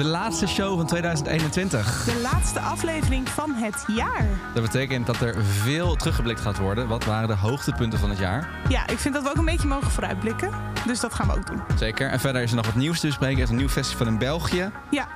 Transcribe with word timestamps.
De 0.00 0.06
laatste 0.06 0.46
show 0.46 0.76
van 0.76 0.86
2021. 0.86 2.04
De 2.04 2.20
laatste 2.20 2.60
aflevering 2.60 3.28
van 3.28 3.54
het 3.54 3.84
jaar. 3.86 4.26
Dat 4.54 4.62
betekent 4.62 5.06
dat 5.06 5.20
er 5.20 5.44
veel 5.44 5.96
teruggeblikt 5.96 6.40
gaat 6.40 6.58
worden. 6.58 6.88
Wat 6.88 7.04
waren 7.04 7.28
de 7.28 7.34
hoogtepunten 7.34 7.98
van 7.98 8.10
het 8.10 8.18
jaar? 8.18 8.48
Ja, 8.68 8.88
ik 8.88 8.98
vind 8.98 9.14
dat 9.14 9.22
we 9.22 9.28
ook 9.28 9.36
een 9.36 9.44
beetje 9.44 9.68
mogen 9.68 9.90
vooruitblikken. 9.90 10.50
Dus 10.86 11.00
dat 11.00 11.14
gaan 11.14 11.26
we 11.26 11.34
ook 11.34 11.46
doen. 11.46 11.60
Zeker. 11.76 12.08
En 12.08 12.20
verder 12.20 12.42
is 12.42 12.50
er 12.50 12.56
nog 12.56 12.66
wat 12.66 12.74
nieuws 12.74 13.00
te 13.00 13.06
bespreken. 13.06 13.36
Er 13.36 13.42
is 13.42 13.50
een 13.50 13.56
nieuw 13.56 13.68
festival 13.68 14.06
in 14.06 14.18
België. 14.18 14.70
Ja. 14.90 15.08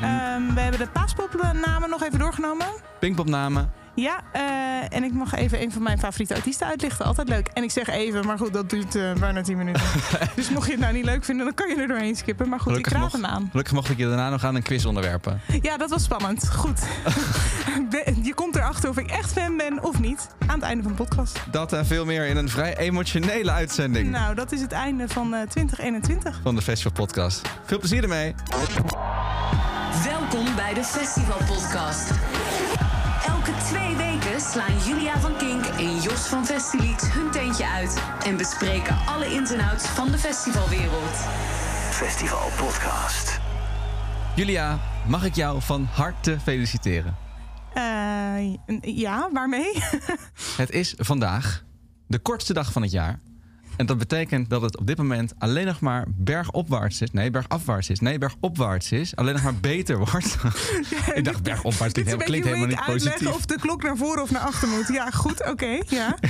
Ehm, 0.00 0.54
we 0.54 0.60
hebben 0.60 0.80
de 0.80 0.88
paaspopnamen 0.88 1.90
nog 1.90 2.02
even 2.02 2.18
doorgenomen. 2.18 2.66
Pinkpopnamen. 2.98 3.83
Ja, 3.96 4.20
eh, 4.32 4.42
en 4.96 5.04
ik 5.04 5.12
mag 5.12 5.34
even 5.34 5.62
een 5.62 5.72
van 5.72 5.82
mijn 5.82 5.98
favoriete 5.98 6.34
artiesten 6.34 6.66
uitlichten. 6.66 7.04
Altijd 7.06 7.28
leuk. 7.28 7.46
En 7.48 7.62
ik 7.62 7.70
zeg 7.70 7.88
even, 7.88 8.26
maar 8.26 8.38
goed, 8.38 8.52
dat 8.52 8.70
duurt 8.70 8.94
eh, 8.94 9.12
bijna 9.12 9.42
10 9.42 9.56
minuten. 9.56 9.82
dus 10.36 10.50
mocht 10.50 10.66
je 10.66 10.72
het 10.72 10.80
nou 10.80 10.92
niet 10.92 11.04
leuk 11.04 11.24
vinden, 11.24 11.44
dan 11.44 11.54
kan 11.54 11.68
je 11.68 11.74
er 11.82 11.88
doorheen 11.88 12.16
skippen. 12.16 12.48
Maar 12.48 12.58
goed, 12.60 12.68
Gelukkig 12.68 12.92
ik 12.92 12.98
raad 12.98 13.12
mocht- 13.12 13.24
hem 13.24 13.32
aan. 13.34 13.48
Gelukkig 13.50 13.72
mocht 13.74 13.90
ik 13.90 13.98
je 13.98 14.06
daarna 14.06 14.30
nog 14.30 14.44
aan 14.44 14.54
een 14.54 14.62
quiz 14.62 14.84
onderwerpen. 14.84 15.40
Ja, 15.62 15.76
dat 15.76 15.90
was 15.90 16.02
spannend. 16.02 16.48
Goed. 16.50 16.80
Je 18.22 18.34
komt 18.34 18.56
erachter 18.56 18.88
of 18.90 18.98
ik 18.98 19.10
echt 19.10 19.32
fan 19.32 19.56
ben 19.56 19.82
of 19.82 19.98
niet. 20.00 20.28
Aan 20.46 20.54
het 20.54 20.62
einde 20.62 20.82
van 20.82 20.92
de 20.92 20.98
podcast. 21.04 21.40
Dat 21.50 21.72
en 21.72 21.86
veel 21.86 22.04
meer 22.04 22.26
in 22.26 22.36
een 22.36 22.48
vrij 22.48 22.76
emotionele 22.76 23.50
uitzending 23.50 24.10
Nou, 24.10 24.34
dat 24.34 24.52
is 24.52 24.60
het 24.60 24.72
einde 24.72 25.08
van 25.08 25.34
eh, 25.34 25.40
2021. 25.48 26.40
van 26.42 26.54
de 26.54 26.62
Festival 26.62 26.92
Podcast. 26.92 27.40
Veel 27.64 27.78
plezier 27.78 28.02
ermee. 28.02 28.34
Welkom 30.04 30.54
bij 30.56 30.74
de 30.74 30.84
Festival 30.84 31.38
Podcast. 31.46 32.10
Twee 33.64 33.96
weken 33.96 34.40
slaan 34.40 34.78
Julia 34.86 35.20
van 35.20 35.36
Kink 35.36 35.64
en 35.64 36.00
Jos 36.00 36.26
van 36.26 36.46
Festilied 36.46 37.12
hun 37.12 37.30
teentje 37.30 37.68
uit 37.68 38.02
en 38.24 38.36
bespreken 38.36 38.96
alle 39.06 39.26
ins 39.34 39.50
en 39.50 39.60
outs 39.60 39.86
van 39.86 40.10
de 40.10 40.18
festivalwereld. 40.18 41.16
Festival 41.90 42.48
Podcast. 42.56 43.40
Julia, 44.36 44.78
mag 45.08 45.24
ik 45.24 45.34
jou 45.34 45.62
van 45.62 45.88
harte 45.92 46.40
feliciteren? 46.40 47.16
Eh, 47.74 48.54
ja, 48.80 49.30
waarmee? 49.32 49.72
Het 50.56 50.70
is 50.70 50.94
vandaag 50.96 51.64
de 52.06 52.18
kortste 52.18 52.52
dag 52.52 52.72
van 52.72 52.82
het 52.82 52.90
jaar. 52.90 53.20
En 53.76 53.86
dat 53.86 53.98
betekent 53.98 54.50
dat 54.50 54.62
het 54.62 54.78
op 54.78 54.86
dit 54.86 54.96
moment 54.96 55.32
alleen 55.38 55.66
nog 55.66 55.80
maar 55.80 56.04
bergopwaarts 56.08 57.00
is. 57.00 57.10
Nee, 57.10 57.30
bergafwaarts 57.30 57.90
is. 57.90 58.00
Nee, 58.00 58.18
bergopwaarts 58.18 58.92
is. 58.92 59.16
Alleen 59.16 59.32
nog 59.34 59.42
maar 59.42 59.54
beter 59.54 59.98
wordt. 59.98 60.36
ik 61.14 61.24
dacht 61.24 61.42
bergopwaarts 61.42 61.94
Dit 61.94 62.04
klinkt, 62.16 62.46
helemaal- 62.46 62.66
klinkt 62.66 62.86
niet 62.86 62.94
positief. 62.94 63.34
of 63.34 63.46
de 63.46 63.58
klok 63.60 63.82
naar 63.82 63.96
voren 63.96 64.22
of 64.22 64.30
naar 64.30 64.42
achter 64.42 64.68
moet. 64.68 64.88
Ja, 64.88 65.10
goed, 65.10 65.48
oké. 65.50 65.78
ja. 65.88 66.16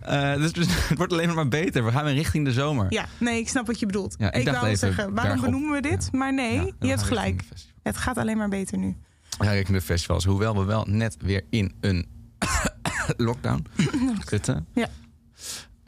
Eh, 0.00 0.34
dus, 0.34 0.52
dus 0.52 0.66
het 0.88 0.96
wordt 0.98 1.12
alleen 1.12 1.26
nog 1.26 1.36
maar 1.36 1.48
beter. 1.48 1.84
We 1.84 1.90
gaan 1.90 2.04
weer 2.04 2.14
richting 2.14 2.44
de 2.44 2.52
zomer. 2.52 2.86
ja, 2.92 3.06
nee, 3.18 3.38
ik 3.40 3.48
snap 3.48 3.66
wat 3.66 3.78
je 3.80 3.86
bedoelt. 3.86 4.14
Ja, 4.18 4.32
ik 4.32 4.40
ik 4.46 4.52
wou 4.52 4.66
even 4.66 4.78
zeggen, 4.78 5.14
waarom 5.14 5.40
benoemen 5.40 5.70
we 5.72 5.80
dit? 5.80 6.12
Maar 6.12 6.34
nee, 6.34 6.74
je 6.80 6.86
hebt 6.88 7.02
gelijk. 7.02 7.42
Het 7.82 7.96
gaat 7.96 8.16
alleen 8.16 8.36
maar 8.36 8.48
beter 8.48 8.78
nu. 8.78 8.96
Ja, 9.38 9.50
richting 9.50 9.78
de 9.78 9.84
festivals. 9.84 10.24
Hoewel 10.24 10.56
we 10.58 10.64
wel 10.64 10.84
net 10.88 11.16
weer 11.20 11.42
in 11.50 11.72
een 11.80 12.06
lockdown 13.16 13.66
zitten. 14.30 14.66
Ja. 14.74 14.88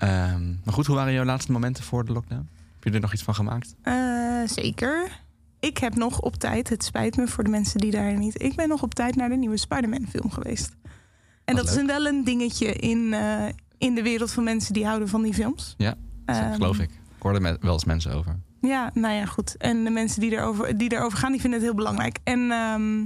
Ehm, 0.09 0.49
maar 0.65 0.75
goed, 0.75 0.87
hoe 0.87 0.97
waren 0.97 1.13
jouw 1.13 1.25
laatste 1.25 1.53
momenten 1.53 1.85
voor 1.85 2.05
de 2.05 2.13
lockdown? 2.13 2.49
Heb 2.75 2.85
je 2.85 2.91
er 2.91 3.01
nog 3.01 3.13
iets 3.13 3.23
van 3.23 3.35
gemaakt? 3.35 3.75
Eh, 3.83 3.95
zeker. 4.47 5.21
Ik 5.61 5.79
heb 5.79 5.95
nog 5.95 6.21
op 6.21 6.37
tijd, 6.37 6.69
het 6.69 6.85
spijt 6.85 7.17
me 7.17 7.27
voor 7.29 7.45
de 7.45 7.51
mensen 7.51 7.81
die 7.81 7.91
daar 7.91 8.19
niet... 8.19 8.43
Ik 8.43 8.55
ben 8.57 8.69
nog 8.69 8.83
op 8.83 8.95
tijd 8.95 9.17
naar 9.17 9.29
de 9.29 9.37
nieuwe 9.37 9.57
Spider-Man 9.57 10.07
film 10.09 10.31
geweest. 10.31 10.77
En 11.45 11.55
Wat 11.55 11.57
dat 11.57 11.65
is 11.65 11.71
leuk. 11.71 11.81
een, 11.81 11.87
wel 11.87 12.07
een 12.07 12.25
dingetje 12.25 12.73
in, 12.73 13.13
eh, 13.13 13.45
in 13.79 13.95
de 13.95 14.03
wereld 14.03 14.31
van 14.33 14.45
mensen 14.45 14.73
die 14.75 14.87
houden 14.87 15.09
van 15.09 15.23
die 15.23 15.35
films. 15.35 15.75
Ja, 15.79 15.95
dat 16.25 16.37
Ehm, 16.37 16.53
geloof 16.55 16.79
ik. 16.79 16.91
Ik 16.91 17.23
hoorde 17.29 17.59
wel 17.61 17.73
eens 17.73 17.85
mensen 17.85 18.13
over. 18.15 18.37
Ja, 18.61 18.91
nou 18.95 19.15
ja, 19.15 19.25
goed. 19.27 19.57
En 19.57 19.85
de 19.85 19.91
mensen 19.91 20.21
die 20.21 20.31
erover, 20.33 20.77
die 20.79 20.93
erover 20.93 21.19
gaan, 21.19 21.33
die 21.33 21.41
vinden 21.41 21.59
het 21.59 21.69
heel 21.69 21.77
belangrijk. 21.79 22.19
En 22.25 22.51
ehm, 22.51 23.03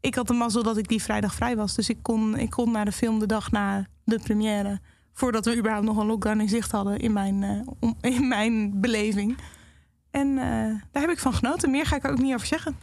ik 0.00 0.14
had 0.14 0.26
de 0.26 0.32
mazzel 0.32 0.62
dat 0.62 0.76
ik 0.76 0.88
die 0.88 1.02
vrijdag 1.02 1.34
vrij 1.34 1.56
was. 1.56 1.74
Dus 1.74 1.88
ik 1.88 1.98
kon, 2.02 2.38
ik 2.38 2.50
kon 2.50 2.70
naar 2.70 2.84
de 2.84 2.92
film 2.92 3.18
de 3.18 3.26
dag 3.26 3.50
na 3.50 3.86
de 4.04 4.18
première. 4.22 4.80
Voordat 5.14 5.44
we 5.44 5.56
überhaupt 5.56 5.86
nog 5.86 5.96
een 5.96 6.06
lockdown 6.06 6.40
in 6.40 6.48
zicht 6.48 6.70
hadden 6.70 6.98
in 6.98 7.12
mijn, 7.12 7.42
eh, 7.42 7.90
in 8.14 8.28
mijn 8.28 8.80
beleving. 8.80 9.36
En 10.10 10.28
eh, 10.28 10.44
daar 10.92 11.02
heb 11.02 11.10
ik 11.10 11.18
van 11.18 11.34
genoten. 11.34 11.70
Meer 11.70 11.86
ga 11.86 11.96
ik 11.96 12.04
er 12.04 12.10
ook 12.10 12.18
niet 12.18 12.34
over 12.34 12.46
zeggen. 12.46 12.76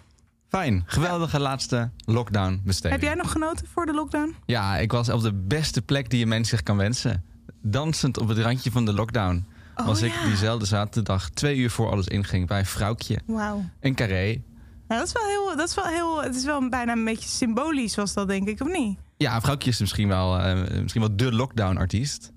Fijn, 0.47 0.83
geweldige 0.85 1.39
laatste 1.39 1.89
lockdown 2.05 2.61
besteding. 2.65 3.01
Heb 3.01 3.09
jij 3.09 3.21
nog 3.21 3.31
genoten 3.31 3.67
voor 3.67 3.85
de 3.85 3.93
lockdown? 3.93 4.35
Ja, 4.45 4.77
ik 4.77 4.91
was 4.91 5.09
op 5.09 5.21
de 5.21 5.33
beste 5.33 5.81
plek 5.81 6.09
die 6.09 6.19
je 6.19 6.25
mens 6.25 6.49
zich 6.49 6.63
kan 6.63 6.77
wensen. 6.77 7.23
Dansend 7.61 8.17
op 8.17 8.27
het 8.27 8.37
randje 8.37 8.71
van 8.71 8.85
de 8.85 8.93
lockdown. 8.93 9.45
Oh, 9.75 9.85
was 9.85 10.01
ik 10.01 10.13
diezelfde 10.25 10.65
zaterdag, 10.65 11.29
twee 11.29 11.57
uur 11.57 11.69
voor 11.69 11.91
alles 11.91 12.07
inging, 12.07 12.47
bij 12.47 12.65
Vrouwtje 12.65 13.19
Wauw. 13.25 13.63
in 13.79 13.95
Carré. 13.95 14.41
Nou, 14.87 14.99
dat 14.99 15.07
is 15.07 15.13
wel 15.13 15.25
heel, 15.25 15.57
dat 15.57 15.67
is 15.69 15.75
wel 15.75 15.85
heel, 15.85 16.23
het 16.23 16.35
is 16.35 16.45
wel 16.45 16.69
bijna 16.69 16.91
een 16.91 17.05
beetje 17.05 17.29
symbolisch 17.29 17.95
was 17.95 18.13
dat 18.13 18.27
denk 18.27 18.47
ik, 18.47 18.61
of 18.61 18.67
niet? 18.67 18.99
Ja, 19.21 19.41
Vrouwtje 19.41 19.69
is 19.69 19.79
misschien 19.79 20.07
wel, 20.07 20.39
eh, 20.39 20.79
misschien 20.81 21.01
wel 21.01 21.15
de 21.15 21.31
lockdown-artiest. 21.33 22.31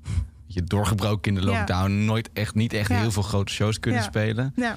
Je 0.47 0.63
doorgebroken 0.65 1.35
in 1.35 1.41
de 1.41 1.51
Ja. 1.51 1.57
lockdown, 1.59 2.05
nooit 2.05 2.31
echt, 2.33 2.55
niet 2.55 2.73
echt 2.73 2.89
Ja. 2.89 2.97
heel 3.01 3.11
veel 3.11 3.23
grote 3.23 3.53
shows 3.53 3.81
kunnen 3.81 4.01
Ja. 4.01 4.07
spelen. 4.07 4.53
Ja, 4.57 4.77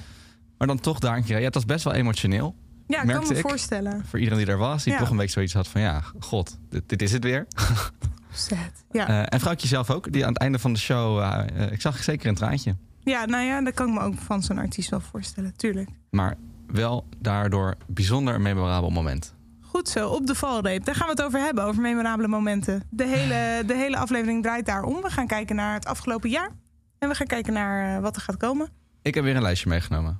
Maar 0.58 0.66
dan 0.66 0.80
toch 0.80 0.98
daar 0.98 1.16
een 1.16 1.24
keer. 1.24 1.38
Ja, 1.38 1.44
het 1.44 1.54
was 1.54 1.64
best 1.64 1.84
wel 1.84 1.92
emotioneel. 1.92 2.54
ja 2.86 3.02
ik 3.02 3.08
kan 3.08 3.26
me 3.28 3.34
ik. 3.34 3.40
voorstellen. 3.40 4.04
Voor 4.06 4.18
iedereen 4.18 4.38
die 4.44 4.52
er 4.52 4.58
was, 4.58 4.84
die 4.84 4.96
toch 4.96 5.10
een 5.10 5.16
beetje 5.16 5.32
zoiets 5.32 5.52
had 5.52 5.68
van 5.68 5.80
ja, 5.80 6.02
god, 6.20 6.58
dit, 6.70 6.88
dit 6.88 7.02
is 7.02 7.12
het 7.12 7.24
weer. 7.24 7.46
Sad. 8.32 8.58
Ja. 8.90 9.08
Eh, 9.08 9.22
en 9.28 9.40
Vrouwtje 9.40 9.68
zelf 9.68 9.90
ook, 9.90 10.12
die 10.12 10.22
aan 10.26 10.32
het 10.32 10.38
einde 10.38 10.58
van 10.58 10.72
de 10.72 10.78
show, 10.78 11.20
eh, 11.20 11.72
ik 11.72 11.80
zag 11.80 12.02
zeker 12.02 12.28
een 12.28 12.34
traantje. 12.34 12.76
Ja, 13.00 13.24
nou 13.24 13.44
ja, 13.44 13.60
dat 13.62 13.74
kan 13.74 13.88
ik 13.88 13.94
me 13.94 14.00
ook 14.00 14.14
van 14.18 14.42
zo'n 14.42 14.58
artiest 14.58 14.90
wel 14.90 15.00
voorstellen, 15.00 15.56
tuurlijk. 15.56 15.88
Maar 16.10 16.36
wel 16.66 17.06
daardoor 17.18 17.74
bijzonder 17.86 18.40
memorabel 18.40 18.90
moment. 18.90 19.34
Goed 19.68 19.88
zo, 19.88 20.08
op 20.08 20.26
de 20.26 20.34
valreep. 20.34 20.84
Daar 20.84 20.94
gaan 20.94 21.06
we 21.06 21.12
het 21.12 21.22
over 21.22 21.40
hebben, 21.40 21.64
over 21.64 21.82
memorabele 21.82 22.28
momenten. 22.28 22.82
De 22.90 23.06
hele, 23.06 23.64
de 23.66 23.74
hele 23.74 23.96
aflevering 23.96 24.42
draait 24.42 24.66
daarom. 24.66 25.02
We 25.02 25.10
gaan 25.10 25.26
kijken 25.26 25.56
naar 25.56 25.74
het 25.74 25.86
afgelopen 25.86 26.30
jaar. 26.30 26.50
En 26.98 27.08
we 27.08 27.14
gaan 27.14 27.26
kijken 27.26 27.52
naar 27.52 27.96
eh, 27.96 28.02
wat 28.02 28.16
er 28.16 28.22
gaat 28.22 28.36
komen. 28.36 28.68
Ik 29.02 29.14
heb 29.14 29.24
weer 29.24 29.36
een 29.36 29.42
lijstje 29.42 29.68
meegenomen. 29.68 30.18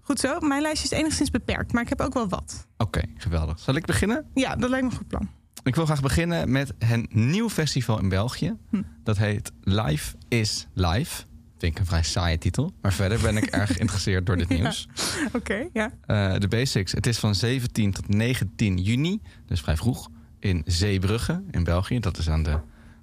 Goed 0.00 0.20
zo, 0.20 0.40
mijn 0.40 0.62
lijstje 0.62 0.88
is 0.88 0.98
enigszins 0.98 1.30
beperkt, 1.30 1.72
maar 1.72 1.82
ik 1.82 1.88
heb 1.88 2.00
ook 2.00 2.14
wel 2.14 2.28
wat. 2.28 2.66
Oké, 2.76 3.00
geweldig. 3.16 3.58
Zal 3.58 3.74
ik 3.74 3.86
beginnen? 3.86 4.26
Ja, 4.34 4.56
dat 4.56 4.70
lijkt 4.70 4.84
me 4.84 4.90
een 4.90 4.96
goed 4.96 5.08
plan. 5.08 5.28
Ik 5.62 5.74
wil 5.74 5.84
graag 5.84 6.00
beginnen 6.00 6.52
met 6.52 6.72
een 6.78 7.08
nieuw 7.10 7.48
festival 7.48 7.98
in 7.98 8.08
België. 8.08 8.56
Hm. 8.70 8.82
Dat 9.02 9.16
heet 9.16 9.52
Life 9.60 10.16
is 10.28 10.66
Life. 10.74 11.24
Vind 11.58 11.72
ik 11.72 11.78
een 11.78 11.86
vrij 11.86 12.02
saaie 12.02 12.38
titel. 12.38 12.72
Maar 12.80 12.92
verder 12.92 13.20
ben 13.20 13.36
ik 13.36 13.44
erg 13.60 13.72
geïnteresseerd 13.72 14.26
door 14.26 14.36
dit 14.36 14.48
Ja. 14.48 14.54
nieuws. 14.54 14.88
Oké, 15.32 15.68
ja. 15.72 15.92
Eh, 16.06 16.34
de 16.38 16.48
basics. 16.48 16.92
Het 16.92 17.06
is 17.06 17.18
van 17.18 17.34
17 17.34 17.92
tot 17.92 18.08
19 18.08 18.76
juni. 18.78 19.20
Dus 19.46 19.60
vrij 19.60 19.76
vroeg. 19.76 20.08
In 20.38 20.62
Zeebrugge 20.66 21.42
in 21.50 21.64
België. 21.64 21.98
Dat 22.00 22.18
is 22.18 22.28
aan 22.28 22.42
de 22.42 22.58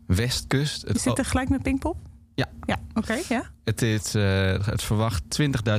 westkust. 0.07 0.81
Het, 0.87 0.95
Is 0.95 1.03
dit 1.03 1.15
tegelijk 1.15 1.49
met 1.49 1.61
Pinkpop? 1.61 1.97
Ja. 2.35 2.49
Ja, 2.65 2.79
oké, 2.93 3.17
ja. 3.29 3.51
het, 3.63 3.81
is, 3.81 4.15
eh, 4.15 4.65
het 4.65 4.83
verwacht 4.83 5.23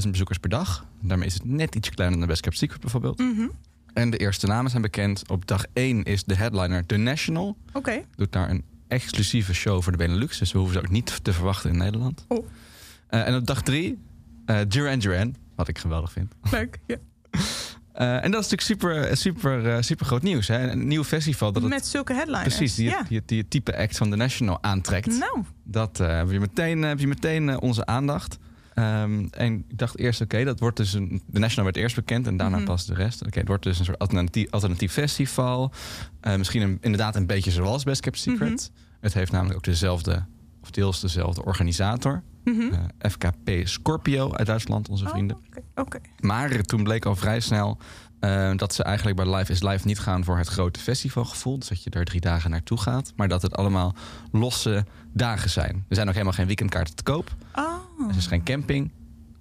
20.000 0.05 0.11
bezoekers 0.11 0.39
per 0.39 0.51
dag. 0.51 0.87
Daarmee 1.01 1.27
is 1.27 1.35
het 1.35 1.45
net 1.45 1.75
iets 1.75 1.91
kleiner 1.91 2.19
dan 2.19 2.29
Best 2.29 2.41
Kept 2.41 2.57
Secret 2.59 2.81
bijvoorbeeld. 2.81 3.19
Mhm. 3.19 3.47
En 3.93 4.11
de 4.11 4.17
eerste 4.17 4.47
namen 4.47 4.71
zijn 4.71 4.83
bekend. 4.83 5.29
Op 5.29 5.47
dag 5.47 5.65
1 5.73 6.03
is 6.03 6.25
de 6.25 6.35
headliner 6.37 6.87
The 6.87 6.97
National. 6.97 7.57
Oké. 7.73 8.03
Doet 8.17 8.33
daar 8.33 8.51
een 8.51 8.65
exclusieve 8.89 9.55
show 9.55 9.83
voor 9.83 9.93
de 9.93 9.99
Benelux. 9.99 10.39
Dus 10.39 10.53
we 10.53 10.59
hoeven 10.59 10.77
ze 10.77 10.83
ook 10.87 10.91
niet 10.93 11.25
te 11.25 11.33
verwachten 11.33 11.71
in 11.71 11.77
Nederland. 11.79 12.25
Oh. 12.29 12.47
Eh, 13.09 13.27
en 13.27 13.35
op 13.37 13.47
dag 13.47 13.63
3 13.63 13.99
eh 14.47 14.59
Duran 14.69 14.99
Duran. 14.99 15.35
Wat 15.55 15.69
ik 15.69 15.79
geweldig 15.79 16.13
vind. 16.13 16.35
Leuk. 16.51 16.79
Ja. 16.87 16.97
Eh, 17.97 18.25
en 18.25 18.31
dat 18.31 18.45
is 18.45 18.51
natuurlijk 18.51 18.63
super, 19.01 19.17
super, 19.17 19.85
super 19.85 20.07
groot 20.07 20.23
nieuws. 20.23 20.49
Hè? 20.49 20.71
Een 20.71 20.87
nieuw 20.89 21.05
festival 21.05 21.53
dat 21.53 21.63
het 21.63 21.71
Met 21.71 21.87
zulke 21.87 22.15
headliners. 22.15 22.57
precies 22.57 22.75
die, 22.75 22.89
ja. 22.89 23.03
die, 23.09 23.23
die 23.27 23.39
het 23.39 23.51
type 23.51 23.77
act 23.77 23.97
van 23.97 24.11
The 24.11 24.17
National 24.17 24.63
aantrekt. 24.63 25.07
Nou, 25.19 25.43
Dat 25.65 25.99
heb 25.99 26.31
je 26.31 26.41
meteen, 26.41 26.83
heb 26.83 26.99
je 26.99 27.07
meteen 27.07 27.61
onze 27.61 27.87
aandacht. 27.87 28.39
Ehm, 28.75 29.27
en 29.31 29.65
ik 29.69 29.79
dacht 29.79 29.99
eerst, 29.99 30.21
oké, 30.21 30.45
dat 30.45 30.61
wordt 30.61 30.77
dus 30.77 30.93
een. 30.93 31.23
De 31.27 31.39
National 31.39 31.65
werd 31.65 31.77
eerst 31.77 31.95
bekend 31.97 32.27
en 32.27 32.37
daarna 32.37 32.57
Mhm. 32.57 32.67
pas 32.67 32.87
de 32.87 32.95
rest. 32.95 33.27
Oké, 33.27 33.39
het 33.39 33.49
wordt 33.49 33.63
dus 33.63 33.79
een 33.79 33.85
soort 33.85 33.99
alternatief, 33.99 34.51
alternatief 34.51 34.93
festival. 34.93 35.73
Misschien 36.37 36.63
een, 36.63 36.79
inderdaad 36.81 37.17
een 37.17 37.27
beetje 37.27 37.51
zoals 37.51 37.85
Best 37.85 38.01
Kept 38.01 38.19
Secret. 38.19 38.71
Het 39.01 39.15
heeft 39.15 39.33
namelijk 39.33 39.57
ook 39.57 39.65
dezelfde, 39.65 40.25
of 40.63 40.71
deels 40.71 41.01
dezelfde 41.01 41.45
organisator. 41.45 42.23
Mhm. 42.47 42.73
eh, 42.99 43.11
FKP 43.11 43.51
Scorpio 43.69 44.33
uit 44.33 44.47
Duitsland, 44.47 44.89
onze 44.89 45.05
Oh, 45.05 45.11
vrienden. 45.11 45.37
Maar 46.21 46.63
toen 46.63 46.83
bleek 46.83 47.05
al 47.05 47.17
vrij 47.17 47.41
snel 47.41 47.79
eh, 48.21 48.53
dat 48.57 48.75
ze 48.75 48.83
eigenlijk 48.83 49.17
bij 49.17 49.35
Live 49.35 49.53
is 49.53 49.63
Live 49.63 49.87
niet 49.87 49.99
gaan 49.99 50.25
voor 50.25 50.39
het 50.39 50.49
grote 50.49 50.81
festivalgevoel. 50.81 51.59
Dus 51.59 51.69
dat 51.69 51.83
je 51.83 51.91
daar 51.91 52.05
drie 52.05 52.21
dagen 52.21 52.51
naartoe 52.51 52.79
gaat. 52.81 53.13
Maar 53.17 53.29
dat 53.29 53.43
het 53.43 53.57
allemaal 53.57 53.95
losse 54.33 54.85
dagen 55.13 55.51
zijn. 55.51 55.85
Er 55.89 55.95
zijn 55.95 56.07
ook 56.07 56.13
helemaal 56.13 56.35
geen 56.35 56.47
weekendkaarten 56.47 56.95
te 56.95 57.03
koop. 57.03 57.35
Oh. 57.55 58.09
Er 58.11 58.17
is 58.17 58.27
geen 58.27 58.43
camping. 58.45 58.93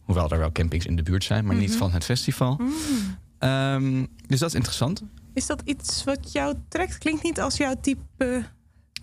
Hoewel 0.02 0.30
er 0.30 0.40
wel 0.40 0.52
campings 0.52 0.86
in 0.86 0.96
de 0.96 1.04
buurt 1.04 1.24
zijn, 1.24 1.46
maar 1.46 1.56
niet 1.56 1.70
Mhm. 1.70 1.78
van 1.78 1.92
het 1.92 2.04
festival. 2.04 2.56
Mm. 2.62 2.74
Ehm, 3.40 4.06
dus 4.28 4.40
dat 4.40 4.50
is 4.50 4.56
interessant. 4.56 5.04
Is 5.34 5.46
dat 5.46 5.62
iets 5.66 6.04
wat 6.04 6.32
jou 6.32 6.56
trekt? 6.68 6.98
Klinkt 6.98 7.24
niet 7.24 7.40
als 7.42 7.58
jouw 7.58 7.76
type 7.82 8.44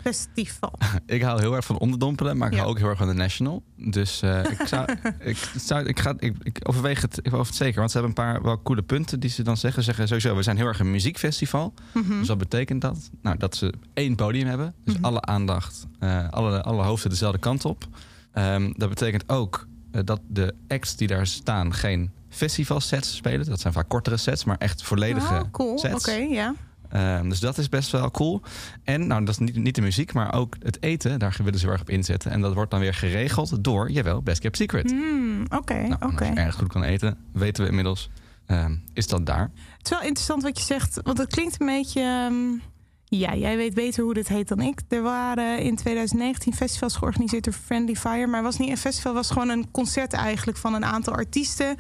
Festival. 0.02 0.72
Ik 1.06 1.22
hou 1.22 1.40
heel 1.40 1.54
erg 1.56 1.64
van 1.64 1.78
onderdompelen, 1.78 2.37
maar 2.37 2.46
ik 2.49 2.52
Ja. 2.54 2.58
hou 2.60 2.70
ook 2.72 2.78
heel 2.78 2.88
erg 2.88 2.99
van 2.99 3.06
de 3.06 3.12
National. 3.14 3.62
Dus 3.76 4.22
eh, 4.22 4.44
ik, 4.50 4.66
zou, 4.66 4.87
ik, 5.20 5.37
zou, 5.58 5.84
ik, 5.87 6.00
ga, 6.00 6.14
ik, 6.19 6.37
ik 6.43 6.58
overweeg 6.62 7.00
het, 7.00 7.19
ik 7.19 7.26
overweeg 7.26 7.46
het 7.46 7.56
zeker. 7.56 7.78
Want 7.78 7.90
ze 7.90 7.99
hebben 7.99 8.16
een 8.16 8.25
paar 8.32 8.43
wel 8.43 8.62
coole 8.62 8.82
punten 8.82 9.20
die 9.20 9.31
ze 9.31 9.43
dan 9.43 9.56
zeggen. 9.56 9.82
Ze 9.82 9.88
zeggen 9.88 10.08
sowieso, 10.08 10.37
we 10.37 10.43
zijn 10.43 10.56
heel 10.56 10.66
erg 10.66 10.78
een 10.81 10.90
muziekfestival. 10.90 11.75
Mhm. 11.94 12.19
Dus 12.19 12.28
wat 12.28 12.38
betekent 12.38 12.81
dat? 12.81 13.10
Nou, 13.22 13.37
dat 13.37 13.56
ze 13.56 13.72
één 13.94 14.14
podium 14.16 14.46
hebben. 14.46 14.75
Dus 14.84 14.94
Mhm. 14.94 15.04
alle 15.04 15.20
aandacht, 15.20 15.87
eh, 15.99 16.28
alle, 16.28 16.62
alle 16.62 16.82
hoofden 16.82 17.10
dezelfde 17.10 17.38
kant 17.38 17.64
op. 17.64 17.84
Ehm, 18.32 18.72
dat 18.76 18.88
betekent 18.88 19.28
ook 19.28 19.66
eh, 19.93 20.00
dat 20.05 20.20
de 20.28 20.55
acts 20.69 20.96
die 20.96 21.08
daar 21.08 21.26
staan 21.26 21.75
geen 21.75 22.10
festivalsets 22.28 23.16
spelen. 23.16 23.46
Dat 23.46 23.60
zijn 23.60 23.72
vaak 23.72 23.88
kortere 23.88 24.16
sets, 24.16 24.44
maar 24.44 24.56
echt 24.58 24.82
volledige 24.82 25.34
Oh, 25.34 25.40
cool. 25.50 25.70
Oké, 25.76 25.78
sets. 25.98 26.06
ja. 26.31 26.55
Ehm, 26.93 27.29
dus 27.29 27.41
dat 27.41 27.59
is 27.59 27.69
best 27.69 27.91
wel 27.91 28.11
cool. 28.11 28.43
En 28.85 29.06
nou, 29.06 29.25
dat 29.25 29.29
is 29.35 29.39
niet, 29.39 29.56
niet 29.56 29.75
de 29.75 29.81
muziek, 29.81 30.12
maar 30.12 30.35
ook 30.35 30.56
het 30.62 30.83
eten. 30.83 31.19
Daar 31.19 31.37
willen 31.43 31.59
ze 31.59 31.65
heel 31.65 31.73
erg 31.73 31.81
op 31.83 31.91
inzetten. 31.91 32.31
En 32.31 32.41
dat 32.41 32.55
wordt 32.55 32.71
dan 32.71 32.81
weer 32.81 32.94
geregeld 32.94 33.65
door, 33.65 33.91
jawel, 33.91 34.23
Best 34.23 34.41
Kept 34.41 34.56
Secret. 34.56 34.91
Hmm, 34.91 35.44
Oké, 35.49 35.75
Nou, 35.75 35.94
oké. 36.12 36.25
Als 36.25 36.35
je 36.35 36.41
erg 36.41 36.55
goed 36.55 36.69
kan 36.69 36.83
eten, 36.83 37.17
weten 37.33 37.62
we 37.62 37.69
inmiddels, 37.69 38.11
ehm, 38.47 38.77
is 38.93 39.06
dat 39.06 39.27
daar. 39.27 39.50
Het 39.77 39.85
is 39.85 39.91
wel 39.91 40.03
interessant 40.03 40.43
wat 40.43 40.59
je 40.59 40.65
zegt, 40.65 41.00
want 41.03 41.19
het 41.19 41.31
klinkt 41.31 41.61
een 41.61 41.67
beetje. 41.67 42.00
ehm, 42.00 42.71
ja, 43.05 43.35
jij 43.35 43.56
weet 43.56 43.75
beter 43.75 44.05
hoe 44.05 44.15
dit 44.15 44.29
heet 44.29 44.49
dan 44.49 44.61
ik. 44.61 44.81
Er 44.89 45.03
waren 45.03 45.59
in 45.59 45.77
2019 45.77 46.55
festivals 46.55 46.97
georganiseerd 46.97 47.44
door 47.44 47.53
Friendly 47.53 47.94
Fire. 47.94 48.27
Maar 48.27 48.43
het 48.43 48.44
was 48.44 48.59
niet 48.59 48.71
een 48.71 48.77
festival, 48.77 49.15
het 49.15 49.27
was 49.27 49.31
gewoon 49.37 49.49
een 49.49 49.71
concert 49.71 50.12
eigenlijk 50.12 50.59
van 50.59 50.75
een 50.75 50.85
aantal 50.85 51.15
artiesten 51.15 51.77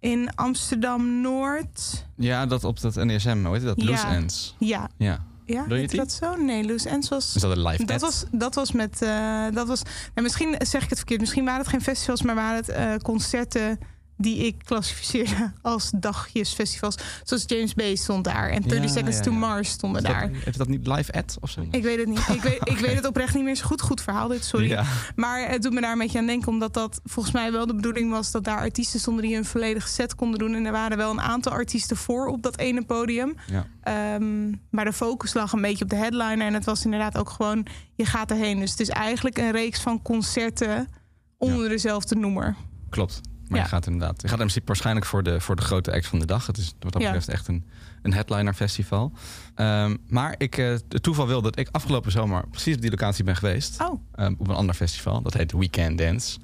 in 0.00 0.34
Amsterdam 0.34 1.20
Noord. 1.20 2.06
Ja, 2.16 2.46
dat 2.46 2.64
op 2.64 2.80
dat 2.80 2.94
NESM, 2.94 3.44
hoe 3.44 3.54
heet 3.54 3.64
dat? 3.64 3.80
Ja. 3.80 3.84
Loose 3.86 4.06
Ends. 4.06 4.54
Ja, 4.58 4.88
Ja. 4.96 5.24
ja 5.44 5.62
Doe 5.66 5.74
je 5.74 5.80
heet 5.80 5.96
dat 5.96 6.12
zo? 6.12 6.34
Nee, 6.36 6.64
Loose 6.64 6.88
Ends 6.88 7.08
was. 7.08 7.34
Is 7.34 7.42
dat 7.42 7.56
een 7.56 7.62
live 7.66 7.84
Dat 7.84 8.00
was, 8.00 8.24
dat 8.30 8.54
was 8.54 8.72
met. 8.72 9.02
eh, 9.02 9.44
dat 9.52 9.68
was, 9.68 9.82
nou, 9.82 10.22
misschien 10.22 10.54
zeg 10.58 10.82
ik 10.82 10.88
het 10.88 10.98
verkeerd. 10.98 11.20
Misschien 11.20 11.44
waren 11.44 11.60
het 11.60 11.68
geen 11.68 11.80
festivals, 11.82 12.22
maar 12.22 12.34
waren 12.34 12.56
het 12.56 12.68
eh, 12.68 12.94
concerten 12.96 13.78
die 14.20 14.36
ik 14.46 14.54
klassificeerde 14.64 15.52
als 15.62 15.90
dagjesfestivals. 15.96 16.94
Zoals 17.24 17.44
James 17.46 17.74
Bay 17.74 17.94
stond 17.96 18.24
daar 18.24 18.48
en 18.50 18.62
30 18.62 18.82
Ja, 18.82 18.88
Seconds 18.88 19.16
ja, 19.16 19.22
to. 19.22 19.30
Mars 19.32 19.68
stonden 19.70 20.02
dat- 20.02 20.12
daar. 20.12 20.30
Heeft 20.32 20.58
dat 20.58 20.68
niet 20.68 20.86
live 20.86 21.12
ad 21.12 21.36
of 21.40 21.50
zo? 21.50 21.66
Ik 21.70 21.82
weet 21.82 21.98
het 21.98 22.08
niet. 22.08 22.28
Ik 22.28 22.42
weet, 22.42 22.68
ik 22.68 22.78
weet 22.78 22.94
het 23.00 23.06
oprecht 23.06 23.34
niet 23.34 23.44
meer 23.44 23.54
zo 23.54 23.66
goed. 23.66 23.80
Goed 23.80 24.00
verhaal 24.02 24.28
dit, 24.28 24.44
sorry. 24.44 24.78
Maar 25.16 25.48
het 25.50 25.62
doet 25.62 25.72
me 25.72 25.80
daar 25.80 25.92
een 25.92 25.98
beetje 25.98 26.18
aan 26.18 26.26
denken, 26.26 26.48
omdat 26.48 26.74
dat 26.74 27.00
volgens 27.04 27.34
mij 27.34 27.52
wel 27.52 27.66
de 27.66 27.74
bedoeling 27.74 28.10
was 28.10 28.30
dat 28.30 28.44
daar 28.44 28.58
artiesten 28.58 29.00
stonden 29.00 29.24
die 29.24 29.36
een 29.36 29.44
volledige 29.44 29.88
set 29.88 30.14
konden 30.14 30.38
doen. 30.38 30.54
En 30.54 30.64
er 30.66 30.72
waren 30.72 30.96
wel 30.96 31.10
een 31.10 31.20
aantal 31.20 31.52
artiesten 31.52 31.96
voor 31.96 32.26
op 32.26 32.42
dat 32.42 32.58
ene 32.58 32.84
podium. 32.84 33.34
Ja. 33.46 33.66
Ehm, 33.82 34.48
maar 34.70 34.84
de 34.84 34.92
focus 34.92 35.34
lag 35.34 35.52
een 35.52 35.60
beetje 35.60 35.84
op 35.84 35.90
de 35.90 35.96
headliner. 35.96 36.46
En 36.46 36.54
het 36.54 36.64
was 36.64 36.84
inderdaad 36.84 37.18
ook 37.18 37.30
gewoon, 37.30 37.66
je 37.94 38.04
gaat 38.04 38.30
erheen. 38.30 38.58
Dus 38.58 38.70
het 38.70 38.80
is 38.80 38.88
eigenlijk 38.88 39.38
een 39.38 39.50
reeks 39.50 39.80
van 39.80 40.02
concerten 40.02 40.88
onder 41.38 41.68
dezelfde 41.68 42.14
noemer. 42.14 42.56
Klopt. 42.90 43.20
Maar 43.48 43.58
Ja. 43.58 43.64
je 43.64 43.70
gaat 43.70 43.86
inderdaad. 43.86 44.14
Je 44.22 44.28
gaat 44.28 44.30
in 44.30 44.36
principe 44.44 44.66
waarschijnlijk 44.66 45.06
voor 45.06 45.22
de, 45.22 45.40
voor 45.40 45.56
de 45.56 45.62
grote 45.62 45.92
act 45.92 46.06
van 46.06 46.18
de 46.18 46.26
dag. 46.26 46.46
Het 46.46 46.56
is 46.58 46.74
wat 46.80 46.92
dat 46.92 47.02
Ja. 47.02 47.08
betreft 47.08 47.28
echt 47.28 47.48
een, 47.48 47.64
een 48.02 48.12
headliner 48.12 48.54
festival. 48.54 49.12
Ehm, 49.54 49.96
maar 50.08 50.34
ik, 50.38 50.56
eh, 50.58 50.68
het 50.88 51.02
toeval 51.02 51.26
wil 51.26 51.42
dat 51.42 51.58
ik 51.58 51.68
afgelopen 51.72 52.12
zomer 52.12 52.44
precies 52.50 52.74
op 52.74 52.80
die 52.80 52.90
locatie 52.90 53.24
ben 53.24 53.36
geweest. 53.36 53.80
Oh, 53.80 53.86
oké. 53.92 54.00
Ehm, 54.14 54.34
op 54.38 54.48
een 54.48 54.54
ander 54.54 54.74
festival. 54.74 55.22
Dat 55.22 55.34
heet 55.34 55.52
Weekend 55.52 55.98
Dance. 55.98 56.38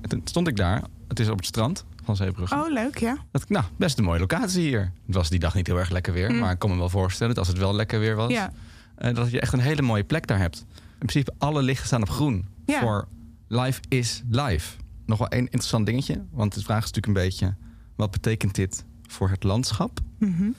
En 0.00 0.08
toen 0.08 0.20
stond 0.24 0.48
ik 0.48 0.56
daar. 0.56 0.82
Het 1.08 1.20
is 1.20 1.28
op 1.28 1.36
het 1.36 1.46
strand 1.46 1.84
van 2.04 2.16
Zeebrugge. 2.16 2.54
Oh, 2.54 2.72
leuk, 2.72 2.98
ja. 2.98 3.16
Dat 3.30 3.48
nou, 3.48 3.64
best 3.76 3.98
een 3.98 4.04
mooie 4.04 4.18
locatie 4.20 4.62
hier. 4.66 4.92
Het 5.06 5.14
was 5.14 5.28
die 5.30 5.38
dag 5.38 5.54
niet 5.54 5.66
heel 5.66 5.78
erg 5.78 5.90
lekker 5.90 6.12
weer. 6.12 6.30
Mm. 6.30 6.38
Maar 6.38 6.52
ik 6.52 6.58
kon 6.58 6.70
me 6.70 6.76
wel 6.76 6.88
voorstellen 6.88 7.34
dat 7.34 7.44
als 7.44 7.52
het 7.52 7.62
wel 7.62 7.74
lekker 7.74 8.00
weer 8.00 8.14
was. 8.16 8.30
Ja, 8.32 8.52
eh, 8.96 9.14
dat 9.14 9.30
je 9.30 9.40
echt 9.40 9.52
een 9.52 9.58
hele 9.58 9.82
mooie 9.82 10.04
plek 10.04 10.26
daar 10.26 10.38
hebt. 10.38 10.64
In 10.74 11.06
principe 11.06 11.32
alle 11.38 11.62
lichten 11.62 11.86
staan 11.86 12.02
op 12.02 12.10
groen. 12.10 12.46
Ja. 12.66 12.80
Voor 12.80 13.08
live 13.48 13.80
is 13.88 14.22
live. 14.30 14.76
Nog 15.06 15.18
wel 15.18 15.28
één 15.28 15.44
interessant 15.44 15.86
dingetje. 15.86 16.24
Want 16.30 16.54
de 16.54 16.62
vraag 16.62 16.84
is 16.84 16.90
natuurlijk 16.92 17.06
een 17.06 17.28
beetje... 17.28 17.54
wat 17.96 18.10
betekent 18.10 18.54
dit 18.54 18.84
voor 19.06 19.30
het 19.30 19.42
landschap? 19.42 20.00
Mhm. 20.18 20.50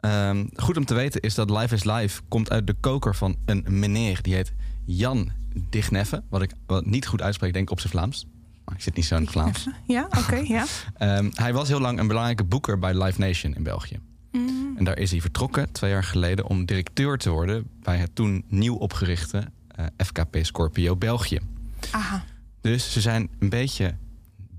Ehm, 0.00 0.46
goed 0.54 0.76
om 0.76 0.84
te 0.84 0.94
weten 0.94 1.20
is 1.20 1.34
dat 1.34 1.50
Live 1.50 1.74
is 1.74 1.84
Live 1.84 2.20
komt 2.28 2.50
uit 2.50 2.66
de 2.66 2.74
koker 2.80 3.14
van 3.14 3.36
een 3.44 3.64
meneer. 3.68 4.22
Die 4.22 4.34
heet 4.34 4.52
Jan 4.84 5.30
Digneffe. 5.70 6.22
Wat 6.28 6.42
ik 6.42 6.52
wat 6.66 6.86
niet 6.86 7.06
goed 7.06 7.22
uitspreek, 7.22 7.52
denk 7.52 7.64
ik 7.64 7.70
op 7.70 7.80
zijn 7.80 7.92
Vlaams. 7.92 8.26
Maar 8.64 8.74
ik 8.74 8.82
zit 8.82 8.94
niet 8.96 9.04
zo 9.04 9.16
in 9.16 9.22
het 9.22 9.30
Vlaams. 9.30 9.68
Ja, 9.86 10.08
oké, 10.18 10.36
ja. 10.36 10.64
Ehm, 10.94 11.30
hij 11.32 11.52
was 11.52 11.68
heel 11.68 11.80
lang 11.80 11.98
een 11.98 12.06
belangrijke 12.06 12.44
boeker 12.44 12.78
bij 12.78 13.02
Live 13.02 13.20
Nation 13.20 13.54
in 13.54 13.62
België. 13.62 13.98
Mm. 14.32 14.76
En 14.76 14.84
daar 14.84 14.98
is 14.98 15.10
hij 15.10 15.20
vertrokken 15.20 15.72
twee 15.72 15.90
jaar 15.90 16.04
geleden 16.04 16.46
om 16.46 16.64
directeur 16.64 17.18
te 17.18 17.30
worden 17.30 17.68
bij 17.82 17.96
het 17.96 18.14
toen 18.14 18.44
nieuw 18.48 18.74
opgerichte 18.74 19.44
eh, 19.68 19.86
FKP 19.96 20.36
Scorpio 20.42 20.96
België. 20.96 21.40
Aha. 21.90 22.24
Dus 22.66 22.92
ze 22.92 23.00
zijn 23.00 23.28
een 23.38 23.48
beetje 23.48 23.94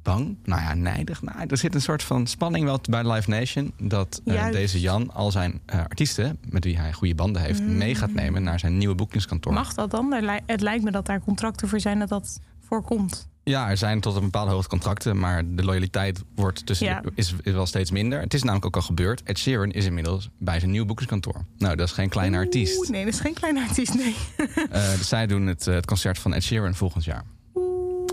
bang, 0.04 0.38
nou 0.44 0.62
ja, 0.62 0.74
nijdig. 0.74 1.22
Nou, 1.22 1.38
er 1.48 1.58
zit 1.58 1.76
een 1.76 1.82
soort 1.82 2.04
van 2.04 2.28
spanning 2.28 2.66
wel 2.66 2.80
bij 2.90 3.12
Live 3.12 3.30
Nation 3.30 3.74
dat 3.82 4.22
eh, 4.26 4.52
deze 4.52 4.80
Jan 4.80 5.14
al 5.14 5.32
zijn 5.32 5.62
eh, 5.66 5.80
artiesten 5.80 6.38
met 6.50 6.64
wie 6.64 6.78
hij 6.78 6.94
goede 6.94 7.16
banden 7.16 7.42
heeft 7.42 7.62
mee 7.62 7.96
gaat 7.96 8.14
nemen 8.14 8.44
naar 8.44 8.60
zijn 8.60 8.78
nieuwe 8.78 8.96
boekingskantoor. 8.96 9.54
Mag 9.54 9.74
dat 9.74 9.92
dan? 9.92 10.14
Het 10.46 10.62
lijkt 10.62 10.84
me 10.84 10.92
dat 10.92 11.06
daar 11.06 11.20
contracten 11.20 11.68
voor 11.68 11.80
zijn 11.80 12.00
dat 12.00 12.10
dat 12.10 12.40
voorkomt. 12.68 13.28
Ja, 13.44 13.70
er 13.70 13.78
zijn 13.78 14.02
tot 14.02 14.16
een 14.16 14.22
bepaalde 14.22 14.52
hoogte 14.52 14.70
contracten, 14.70 15.20
maar 15.20 15.44
de 15.56 15.64
loyaliteit 15.64 16.24
wordt 16.36 16.66
tussen, 16.66 16.88
Ja. 16.88 17.02
is, 17.16 17.34
is 17.42 17.54
wel 17.54 17.66
steeds 17.66 17.92
minder. 17.92 18.20
Het 18.20 18.34
is 18.34 18.42
namelijk 18.44 18.66
ook 18.66 18.76
al 18.76 18.82
gebeurd. 18.82 19.24
Ed 19.24 19.38
Sheeran 19.38 19.72
is 19.72 19.86
inmiddels 19.86 20.30
bij 20.38 20.60
zijn 20.60 20.72
nieuwe 20.72 20.88
boekingskantoor. 20.88 21.46
Nou, 21.58 21.76
dat 21.76 21.88
is 21.88 21.94
geen 21.94 22.10
kleine 22.10 22.38
artiest. 22.38 22.90
Nee, 22.90 23.06
dat 23.06 23.14
is 23.14 23.20
geen 23.20 23.34
kleine 23.34 23.62
artiest, 23.68 23.94
nee. 23.96 24.16
Dus 24.98 25.08
zij 25.08 25.28
doen 25.28 25.48
het, 25.48 25.66
het 25.66 25.86
concert 25.86 26.20
van 26.20 26.34
Ed 26.34 26.44
Sheeran 26.44 26.76
volgend 26.76 27.04
jaar. 27.04 27.24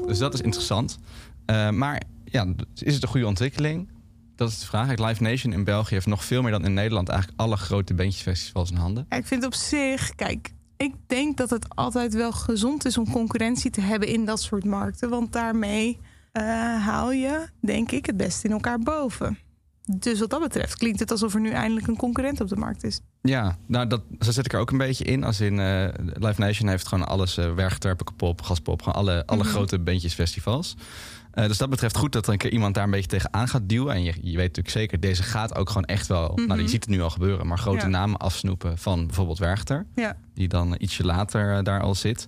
Dus 0.06 0.18
dat 0.18 0.34
is 0.34 0.40
interessant. 0.40 0.98
Eh, 1.46 1.70
maar 1.70 2.02
ja, 2.24 2.46
is 2.74 2.94
het 2.94 3.02
een 3.02 3.08
goede 3.08 3.26
ontwikkeling? 3.26 3.92
Dat 4.36 4.48
is 4.48 4.60
de 4.60 4.66
vraag. 4.66 4.98
Live 4.98 5.22
Nation 5.22 5.52
in 5.52 5.64
België 5.64 5.94
heeft 5.94 6.06
nog 6.06 6.24
veel 6.24 6.42
meer 6.42 6.50
dan 6.50 6.64
in 6.64 6.74
Nederland... 6.74 7.08
eigenlijk 7.08 7.40
alle 7.40 7.56
grote 7.56 7.94
bandjesfestivals 7.94 8.70
in 8.70 8.76
handen. 8.76 9.06
Ik 9.08 9.26
vind 9.26 9.44
op 9.44 9.54
zich, 9.54 10.14
kijk, 10.14 10.52
ik 10.76 10.94
denk 11.06 11.36
dat 11.36 11.50
het 11.50 11.76
altijd 11.76 12.14
wel 12.14 12.32
gezond 12.32 12.84
is 12.84 12.98
om 12.98 13.10
concurrentie 13.10 13.70
te 13.70 13.80
hebben 13.80 14.08
in 14.08 14.24
dat 14.24 14.40
soort 14.42 14.64
markten. 14.64 15.10
Want 15.10 15.32
daarmee 15.32 15.98
eh, 16.32 16.44
haal 16.84 17.12
je, 17.12 17.46
denk 17.60 17.90
ik, 17.90 18.06
het 18.06 18.16
beste 18.16 18.46
in 18.46 18.52
elkaar 18.52 18.78
boven. 18.78 19.38
Dus 19.96 20.20
wat 20.20 20.30
dat 20.30 20.40
betreft 20.40 20.76
klinkt 20.76 21.00
het 21.00 21.10
alsof 21.10 21.34
er 21.34 21.40
nu 21.40 21.50
eindelijk 21.50 21.86
een 21.86 21.96
concurrent 21.96 22.40
op 22.40 22.48
de 22.48 22.56
markt 22.56 22.84
is. 22.84 23.00
Ja, 23.29 23.56
nou, 23.67 23.87
dat, 23.87 24.00
zo 24.21 24.31
zet 24.32 24.44
ik 24.44 24.53
er 24.53 24.59
ook 24.61 24.71
een 24.71 24.79
beetje 24.79 25.05
in. 25.05 25.25
Als 25.25 25.41
in 25.41 25.59
eh, 25.59 25.88
Live 26.15 26.41
Nation 26.41 26.69
heeft 26.69 26.88
gewoon 26.88 27.06
alles... 27.06 27.38
Uh, 27.38 27.55
Werchter, 27.55 27.97
Pop, 28.17 28.43
Gaspop, 28.43 28.82
gewoon 28.82 28.94
alle, 28.99 29.23
alle 29.26 29.43
Mhm. 29.43 29.49
grote 29.53 29.79
bandjesfestivals. 29.79 30.76
Eh, 31.31 31.47
dus 31.47 31.59
dat 31.59 31.71
betreft 31.71 31.97
goed 31.97 32.12
dat 32.12 32.26
er 32.26 32.32
een 32.32 32.38
keer 32.38 32.50
iemand 32.53 32.75
daar 32.75 32.85
een 32.85 32.91
beetje 32.91 33.09
tegenaan 33.09 33.49
gaat 33.49 33.69
duwen. 33.69 33.94
En 33.94 34.03
je, 34.03 34.12
je 34.21 34.37
weet 34.37 34.47
natuurlijk 34.56 34.69
zeker, 34.69 35.00
deze 35.00 35.23
gaat 35.23 35.55
ook 35.55 35.69
gewoon 35.69 35.85
echt 35.85 36.06
wel... 36.06 36.38
Nou, 36.47 36.61
je 36.62 36.69
ziet 36.69 36.81
het 36.85 36.88
nu 36.95 37.02
al 37.02 37.11
gebeuren, 37.11 37.47
maar 37.47 37.59
grote 37.59 37.78
Ja. 37.85 37.87
namen 37.88 38.19
afsnoepen 38.19 38.78
van 38.78 39.07
bijvoorbeeld 39.07 39.38
Werchter. 39.38 39.87
Ja, 39.95 40.16
die 40.35 40.49
dan 40.49 40.75
ietsje 40.78 41.04
later 41.04 41.57
eh, 41.57 41.62
daar 41.64 41.81
al 41.81 41.95
zit. 41.95 42.26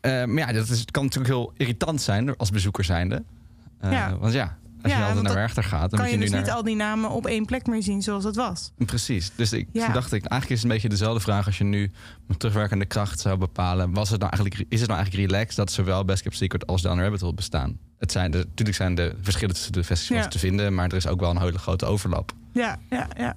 Eh, 0.00 0.10
maar 0.24 0.46
ja, 0.46 0.52
dat 0.52 0.68
is, 0.68 0.84
kan 0.90 1.02
natuurlijk 1.04 1.34
heel 1.34 1.52
irritant 1.56 2.00
zijn 2.00 2.36
als 2.36 2.50
bezoeker 2.50 2.84
zijnde. 2.84 3.22
Eh, 3.80 3.90
Ja. 3.92 4.16
Want 4.18 4.32
ja, 4.32 4.56
als 4.88 4.92
Ja, 4.94 4.98
je 5.00 5.04
altijd 5.06 5.24
naar 5.24 5.34
Werchter 5.34 5.64
gaat, 5.64 5.80
dan 5.80 5.88
kan 5.90 5.98
moet 5.98 6.08
je, 6.08 6.24
je, 6.24 6.30
dus 6.30 6.40
niet 6.40 6.50
al 6.50 6.62
die 6.62 6.76
namen 6.76 7.10
op 7.10 7.26
één 7.26 7.44
plek 7.44 7.66
meer 7.66 7.82
zien 7.82 8.02
zoals 8.02 8.24
het 8.24 8.36
was. 8.36 8.72
Precies. 8.76 9.30
Dus 9.36 9.52
ik, 9.52 9.68
Ja. 9.72 9.88
dacht 9.92 10.12
ik, 10.12 10.24
eigenlijk 10.24 10.50
is 10.50 10.56
het 10.56 10.62
een 10.62 10.68
beetje 10.68 10.88
dezelfde 10.88 11.20
vraag 11.20 11.46
als 11.46 11.58
je 11.58 11.64
nu 11.64 11.90
met 12.26 12.38
terugwerkende 12.38 12.84
kracht 12.86 13.20
zou 13.20 13.36
bepalen. 13.38 13.92
Was 13.92 14.10
het 14.10 14.20
nou 14.20 14.32
eigenlijk, 14.32 14.64
is 14.68 14.80
het 14.80 14.88
nou 14.88 15.00
eigenlijk 15.00 15.30
relaxed 15.30 15.56
dat 15.56 15.72
zowel 15.72 16.04
Best 16.04 16.22
Kept 16.22 16.36
Secret 16.36 16.66
als 16.66 16.82
Down 16.82 17.00
Rabbit 17.00 17.20
Hole 17.20 17.34
bestaan? 17.34 17.78
Het 17.98 18.12
zijn 18.12 18.30
de, 18.30 18.38
natuurlijk 18.38 18.76
zijn 18.76 18.94
de 18.94 19.14
verschillen 19.22 19.54
tussen 19.54 19.72
de 19.72 19.84
festivals 19.84 20.24
Ja. 20.24 20.30
te 20.30 20.38
vinden, 20.38 20.74
maar 20.74 20.88
er 20.88 20.96
is 20.96 21.06
ook 21.06 21.20
wel 21.20 21.30
een 21.30 21.40
hele 21.40 21.58
grote 21.58 21.86
overlap. 21.86 22.32
Ja, 22.52 22.78
ja, 22.90 23.08
ja. 23.16 23.34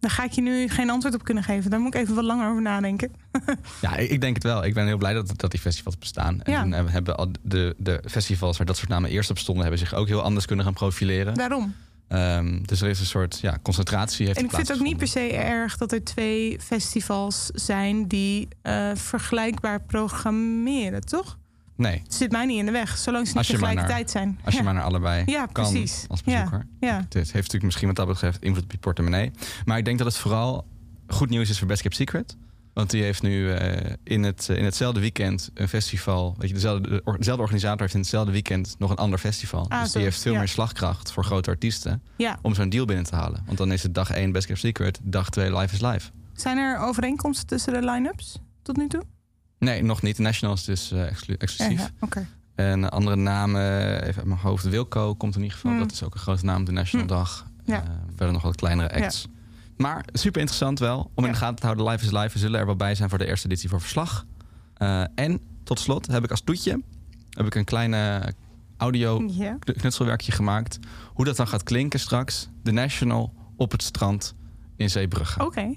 Daar 0.00 0.10
ga 0.10 0.24
ik 0.24 0.32
je 0.32 0.40
nu 0.40 0.68
geen 0.68 0.90
antwoord 0.90 1.14
op 1.14 1.24
kunnen 1.24 1.44
geven. 1.44 1.70
Daar 1.70 1.80
moet 1.80 1.94
ik 1.94 2.00
even 2.00 2.14
wat 2.14 2.24
langer 2.24 2.48
over 2.50 2.62
nadenken. 2.62 3.12
Ja, 3.80 3.96
ik, 3.96 4.20
denk 4.20 4.34
het 4.34 4.44
wel. 4.44 4.64
Ik 4.64 4.74
ben 4.74 4.86
heel 4.86 4.96
blij 4.98 5.12
dat, 5.12 5.32
dat 5.36 5.50
die 5.50 5.60
festivals 5.60 5.98
bestaan. 5.98 6.42
En 6.42 6.52
Ja. 6.52 6.62
toen 6.62 6.72
hebben- 6.72 7.32
de, 7.42 7.74
de 7.78 8.02
festivals 8.08 8.56
waar 8.56 8.66
dat 8.66 8.76
soort 8.76 8.88
namen 8.88 9.10
eerst 9.10 9.30
op 9.30 9.38
stonden, 9.38 9.62
hebben 9.62 9.80
zich 9.86 9.94
ook 9.94 10.06
heel 10.08 10.22
anders 10.22 10.46
kunnen 10.46 10.64
gaan 10.64 10.74
profileren. 10.74 11.34
Daarom. 11.34 11.74
Ehm, 12.08 12.62
dus 12.62 12.80
er 12.80 12.88
is 12.88 13.00
een 13.00 13.06
soort 13.06 13.38
ja, 13.40 13.58
concentratie. 13.62 14.26
Heeft 14.26 14.38
En 14.38 14.44
ik 14.44 14.50
vind 14.50 14.68
het 14.68 14.76
ook 14.76 14.82
niet 14.82 14.96
per 14.96 15.06
se 15.08 15.32
erg 15.32 15.76
dat 15.76 15.92
er 15.92 16.04
twee 16.04 16.60
festivals 16.60 17.46
zijn 17.46 18.06
die 18.08 18.48
eh, 18.62 18.90
vergelijkbaar 18.94 19.80
programmeren, 19.80 21.00
toch? 21.00 21.38
Nee, 21.80 22.00
Het 22.02 22.14
zit 22.14 22.32
mij 22.32 22.46
niet 22.46 22.58
in 22.58 22.66
de 22.66 22.72
weg, 22.72 22.98
zolang 22.98 23.28
ze 23.28 23.36
niet 23.36 23.46
tegelijkertijd 23.46 24.10
zijn. 24.10 24.38
als 24.44 24.54
je 24.54 24.58
ja. 24.60 24.64
maar 24.66 24.74
naar 24.74 24.82
allebei 24.82 25.22
Ja, 25.26 25.46
kan 25.52 25.70
precies. 25.70 26.04
als 26.08 26.20
Ja. 26.24 26.34
bezoeker. 26.42 26.66
Ja, 26.80 26.96
Het 26.96 27.14
heeft 27.14 27.34
natuurlijk 27.34 27.62
misschien 27.62 27.86
wat 27.86 27.96
dat 27.96 28.06
betreft 28.06 28.42
invloed 28.42 28.64
op 28.64 28.72
je 28.72 28.78
portemonnee. 28.78 29.30
Maar 29.64 29.78
ik 29.78 29.84
denk 29.84 29.98
dat 29.98 30.06
het 30.06 30.16
vooral 30.16 30.66
goed 31.08 31.28
nieuws 31.28 31.50
is 31.50 31.58
voor 31.58 31.68
Best 31.68 31.82
Kept 31.82 31.94
Secret. 31.94 32.36
Want 32.74 32.90
die 32.90 33.02
heeft 33.02 33.22
nu 33.22 33.52
eh, 33.52 33.92
in, 34.04 34.22
het, 34.22 34.48
in 34.48 34.64
hetzelfde 34.64 35.00
weekend 35.00 35.50
een 35.54 35.68
festival. 35.68 36.34
Weet 36.38 36.48
je, 36.48 36.54
dezelfde, 36.54 37.02
dezelfde 37.18 37.42
organisator 37.42 37.80
heeft 37.80 37.94
in 37.94 38.00
hetzelfde 38.00 38.32
weekend 38.32 38.74
nog 38.78 38.90
een 38.90 38.96
ander 38.96 39.18
festival. 39.18 39.66
Ah, 39.70 39.82
dus 39.82 39.92
die 39.92 40.02
heeft 40.02 40.22
veel 40.22 40.32
ja. 40.32 40.38
meer 40.38 40.48
slagkracht 40.48 41.12
voor 41.12 41.24
grote 41.24 41.50
artiesten 41.50 42.02
ja. 42.16 42.38
om 42.42 42.54
zo'n 42.54 42.68
deal 42.68 42.84
binnen 42.84 43.04
te 43.04 43.14
halen. 43.14 43.42
Want 43.46 43.58
dan 43.58 43.72
is 43.72 43.82
het 43.82 43.94
dag 43.94 44.10
1 44.10 44.32
Best 44.32 44.46
Kept 44.46 44.58
Secret, 44.58 44.98
dag 45.02 45.28
2 45.30 45.56
Live 45.56 45.74
is 45.74 45.80
Live. 45.80 46.10
Zijn 46.34 46.58
er 46.58 46.78
overeenkomsten 46.78 47.46
tussen 47.46 47.72
de 47.72 47.82
line-ups 47.90 48.38
tot 48.62 48.76
nu 48.76 48.88
toe? 48.88 49.02
Nee, 49.60 49.82
nog 49.82 50.02
niet. 50.02 50.18
National 50.18 50.54
is 50.54 50.64
dus 50.64 50.92
exclu- 50.92 51.34
exclusief. 51.38 51.78
Ja, 51.78 51.84
ja, 51.84 51.90
Oké. 52.00 52.26
En 52.54 52.90
andere 52.90 53.16
namen, 53.16 53.94
even 54.02 54.16
uit 54.16 54.24
mijn 54.26 54.40
hoofd. 54.40 54.64
Wilco 54.68 55.14
komt 55.14 55.34
in 55.36 55.42
ieder 55.42 55.56
geval. 55.56 55.72
Mm. 55.72 55.78
Dat 55.78 55.92
is 55.92 56.02
ook 56.02 56.14
een 56.14 56.20
grote 56.20 56.44
naam 56.44 56.64
de 56.64 56.72
National 56.72 57.06
Mm. 57.06 57.12
Dag. 57.12 57.46
Ja. 57.64 57.82
Eh, 57.82 57.88
verder 58.16 58.32
nog 58.32 58.42
wat 58.42 58.56
kleinere 58.56 58.92
acts. 59.02 59.26
Maar 59.76 60.04
super 60.12 60.40
interessant 60.40 60.78
wel. 60.78 61.10
Om 61.14 61.24
in 61.24 61.30
de 61.32 61.36
gaten 61.36 61.56
te 61.56 61.66
houden. 61.66 61.86
Live 61.88 62.04
is 62.04 62.10
live. 62.10 62.28
We 62.32 62.38
zullen 62.38 62.60
er 62.60 62.66
wel 62.66 62.76
bij 62.76 62.94
zijn 62.94 63.08
voor 63.08 63.18
de 63.18 63.26
eerste 63.26 63.46
editie 63.46 63.68
voor 63.68 63.80
verslag. 63.80 64.26
Eh, 64.74 65.04
en 65.14 65.40
tot 65.64 65.80
slot 65.80 66.06
heb 66.06 66.24
ik 66.24 66.30
als 66.30 66.40
toetje 66.40 66.82
heb 67.30 67.46
ik 67.46 67.54
een 67.54 67.64
kleine 67.64 68.32
audio 68.76 69.18
knutselwerkje 69.58 70.32
gemaakt. 70.32 70.78
Hoe 71.12 71.24
dat 71.24 71.36
dan 71.36 71.48
gaat 71.48 71.62
klinken 71.62 72.00
straks. 72.00 72.48
De 72.62 72.70
National 72.72 73.34
op 73.56 73.70
het 73.72 73.82
strand 73.82 74.34
in 74.76 74.90
Zeebrugge. 74.90 75.44
Oké. 75.44 75.74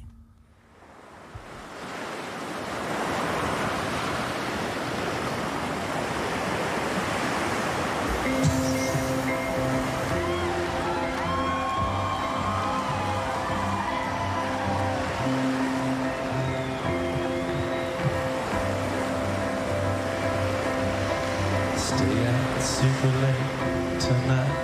Super 22.83 23.15
late 23.23 23.97
tonight, 23.97 24.55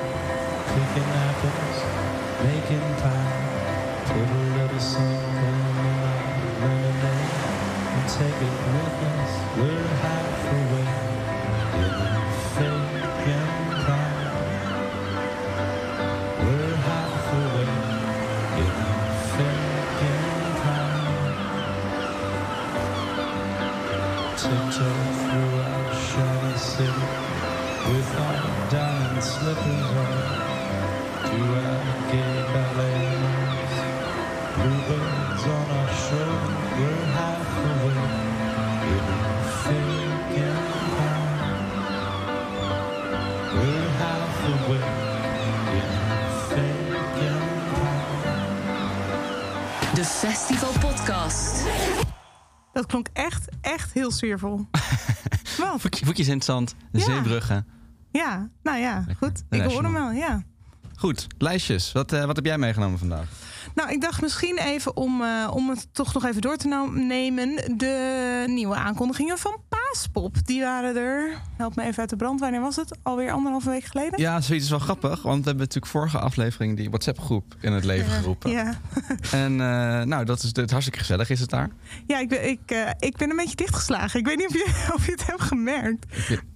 picking 0.67 1.09
apples, 1.23 1.77
making 2.43 2.87
pie. 2.99 3.39
Put 4.07 4.27
a 4.27 4.43
little 4.59 4.79
something 4.79 5.59
in 5.87 6.03
our 6.03 6.19
lemonade 6.59 7.31
and 7.95 8.05
take 8.11 8.39
it 8.47 8.55
with 8.73 9.07
us. 9.07 9.31
We're 9.55 9.87
halfway 10.03 10.99
Podcast. 51.09 51.63
Dat 52.73 52.85
klonk 52.85 53.07
echt, 53.13 53.47
echt 53.61 53.93
heel 53.93 54.11
sfeervol. 54.11 54.65
Wat? 55.57 55.81
Voetjes, 56.03 56.27
in 56.27 56.33
het 56.33 56.43
zand, 56.43 56.75
de 56.91 56.97
Ja. 56.99 57.03
Zeebrugge. 57.03 57.63
Ja, 58.11 58.49
nou 58.63 58.77
ja, 58.77 59.03
Lekker. 59.07 59.27
goed. 59.27 59.43
Ik 59.49 59.61
hoor 59.61 59.83
hem 59.83 59.93
wel, 59.93 60.11
ja. 60.11 60.43
Goed, 60.95 61.27
lijstjes. 61.37 61.91
Wat, 61.91 62.11
eh, 62.13 62.25
wat 62.25 62.35
heb 62.35 62.45
jij 62.45 62.57
meegenomen 62.57 62.99
vandaag? 62.99 63.27
Nou, 63.75 63.91
ik 63.91 64.01
dacht 64.01 64.21
misschien 64.21 64.57
even 64.57 64.97
om, 64.97 65.21
eh, 65.21 65.51
om 65.53 65.69
het 65.69 65.87
toch 65.93 66.13
nog 66.13 66.25
even 66.25 66.41
door 66.41 66.55
te 66.57 66.87
nemen. 66.93 67.77
De 67.77 68.43
nieuwe 68.47 68.75
aankondigingen 68.75 69.37
van 69.37 69.57
Paaspop. 69.91 70.35
Die 70.45 70.61
waren 70.61 70.95
er. 70.95 71.41
Help 71.57 71.75
me 71.75 71.83
even 71.83 71.99
uit 71.99 72.09
de 72.09 72.15
brand. 72.15 72.39
Wanneer 72.39 72.61
was 72.61 72.75
het? 72.75 72.97
Alweer 73.01 73.31
anderhalve 73.31 73.69
week 73.69 73.83
geleden? 73.83 74.19
Ja, 74.19 74.41
zoiets 74.41 74.65
is 74.65 74.71
wel 74.71 74.79
grappig. 74.79 75.21
Want 75.21 75.39
we 75.39 75.49
hebben 75.49 75.57
natuurlijk 75.57 75.91
vorige 75.91 76.19
aflevering 76.19 76.77
die 76.77 76.89
WhatsApp-groep 76.89 77.55
in 77.61 77.71
het 77.73 77.83
leven 77.83 78.11
geroepen. 78.11 78.51
Ja, 78.51 78.79
En 79.31 79.51
eh, 79.51 80.01
nou, 80.01 80.25
dat 80.25 80.43
is 80.43 80.51
het 80.53 80.71
hartstikke 80.71 80.99
gezellig, 80.99 81.29
is 81.29 81.39
het 81.39 81.49
daar? 81.49 81.69
ja 82.07 82.19
ik, 82.19 82.29
ben, 82.29 82.49
ik, 82.49 82.59
eh, 82.65 82.89
ik 82.99 83.17
ben 83.17 83.29
een 83.29 83.35
beetje 83.35 83.55
dichtgeslagen. 83.55 84.19
Ik 84.19 84.25
weet 84.25 84.37
niet 84.37 84.47
of 84.47 84.53
je, 84.53 84.91
of 84.95 85.05
je 85.05 85.11
het 85.11 85.25
hebt 85.25 85.41
gemerkt. 85.41 86.05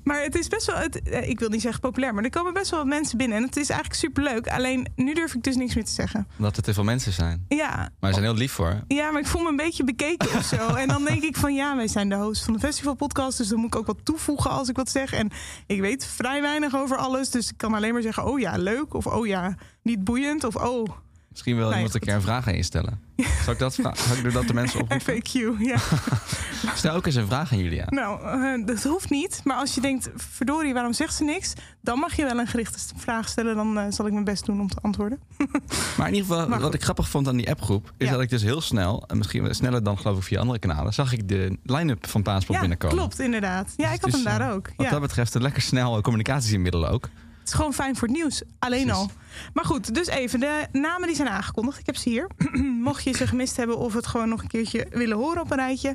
Maar 0.04 0.22
het 0.22 0.36
is 0.36 0.48
best 0.48 0.66
wel, 0.66 0.76
het, 0.76 1.02
eh, 1.02 1.30
ik 1.30 1.40
wil 1.40 1.50
niet 1.50 1.62
zeggen 1.62 1.82
populair, 1.82 2.14
maar 2.14 2.24
er 2.24 2.30
komen 2.30 2.54
best 2.54 2.70
wel 2.70 2.80
wat 2.80 2.88
mensen 2.88 3.18
binnen. 3.18 3.38
En 3.38 3.44
het 3.44 3.58
is 3.58 3.70
eigenlijk 3.70 4.00
superleuk. 4.00 4.48
Alleen 4.48 4.88
nu 4.96 5.14
durf 5.14 5.34
ik 5.34 5.44
dus 5.44 5.56
niks 5.56 5.76
meer 5.76 5.86
te 5.86 5.92
zeggen. 5.92 6.28
Omdat 6.38 6.58
er 6.58 6.64
te 6.64 6.74
veel 6.74 6.84
mensen 6.84 7.12
zijn. 7.12 7.46
Ja, 7.48 7.90
Maar 8.00 8.14
ze 8.14 8.20
zijn 8.20 8.30
heel 8.30 8.40
lief 8.40 8.52
voor. 8.52 8.84
Ja, 8.88 9.12
maar 9.12 9.22
ik 9.22 9.28
voel 9.28 9.42
me 9.42 9.50
een 9.50 9.56
beetje 9.56 9.84
bekeken 9.84 10.38
of 10.38 10.44
zo. 10.44 10.74
En 10.74 10.88
dan 10.88 11.04
denk 11.06 11.24
ik 11.24 11.38
van 11.38 11.54
ja, 11.54 11.76
wij 11.76 11.88
zijn 11.88 12.10
de 12.10 12.16
host 12.16 12.44
van 12.44 12.54
de 12.54 12.60
festivalpodcast. 12.60 13.38
Dus 13.38 13.48
dan 13.48 13.58
moet 13.60 13.74
ik 13.74 13.76
ook 13.76 13.86
wat 13.86 14.00
toevoegen 14.04 14.52
als 14.52 14.70
ik 14.70 14.76
wat 14.76 14.90
zeg. 14.90 15.14
En 15.14 15.32
ik 15.68 15.82
weet 15.82 16.06
vrij 16.06 16.42
weinig 16.42 16.76
over 16.76 16.98
alles. 16.98 17.30
Dus 17.30 17.50
ik 17.50 17.58
kan 17.58 17.74
alleen 17.74 17.94
maar 17.94 18.02
zeggen, 18.02 18.26
oh 18.26 18.40
ja, 18.40 18.58
leuk. 18.58 18.94
Of 18.94 19.08
oh 19.08 19.28
ja, 19.28 19.56
niet 19.82 20.04
boeiend. 20.04 20.44
Of 20.44 20.56
oh, 20.56 20.86
Misschien 21.34 21.56
wil 21.56 21.66
Nee, 21.68 21.75
iemand 21.75 21.94
een 21.94 22.00
keer 22.02 22.13
een 22.13 22.22
vraag 22.22 22.48
aan 22.48 22.56
je 22.56 22.63
stellen. 22.63 23.00
Zal 23.44 23.54
ik 23.54 23.60
dat 23.60 23.75
vra- 23.75 23.96
Zal 23.96 24.16
ik 24.18 24.34
dat 24.34 24.48
de 24.48 24.54
mensen 24.54 24.80
oproepen? 24.82 25.16
FAQ. 25.16 25.60
Ja. 25.60 25.78
Stel 26.75 26.96
ook 26.96 27.06
eens 27.06 27.16
een 27.16 27.25
vraag 27.25 27.52
aan 27.52 27.58
Julia. 27.58 27.86
nou, 27.90 28.22
eh, 28.60 28.66
dat 28.66 28.84
hoeft 28.84 29.10
niet. 29.10 29.42
Maar 29.44 29.58
als 29.58 29.75
je 29.75 29.82
denkt, 29.82 30.10
verdorie, 30.16 30.74
waarom 30.74 30.94
zegt 30.94 31.13
ze 31.13 31.24
niks? 31.24 31.54
Dan 31.82 32.00
mag 32.00 32.16
je 32.16 32.24
wel 32.24 32.40
een 32.40 32.48
gerichte 32.48 32.80
vraag 32.96 33.28
stellen. 33.28 33.56
Dan 33.56 33.78
eh, 33.78 33.86
zal 33.90 34.06
ik 34.06 34.12
mijn 34.12 34.24
best 34.25 34.46
doen 34.46 34.62
om 34.62 34.68
te 34.68 34.78
antwoorden. 34.82 35.20
Maar 35.98 36.08
in 36.08 36.13
ieder 36.13 36.30
geval, 36.30 36.48
Maar 36.48 36.60
wat 36.60 36.74
ik 36.74 36.84
grappig 36.84 37.10
vond 37.10 37.28
aan 37.28 37.38
die 37.38 37.50
appgroep... 37.50 37.94
is 37.98 38.06
Ja. 38.08 38.13
dat 38.13 38.22
ik 38.22 38.30
dus 38.30 38.42
heel 38.42 38.62
snel, 38.62 39.04
en 39.08 39.18
misschien 39.18 39.56
sneller 39.56 39.84
dan 39.84 39.98
geloof 39.98 40.18
ik 40.18 40.24
via 40.24 40.40
andere 40.40 40.60
kanalen... 40.60 40.94
zag 40.94 41.13
ik 41.13 41.28
de 41.28 41.58
line-up 41.63 42.08
van 42.08 42.22
Paaspop 42.24 42.54
ja, 42.56 42.60
binnenkomen. 42.60 42.98
klopt, 42.98 43.20
inderdaad. 43.20 43.74
Ja, 43.78 43.92
ik 43.92 44.02
had 44.02 44.12
Dus, 44.12 44.13
hem 44.13 44.24
daar 44.38 44.50
eh, 44.50 44.54
ook. 44.56 44.70
Wat 44.75 44.86
Ja. 44.86 44.92
dat 44.92 45.02
betreft 45.02 45.34
een 45.34 45.42
lekker 45.42 45.62
snel 45.62 46.02
communicatiemiddel 46.02 46.88
ook. 46.88 47.10
Het 47.44 47.52
is 47.52 47.58
gewoon 47.58 47.74
fijn 47.74 47.96
voor 47.96 48.08
het 48.08 48.18
nieuws. 48.18 48.42
Alleen 48.60 48.86
Precies. 48.86 49.02
al. 49.02 49.12
Maar 49.54 49.66
goed, 49.66 49.96
dus 49.96 50.08
even 50.08 50.40
de 50.40 50.68
namen 50.72 51.08
die 51.08 51.16
zijn 51.16 51.28
aangekondigd. 51.28 51.80
Ik 51.80 51.86
heb 51.86 51.96
ze 51.96 52.10
hier. 52.10 52.28
Mocht 52.88 53.04
je 53.04 53.12
ze 53.14 53.28
gemist 53.28 53.58
hebben 53.58 53.78
of 53.78 53.94
het 53.94 54.08
gewoon 54.08 54.30
nog 54.30 54.42
een 54.42 54.48
keertje 54.48 54.88
willen 54.90 55.18
horen 55.18 55.42
op 55.42 55.52
een 55.52 55.58
rijtje. 55.58 55.94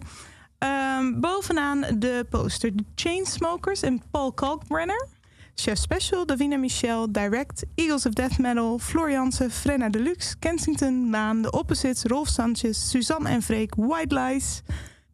Ehm, 0.59 1.21
bovenaan 1.21 1.81
de 1.99 2.27
poster. 2.31 2.77
De 2.77 2.85
Chainsmokers 2.95 3.83
en 3.83 4.03
Paul 4.11 4.33
Kalkbrenner. 4.33 5.07
Chef 5.55 5.79
Special, 5.79 6.27
Davina 6.27 6.57
Michel, 6.57 7.13
Direct, 7.13 7.65
Eagles 7.75 8.07
of 8.07 8.13
Death 8.13 8.39
Metal, 8.39 8.79
Floor 8.79 9.11
Jansen, 9.11 9.51
Frenna 9.51 9.89
Deluxe, 9.89 10.37
Kensington, 10.39 11.11
Maan, 11.11 11.43
The 11.43 11.51
Opposites, 11.51 12.03
Rolf 12.03 12.29
Sanchez, 12.29 12.89
Suzanne 12.91 13.29
en 13.29 13.43
Freek, 13.43 13.75
White 13.77 14.15
Lies. 14.15 14.63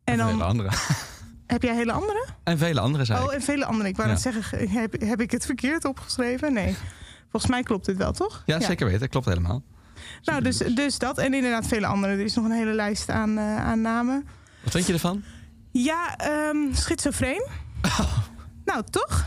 En 0.04 0.16
dan 0.16 0.42
andere. 0.42 0.70
heb 1.46 1.62
jij 1.62 1.74
hele 1.74 1.92
andere? 1.92 2.24
En 2.44 2.58
vele 2.58 2.80
andere 2.80 3.04
zei 3.04 3.24
Oh, 3.24 3.34
en 3.34 3.42
vele 3.42 3.64
andere. 3.64 3.88
Ik 3.88 3.96
wou 3.96 4.08
Ja. 4.08 4.14
net 4.14 4.22
zeggen, 4.22 4.68
heb, 4.68 5.00
heb 5.00 5.20
ik 5.20 5.30
het 5.30 5.44
verkeerd 5.46 5.84
opgeschreven? 5.84 6.52
Nee. 6.52 6.76
Volgens 7.30 7.52
mij 7.52 7.62
klopt 7.62 7.86
dit 7.86 7.96
wel, 7.96 8.12
toch? 8.12 8.42
Ja, 8.46 8.60
zeker 8.60 8.86
weten. 8.86 9.08
Klopt 9.08 9.26
helemaal. 9.26 9.62
Nou, 10.22 10.42
dus, 10.42 10.56
dus 10.56 10.98
dat. 10.98 11.18
En 11.18 11.34
inderdaad 11.34 11.66
vele 11.66 11.86
andere. 11.86 12.12
Er 12.12 12.20
is 12.24 12.34
nog 12.34 12.44
een 12.44 12.50
hele 12.50 12.72
lijst 12.72 13.10
aan, 13.10 13.38
eh, 13.38 13.56
aan 13.66 13.80
namen. 13.80 14.26
Wat 14.62 14.72
vind 14.72 14.86
je 14.86 14.92
ervan? 14.92 15.22
Ja, 15.70 16.16
ehm 16.16 16.56
schizofreen. 16.74 17.46
Nou, 18.64 18.82
toch? 18.90 19.26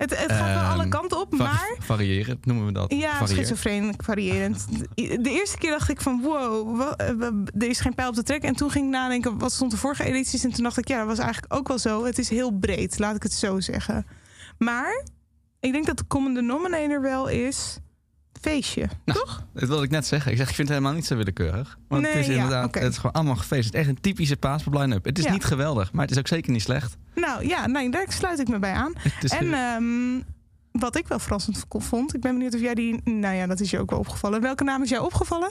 Het, 0.00 0.18
het 0.18 0.32
gaat 0.32 0.54
wel 0.54 0.62
Ehm, 0.62 0.70
alle 0.72 0.88
kanten 0.88 1.20
op, 1.20 1.38
maar... 1.38 1.76
Variërend 1.78 2.46
noemen 2.46 2.66
we 2.66 2.72
dat. 2.72 2.92
Ja, 2.94 3.26
schizofreen, 3.26 3.94
variërend. 4.04 4.66
De 4.94 5.20
eerste 5.30 5.58
keer 5.58 5.70
dacht 5.70 5.88
ik 5.88 6.00
van, 6.00 6.20
wow, 6.22 6.76
wa- 6.78 6.94
eh, 6.96 7.14
wa- 7.16 7.32
er 7.58 7.68
is 7.68 7.80
geen 7.80 7.94
pijl 7.94 8.08
op 8.08 8.14
te 8.14 8.22
trekken. 8.22 8.48
En 8.48 8.54
toen 8.56 8.70
ging 8.70 8.84
ik 8.84 8.90
nadenken, 8.90 9.38
wat 9.38 9.52
stond 9.52 9.70
de 9.70 9.76
vorige 9.76 10.04
edities? 10.04 10.44
En 10.44 10.52
toen 10.52 10.62
dacht 10.62 10.76
ik, 10.78 10.88
ja, 10.88 10.98
dat 10.98 11.06
was 11.06 11.18
eigenlijk 11.18 11.54
ook 11.54 11.68
wel 11.68 11.78
zo. 11.78 12.04
Het 12.04 12.18
is 12.18 12.28
heel 12.28 12.50
breed, 12.50 12.98
laat 12.98 13.16
ik 13.16 13.22
het 13.22 13.32
zo 13.32 13.60
zeggen. 13.60 14.06
Maar 14.58 15.04
ik 15.60 15.72
denk 15.72 15.86
dat 15.86 15.96
de 15.98 16.06
common 16.06 16.34
denominator 16.34 17.02
wel 17.02 17.28
is 17.28 17.78
feestje. 18.40 18.88
toch? 19.04 19.44
Dat 19.54 19.68
wilde 19.68 19.84
ik 19.84 19.90
net 19.90 20.06
zeggen. 20.06 20.30
Ik 20.30 20.36
zeg, 20.38 20.48
ik 20.48 20.54
vind 20.54 20.68
het 20.68 20.76
helemaal 20.76 20.96
niet 20.98 21.06
zo 21.06 21.16
willekeurig. 21.16 21.78
Want 21.88 22.02
het 22.04 22.12
Nee, 22.14 22.22
is 22.22 22.28
ja, 22.28 22.34
inderdaad, 22.34 22.74
het 22.74 22.82
is 22.92 22.96
gewoon 22.96 23.12
allemaal 23.12 23.36
gefeest. 23.36 23.64
Het 23.64 23.74
is 23.74 23.80
echt 23.80 23.88
een 23.88 24.00
typische 24.00 24.36
paaspop 24.36 24.74
line-up. 24.74 25.04
Het 25.04 25.18
is 25.18 25.24
Ja. 25.24 25.32
niet 25.32 25.44
geweldig, 25.44 25.92
maar 25.92 26.02
het 26.02 26.10
is 26.10 26.18
ook 26.18 26.28
zeker 26.28 26.52
niet 26.52 26.62
slecht. 26.62 26.96
Nou 27.14 27.46
ja, 27.48 27.66
nee, 27.66 27.90
daar 27.90 28.06
sluit 28.12 28.38
ik 28.38 28.48
me 28.48 28.58
bij 28.58 28.72
aan. 28.72 28.92
Het 29.02 29.24
is, 29.24 29.30
En 29.30 29.52
eh, 29.54 29.74
ehm, 29.74 30.20
wat 30.72 30.96
ik 30.96 31.08
wel 31.08 31.18
verrassend 31.18 31.64
vond, 31.68 32.14
ik 32.14 32.20
ben 32.20 32.32
benieuwd 32.32 32.54
of 32.54 32.60
jij 32.60 32.74
die, 32.74 33.00
nou 33.04 33.34
ja, 33.34 33.46
dat 33.46 33.60
is 33.60 33.70
je 33.70 33.78
ook 33.78 33.90
wel 33.90 33.98
opgevallen. 33.98 34.40
Welke 34.40 34.64
naam 34.64 34.82
is 34.82 34.88
jou 34.90 35.04
opgevallen? 35.04 35.48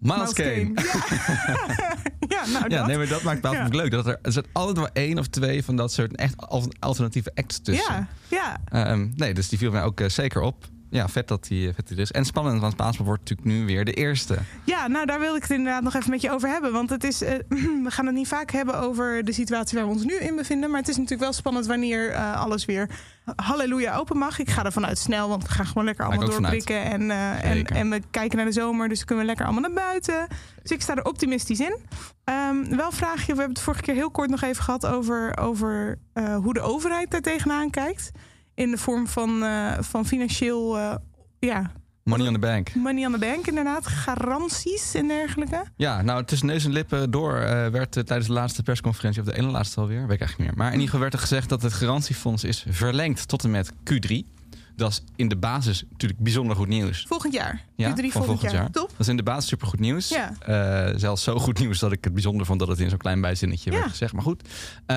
Miles 0.00 0.32
Kane. 0.32 0.70
Ja. 0.74 0.82
ja, 2.34 2.46
nou 2.46 2.68
Ja, 2.68 2.76
dat. 2.78 2.86
nee, 2.86 2.96
maar 2.96 3.08
dat 3.08 3.22
maakt 3.22 3.40
paaspop 3.40 3.72
Ja. 3.72 3.78
leuk. 3.78 3.90
Dat 3.90 4.06
er, 4.06 4.18
er 4.22 4.32
zit 4.32 4.46
altijd 4.52 4.76
maar 4.76 4.90
één 4.92 5.18
of 5.18 5.26
twee 5.26 5.64
van 5.64 5.76
dat 5.76 5.92
soort 5.92 6.16
echt 6.16 6.36
al- 6.36 6.72
alternatieve 6.78 7.30
acts 7.34 7.60
tussen. 7.62 8.08
ja, 8.28 8.56
ja. 8.70 8.84
Ehm, 8.86 9.08
nee, 9.16 9.34
dus 9.34 9.48
die 9.48 9.58
viel 9.58 9.70
mij 9.70 9.82
ook 9.82 10.00
eh, 10.00 10.08
zeker 10.08 10.40
op. 10.40 10.64
ja, 10.90 11.08
vet 11.08 11.28
dat 11.28 11.48
hij 11.48 11.72
vet 11.74 11.90
er 11.90 11.98
is. 11.98 12.10
En 12.10 12.24
spannend, 12.24 12.60
want 12.60 12.76
Paaspop 12.76 13.06
wordt 13.06 13.20
natuurlijk 13.20 13.48
nu 13.48 13.66
weer 13.66 13.84
de 13.84 13.92
eerste. 13.92 14.38
Ja, 14.64 14.86
nou 14.86 15.06
daar 15.06 15.20
wil 15.20 15.36
ik 15.36 15.42
het 15.42 15.50
inderdaad 15.50 15.82
nog 15.82 15.94
even 15.94 16.10
met 16.10 16.20
je 16.20 16.30
over 16.30 16.48
hebben. 16.48 16.72
Want 16.72 16.90
het 16.90 17.04
is, 17.04 17.22
eh, 17.22 17.34
we 17.84 17.90
gaan 17.90 18.06
het 18.06 18.14
niet 18.14 18.28
vaak 18.28 18.50
hebben 18.50 18.78
over 18.78 19.24
de 19.24 19.32
situatie 19.32 19.78
waar 19.78 19.86
we 19.86 19.94
ons 19.94 20.04
nu 20.04 20.14
in 20.14 20.36
bevinden. 20.36 20.70
Maar 20.70 20.80
het 20.80 20.88
is 20.88 20.94
natuurlijk 20.94 21.22
wel 21.22 21.32
spannend 21.32 21.66
wanneer 21.66 22.10
eh, 22.10 22.40
alles 22.40 22.64
weer 22.64 22.90
halleluja 23.36 23.96
open 23.96 24.18
mag. 24.18 24.38
Ik 24.38 24.50
ga 24.50 24.64
ervan 24.64 24.86
uit 24.86 24.98
snel, 24.98 25.28
want 25.28 25.42
we 25.42 25.48
gaan 25.48 25.66
gewoon 25.66 25.84
lekker 25.84 26.04
allemaal 26.04 26.30
vanuit. 26.30 26.42
doorprikken. 26.42 26.92
En, 26.92 27.10
eh, 27.10 27.50
en, 27.50 27.64
en 27.64 27.90
we 27.90 28.02
kijken 28.10 28.36
naar 28.36 28.46
de 28.46 28.52
zomer, 28.52 28.88
dus 28.88 29.04
kunnen 29.04 29.24
we 29.24 29.30
lekker 29.30 29.46
allemaal 29.46 29.70
naar 29.70 29.84
buiten. 29.84 30.26
Dus 30.62 30.70
ik 30.70 30.82
sta 30.82 30.96
er 30.96 31.04
optimistisch 31.04 31.60
in. 31.60 31.76
Ehm, 32.24 32.76
wel 32.76 32.92
vraag 32.92 33.20
je, 33.20 33.32
we 33.32 33.38
hebben 33.38 33.54
het 33.54 33.60
vorige 33.60 33.82
keer 33.82 33.94
heel 33.94 34.10
kort 34.10 34.30
nog 34.30 34.42
even 34.42 34.64
gehad 34.64 34.86
over, 34.86 35.38
over 35.38 35.98
hoe 36.42 36.54
de 36.54 36.60
overheid 36.60 37.10
daar 37.10 37.20
tegenaan 37.20 37.70
kijkt. 37.70 38.10
In 38.58 38.70
de 38.70 38.78
vorm 38.78 39.06
van, 39.06 39.42
eh, 39.42 39.72
van 39.80 40.06
financieel 40.06 40.78
eh, 40.78 40.94
ja, 41.38 41.70
Money 42.02 42.26
on 42.26 42.32
the 42.32 42.38
bank. 42.38 42.74
money 42.74 43.06
on 43.06 43.12
the 43.12 43.18
bank, 43.18 43.46
inderdaad. 43.46 43.86
Garanties 43.86 44.94
en 44.94 45.08
dergelijke. 45.08 45.64
Ja, 45.76 46.02
nou, 46.02 46.24
tussen 46.24 46.46
neus 46.46 46.64
en 46.64 46.72
lippen 46.72 47.10
door 47.10 47.36
eh, 47.36 47.66
werd 47.66 47.92
tijdens 47.92 48.26
de 48.26 48.32
laatste 48.32 48.62
persconferentie, 48.62 49.20
of 49.22 49.28
de 49.28 49.36
ene 49.38 49.46
laatste 49.50 49.80
alweer, 49.80 50.00
weet 50.06 50.10
ik 50.10 50.20
eigenlijk 50.20 50.38
niet 50.38 50.48
meer. 50.48 50.56
Maar 50.56 50.66
in 50.66 50.72
ieder 50.72 50.84
geval 50.86 51.00
werd 51.00 51.12
er 51.12 51.18
gezegd 51.20 51.48
dat 51.48 51.62
het 51.62 51.72
garantiefonds 51.72 52.44
is 52.44 52.64
verlengd 52.68 53.28
tot 53.28 53.44
en 53.44 53.50
met 53.50 53.72
Q3. 53.72 54.36
Dat 54.76 54.90
is 54.90 55.02
in 55.16 55.28
de 55.28 55.36
basis 55.36 55.84
natuurlijk 55.90 56.20
bijzonder 56.20 56.56
goed 56.56 56.68
nieuws. 56.68 57.04
Volgend 57.08 57.32
jaar. 57.32 57.64
Ja, 57.74 57.90
Q3 57.90 57.94
van 57.94 57.96
volgend, 57.96 58.24
volgend 58.24 58.50
jaar. 58.50 58.60
jaar. 58.60 58.70
Top. 58.70 58.88
Dat 58.90 59.00
is 59.00 59.08
in 59.08 59.16
de 59.16 59.22
basis 59.22 59.48
supergoed 59.48 59.80
nieuws. 59.80 60.08
Ja. 60.08 60.32
Zelfs 60.98 61.22
zo 61.22 61.38
goed 61.38 61.58
nieuws 61.58 61.78
dat 61.78 61.92
ik 61.92 62.04
het 62.04 62.12
bijzonder 62.12 62.46
vond 62.46 62.58
dat 62.58 62.68
het 62.68 62.80
in 62.80 62.88
zo'n 62.88 62.98
klein 62.98 63.20
bijzinnetje 63.20 63.70
Ja. 63.70 63.78
werd 63.78 63.90
gezegd. 63.90 64.12
Maar 64.12 64.22
goed, 64.22 64.48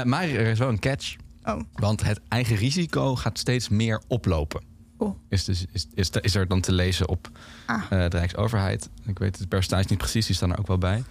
maar 0.04 0.24
er 0.24 0.48
is 0.48 0.60
wel 0.60 0.70
een 0.70 0.80
catch. 0.80 1.16
Oh, 1.44 1.60
Want 1.74 2.04
het 2.04 2.20
eigen 2.28 2.56
risico 2.56 3.16
gaat 3.16 3.40
steeds 3.40 3.70
meer 3.70 4.02
oplopen. 4.08 4.64
Oh. 4.98 5.18
Is, 5.30 5.44
dus, 5.46 5.66
is, 5.72 5.88
is, 5.94 6.10
is 6.10 6.36
er 6.36 6.48
dan 6.48 6.62
te 6.62 6.72
lezen 6.72 7.08
op 7.10 7.30
Ah. 7.66 7.82
eh, 7.84 7.90
de 7.90 8.18
Rijksoverheid. 8.18 8.90
Ik 9.06 9.20
weet 9.20 9.38
het 9.40 9.50
percentage 9.50 9.86
niet 9.90 9.98
precies, 9.98 10.26
die 10.26 10.36
staan 10.36 10.52
er 10.52 10.60
ook 10.60 10.68
wel 10.68 10.78
bij. 10.78 11.04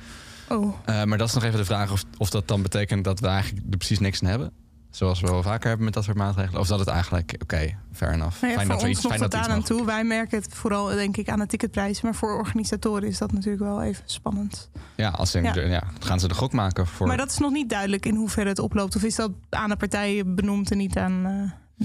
oh. 0.49 0.75
Eh, 0.85 1.05
maar 1.05 1.19
dat 1.19 1.29
is 1.29 1.35
nog 1.35 1.45
even 1.45 1.59
de 1.59 1.65
vraag 1.65 1.93
of, 1.93 2.05
of 2.19 2.31
dat 2.31 2.49
dan 2.49 2.63
betekent 2.63 3.05
dat 3.05 3.21
we 3.21 3.27
eigenlijk 3.27 3.67
er 3.71 3.77
precies 3.77 3.99
niks 3.99 4.23
aan 4.23 4.29
hebben. 4.29 4.53
Zoals 4.90 5.20
we 5.20 5.26
wel 5.26 5.42
vaker 5.42 5.66
hebben 5.68 5.85
met 5.85 5.94
dat 5.94 6.04
soort 6.04 6.16
maatregelen. 6.16 6.61
Of 6.61 6.66
dat 6.66 6.78
het 6.78 6.88
eigenlijk, 6.88 7.35
oké, 7.42 7.76
fair 7.92 8.12
enough. 8.12 8.40
Nou 8.42 8.52
ja, 8.52 8.59
fijn 8.59 8.68
dat 8.68 8.82
iets, 8.82 9.00
fijn 9.06 9.20
dat 9.20 9.35
aan 9.35 9.50
en 9.50 9.62
toe. 9.64 9.85
Wij 9.85 10.04
merken 10.04 10.38
het 10.38 10.54
vooral, 10.54 10.87
denk 10.87 11.16
ik, 11.16 11.28
aan 11.28 11.38
de 11.38 11.47
ticketprijzen. 11.47 12.04
Maar 12.04 12.14
voor 12.14 12.37
organisatoren 12.38 13.09
is 13.09 13.18
dat 13.18 13.32
natuurlijk 13.32 13.62
wel 13.62 13.82
even 13.82 14.02
spannend. 14.06 14.70
Ja, 14.97 15.09
als 15.09 15.30
ze, 15.30 15.40
Ja. 15.40 15.82
gaan 16.00 16.20
ze 16.20 16.28
de 16.28 16.35
gok 16.35 16.52
maken 16.52 16.87
voor... 16.87 17.06
Maar 17.06 17.16
dat 17.16 17.30
is 17.30 17.38
nog 17.38 17.50
niet 17.52 17.68
duidelijk 17.70 18.06
in 18.06 18.14
hoeverre 18.14 18.49
het 18.49 18.59
oploopt. 18.59 18.97
Of 18.97 19.02
is 19.02 19.14
dat 19.14 19.30
aan 19.50 19.68
de 19.68 19.76
partijen 19.76 20.35
benoemd 20.35 20.70
en 20.70 20.78
niet 20.78 20.97
aan 20.97 21.26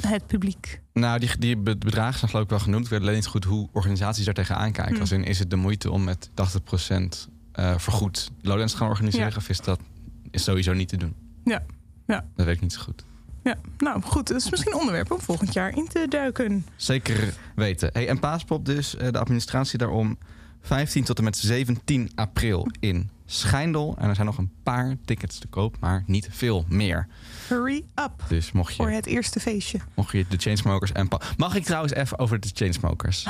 eh, 0.02 0.10
het 0.12 0.28
publiek? 0.28 0.82
Nou, 0.94 1.20
die, 1.20 1.38
die 1.40 1.58
be- 1.58 1.78
bedragen 1.78 2.18
zijn 2.20 2.30
geloof 2.30 2.44
ik 2.46 2.50
wel 2.50 2.60
genoemd. 2.60 2.84
Ik 2.86 2.90
weet 2.92 3.02
alleen 3.02 3.16
niet 3.16 3.28
goed 3.28 3.44
hoe 3.44 3.68
organisaties 3.72 4.26
daar 4.26 4.34
tegenaan 4.34 4.72
kijken. 4.72 4.96
Hm. 4.96 5.02
Als 5.02 5.12
in, 5.12 5.24
is 5.24 5.40
het 5.40 5.50
de 5.50 5.56
moeite 5.56 5.92
om 5.92 6.04
met 6.04 6.30
80% 6.30 6.34
eh 7.52 7.78
vergoed 7.78 8.32
Lowlands 8.42 8.72
te 8.72 8.78
gaan 8.80 8.88
organiseren? 8.90 9.30
Ja. 9.30 9.36
Of 9.38 9.50
is 9.50 9.62
dat 9.62 9.80
is 10.32 10.44
sowieso 10.44 10.74
niet 10.74 10.88
te 10.90 10.98
doen? 10.98 11.16
Ja. 11.44 11.62
Ja. 12.08 12.26
Dat 12.36 12.46
weet 12.46 12.56
ik 12.56 12.62
niet 12.62 12.74
zo 12.74 12.82
goed. 12.82 13.04
Ja, 13.44 13.56
nou 13.78 14.02
goed. 14.02 14.28
Dat 14.28 14.38
is 14.38 14.50
misschien 14.50 14.72
een 14.74 14.80
onderwerp 14.80 15.12
om 15.12 15.20
volgend 15.20 15.54
jaar 15.54 15.76
in 15.78 15.88
te 15.88 16.06
duiken. 16.10 16.66
Zeker 16.76 17.34
weten. 17.56 17.90
Hey, 17.94 18.08
en 18.08 18.20
Paaspop 18.20 18.66
dus, 18.66 18.96
eh, 18.96 19.12
de 19.12 19.20
administratie 19.20 19.78
daarom... 19.78 20.18
15 20.62 21.04
tot 21.04 21.18
en 21.18 21.24
met 21.24 21.38
17 21.38 22.12
april 22.16 22.68
in 22.80 23.10
Schijndel. 23.26 23.96
En 24.00 24.10
er 24.10 24.16
zijn 24.16 24.28
nog 24.28 24.38
een 24.38 24.52
paar 24.64 24.96
tickets 25.06 25.38
te 25.40 25.48
koop, 25.48 25.78
maar 25.80 26.04
niet 26.06 26.28
veel 26.32 26.66
meer. 26.70 27.08
Hurry 27.48 27.84
up 27.96 28.12
Dus 28.30 28.52
mocht 28.52 28.76
voor 28.76 28.90
je, 28.90 28.96
het 28.96 29.06
eerste 29.06 29.40
feestje. 29.40 29.80
mocht 29.96 30.12
je 30.12 30.26
de 30.30 30.38
Chainsmokers 30.38 30.92
en... 30.92 31.08
Pa- 31.08 31.22
Mag 31.38 31.56
ik 31.56 31.64
trouwens 31.64 31.94
even 31.94 32.20
over 32.20 32.40
de 32.40 32.50
Chainsmokers? 32.54 33.28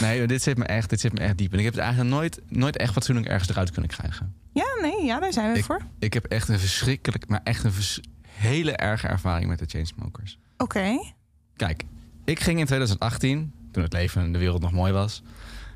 Nee, 0.00 0.26
dit 0.26 0.42
zit 0.42 0.56
me 0.58 0.64
echt, 0.64 0.90
dit 0.90 1.00
zit 1.00 1.12
me 1.12 1.20
echt 1.20 1.38
diep. 1.38 1.52
En 1.52 1.58
ik 1.58 1.64
heb 1.64 1.74
het 1.74 1.82
eigenlijk 1.82 2.14
nooit, 2.14 2.40
nooit 2.48 2.76
echt 2.76 2.92
fatsoenlijk 2.92 3.26
ergens 3.28 3.48
eruit 3.50 3.70
kunnen 3.70 3.90
krijgen. 3.90 4.34
Ja, 4.54 4.64
nee, 4.80 5.04
ja, 5.04 5.20
daar 5.20 5.32
zijn 5.32 5.52
we 5.52 5.58
Ik, 5.58 5.64
voor. 5.64 5.80
ik 5.98 6.14
heb 6.14 6.24
echt 6.24 6.48
een 6.48 6.58
verschrikkelijk, 6.58 7.28
maar 7.28 7.40
echt 7.44 7.64
een 7.64 7.72
vers- 7.72 8.00
hele 8.28 8.72
erge 8.72 9.06
ervaring 9.06 9.48
met 9.48 9.58
de 9.58 9.64
Chainsmokers. 9.68 10.38
Oké. 10.58 11.12
Kijk, 11.56 11.84
ik 12.24 12.40
ging 12.40 12.58
in 12.58 12.66
2018, 12.66 13.52
toen 13.70 13.82
het 13.82 13.92
leven 13.92 14.22
en 14.22 14.32
de 14.32 14.38
wereld 14.38 14.62
nog 14.62 14.72
mooi 14.72 14.92
was, 14.92 15.22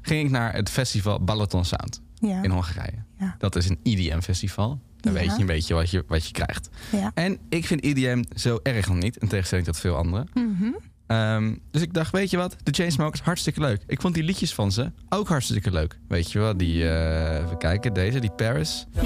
ging 0.03 0.25
ik 0.25 0.31
naar 0.31 0.53
het 0.55 0.71
festival 0.71 1.25
Balaton 1.25 1.65
Sound 1.65 2.01
Ja. 2.15 2.43
in 2.43 2.51
Hongarije. 2.51 3.05
Ja. 3.19 3.35
Dat 3.39 3.57
is 3.57 3.69
een 3.69 3.79
EDM-festival. 3.83 4.81
Dan 5.01 5.13
Ja. 5.13 5.19
weet 5.19 5.35
je 5.35 5.41
een 5.41 5.47
beetje 5.47 5.75
wat 5.75 5.91
je, 5.91 6.05
wat 6.09 6.27
je 6.27 6.33
krijgt. 6.33 6.69
ja. 6.93 7.11
En 7.15 7.39
ik 7.49 7.67
vind 7.67 7.83
EDM 7.83 8.23
zo 8.37 8.59
erg 8.63 8.89
nog 8.89 8.97
niet, 8.97 9.17
in 9.17 9.29
tegenstelling 9.29 9.67
tot 9.67 9.79
veel 9.79 9.97
anderen. 9.97 10.29
Mhm. 10.35 10.71
Ehm, 11.09 11.55
dus 11.71 11.83
ik 11.83 11.95
dacht, 11.95 12.13
weet 12.13 12.31
je 12.31 12.37
wat, 12.37 12.57
de 12.63 12.73
Chainsmokers, 12.73 13.21
hartstikke 13.23 13.61
leuk. 13.61 13.83
Ik 13.87 14.01
vond 14.01 14.15
die 14.15 14.23
liedjes 14.23 14.55
van 14.55 14.73
ze 14.73 14.93
ook 15.09 15.29
hartstikke 15.29 15.71
leuk. 15.71 15.99
Weet 16.09 16.33
je 16.33 16.39
wel, 16.39 16.57
die, 16.57 16.89
eh, 16.89 17.45
even 17.45 17.59
kijken, 17.59 17.93
deze, 17.93 18.19
die 18.19 18.31
Paris. 18.31 18.87
ja. 18.93 19.01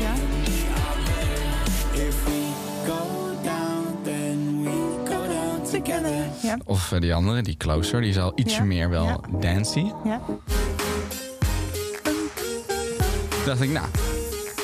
If 1.94 2.24
we 2.24 2.50
go 2.86 3.30
down, 3.42 4.02
then 4.04 4.62
we 4.62 5.02
go 5.04 5.26
down 5.26 5.62
together. 5.82 6.24
Ja. 6.42 6.58
Of 6.64 6.92
eh, 6.92 7.00
die 7.00 7.14
andere, 7.14 7.42
die 7.42 7.56
Closer, 7.56 8.00
die 8.00 8.10
is 8.10 8.18
al 8.18 8.32
ietsje 8.34 8.58
Ja, 8.60 8.64
meer 8.64 8.88
wel 8.90 9.04
ja. 9.04 9.20
dancey. 9.40 9.92
ja. 10.04 10.20
Toen 13.30 13.44
dacht 13.50 13.60
ik, 13.60 13.70
nou, 13.70 13.86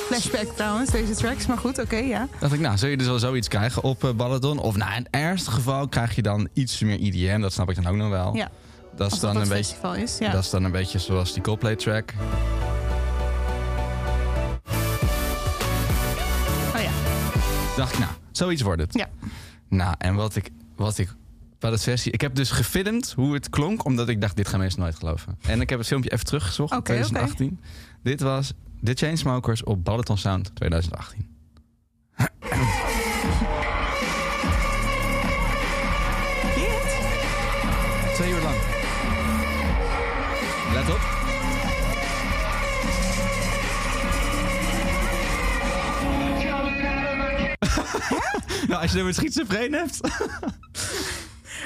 Flashback 0.09 0.55
trouwens, 0.57 0.91
deze 0.91 1.15
tracks. 1.15 1.47
Maar 1.47 1.59
goed, 1.59 1.79
oké, 1.79 1.97
ja. 1.97 2.29
dacht 2.41 2.53
ik, 2.53 2.61
nou, 2.61 2.79
zul 2.79 2.89
je 2.89 2.97
dus 2.97 3.07
wel 3.07 3.19
zoiets 3.19 3.49
krijgen 3.49 3.83
op 3.83 4.05
eh, 4.05 4.11
Balladon? 4.13 4.59
Of 4.59 4.77
nou, 4.77 4.91
in 4.91 4.97
het 5.03 5.09
ergste 5.11 5.51
geval 5.51 5.89
krijg 5.89 6.15
je 6.15 6.23
dan 6.23 6.49
iets 6.53 6.81
meer 6.81 7.01
EDM. 7.01 7.41
Dat 7.41 7.53
snap 7.53 7.71
ik 7.71 7.75
dan 7.77 7.87
ook 7.87 7.97
nog 7.97 8.09
wel. 8.09 8.35
Ja, 8.35 8.51
dat 8.97 9.13
is 9.13 9.21
dan 9.21 9.35
dat 9.35 9.43
een 9.43 9.49
beetje, 9.49 10.03
is, 10.03 10.19
ja. 10.19 10.33
dat 10.33 10.45
is 10.45 10.51
dan 10.51 10.65
een 10.65 10.71
beetje 10.71 10.99
zoals 10.99 11.33
die 11.33 11.43
Coldplay 11.43 11.77
track. 11.77 12.15
Oh 16.75 16.81
ja. 16.81 16.91
Dacht 17.77 17.93
ik, 17.93 17.99
nou, 17.99 18.13
zoiets 18.33 18.63
wordt 18.63 18.83
het. 18.83 18.95
Ja. 18.95 19.09
Nou, 19.69 19.95
en 19.99 20.15
wat 20.15 20.37
ik, 20.37 20.51
wat 20.77 20.99
ik 20.99 21.15
bij 21.59 21.71
de 21.71 21.77
sessie. 21.77 22.13
Ik 22.13 22.21
heb 22.21 22.35
dus 22.35 22.51
gefilmd 22.51 23.13
hoe 23.17 23.35
het 23.35 23.51
klonk, 23.51 23.85
omdat 23.85 24.09
ik 24.09 24.21
dacht, 24.21 24.37
dit 24.37 24.49
gaan 24.49 24.61
mensen 24.61 24.81
nooit 24.81 24.95
geloven. 24.95 25.39
En 25.41 25.61
ik 25.61 25.71
heb 25.71 25.79
het 25.79 25.89
filmpje 25.89 26.13
even 26.13 26.25
teruggezocht 26.25 26.73
oké. 26.73 26.83
2018. 26.83 27.61
Dit 28.03 28.21
was 28.21 28.53
de 28.81 28.95
Chainsmokers 28.95 29.65
op 29.65 29.85
Balaton 29.85 30.19
Sound 30.19 30.51
2018. 30.55 31.27
Dit? 36.55 36.97
Twee 38.15 38.31
uur 38.31 38.43
lang. 38.43 38.57
Let 40.73 40.91
op. 40.91 41.17
nou, 48.69 48.83
als 48.83 48.93
je 48.93 48.99
er 48.99 49.05
met 49.05 49.15
schizofreen 49.15 49.73
hebt. 49.73 50.01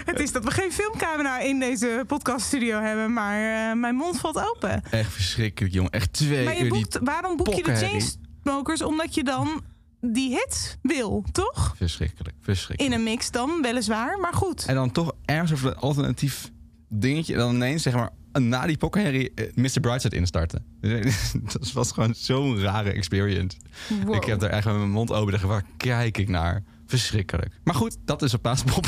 Het 0.04 0.20
is 0.20 0.32
dat 0.32 0.44
we 0.44 0.50
geen 0.50 0.72
filmcamera 0.72 1.40
in 1.40 1.58
deze 1.58 2.04
podcaststudio 2.06 2.80
hebben, 2.80 3.12
maar 3.12 3.70
eh, 3.70 3.76
mijn 3.76 3.94
mond 3.94 4.20
valt 4.20 4.48
open. 4.50 4.82
Echt 4.90 5.12
verschrikkelijk, 5.12 5.74
jongen. 5.74 5.90
Echt 5.90 6.12
twee 6.12 6.44
Maar 6.44 6.56
je 6.56 6.64
uur 6.64 6.70
die 6.70 6.80
boekt, 6.80 6.98
waarom 7.02 7.36
boek 7.36 7.54
je 7.54 7.62
de. 7.62 7.76
Chainsmokers? 7.76 8.82
Omdat 8.82 9.14
je 9.14 9.24
dan 9.24 9.62
die 10.00 10.30
hits 10.30 10.76
wil, 10.82 11.24
toch? 11.32 11.74
Verschrikkelijk, 11.76 12.36
verschrikkelijk. 12.40 12.94
In 12.94 12.98
een 12.98 13.04
mix 13.04 13.30
dan, 13.30 13.62
weliswaar, 13.62 14.18
maar 14.18 14.34
goed. 14.34 14.64
En 14.66 14.74
dan 14.74 14.90
toch 14.90 15.12
ergens 15.24 15.52
over 15.52 15.68
een 15.68 15.76
alternatief 15.76 16.50
dingetje. 16.88 17.32
En 17.32 17.38
dan 17.38 17.54
ineens, 17.54 17.82
zeg 17.82 17.94
maar, 17.94 18.10
na 18.32 18.66
die 18.66 18.76
pokkenherrie 18.76 19.32
eh, 19.34 19.46
Mr. 19.54 19.80
Brightside 19.80 20.16
instarten. 20.16 20.64
Dat 21.52 21.72
was 21.72 21.92
gewoon 21.92 22.14
zo'n 22.14 22.60
rare 22.60 22.92
experience. 22.92 23.56
Wow. 24.04 24.14
Ik 24.14 24.24
heb 24.24 24.40
daar 24.40 24.50
echt 24.50 24.64
met 24.64 24.74
mijn 24.74 24.90
mond 24.90 25.12
open 25.12 25.46
waar 25.48 25.64
kijk 25.76 26.18
ik 26.18 26.28
naar? 26.28 26.62
Verschrikkelijk. 26.86 27.60
Maar 27.64 27.74
goed, 27.74 27.96
dat 28.04 28.22
is 28.22 28.32
een 28.32 28.40
paaspop. 28.40 28.86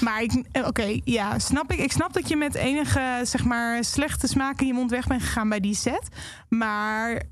Maar 0.00 0.26
eh, 0.52 0.66
oké, 0.66 1.00
ja, 1.04 1.38
snap 1.38 1.72
ik. 1.72 1.78
Ik 1.78 1.92
snap 1.92 2.12
dat 2.12 2.28
je 2.28 2.36
met 2.36 2.54
enige, 2.54 3.20
zeg 3.22 3.44
maar, 3.44 3.84
slechte 3.84 4.26
smaak 4.26 4.60
in 4.60 4.66
je 4.66 4.72
mond 4.72 4.90
weg 4.90 5.06
bent 5.06 5.22
gegaan 5.22 5.48
bij 5.48 5.60
die 5.60 5.74
set. 5.74 6.08
Maar 6.48 7.22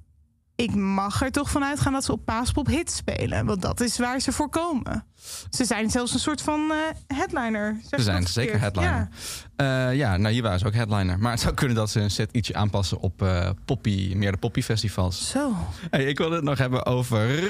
ik 0.59 0.74
mag 0.74 1.22
er 1.22 1.31
toch 1.31 1.51
van 1.51 1.64
uitgaan 1.64 1.92
dat 1.92 2.05
ze 2.05 2.12
op 2.12 2.24
Paaspop 2.24 2.66
hits 2.66 2.96
spelen. 2.96 3.46
Want 3.46 3.62
dat 3.62 3.81
is 3.81 3.98
waar 3.98 4.20
ze 4.20 4.33
voor 4.33 4.48
komen. 4.48 5.05
Ze 5.51 5.64
zijn 5.64 5.90
zelfs 5.90 6.14
een 6.14 6.20
soort 6.20 6.42
van 6.42 6.70
eh, 6.70 7.16
headliner. 7.18 7.81
Zeg 7.83 7.98
Ze 8.01 8.05
zijn 8.05 8.27
zeker 8.27 8.61
headliner. 8.61 9.09
Ja. 9.57 9.90
ja, 9.90 10.16
nou 10.16 10.33
hier 10.33 10.42
waren 10.42 10.59
ze 10.59 10.66
ook 10.66 10.74
headliner. 10.74 11.18
Maar 11.18 11.31
het 11.31 11.40
zou 11.40 11.55
kunnen 11.55 11.77
dat 11.77 11.90
ze 11.90 12.01
een 12.01 12.11
set 12.11 12.33
ietsje 12.33 12.55
aanpassen 12.55 13.01
op 13.01 13.22
eh, 13.22 13.51
poppy, 13.64 14.12
meer 14.16 14.33
de 14.33 14.38
poppy 14.38 14.62
festivals. 14.62 15.31
Zo. 15.31 15.53
Hey, 15.90 16.05
ik 16.05 16.18
wil 16.18 16.31
het 16.31 16.44
nog 16.44 16.59
hebben 16.59 16.87
over 16.87 17.44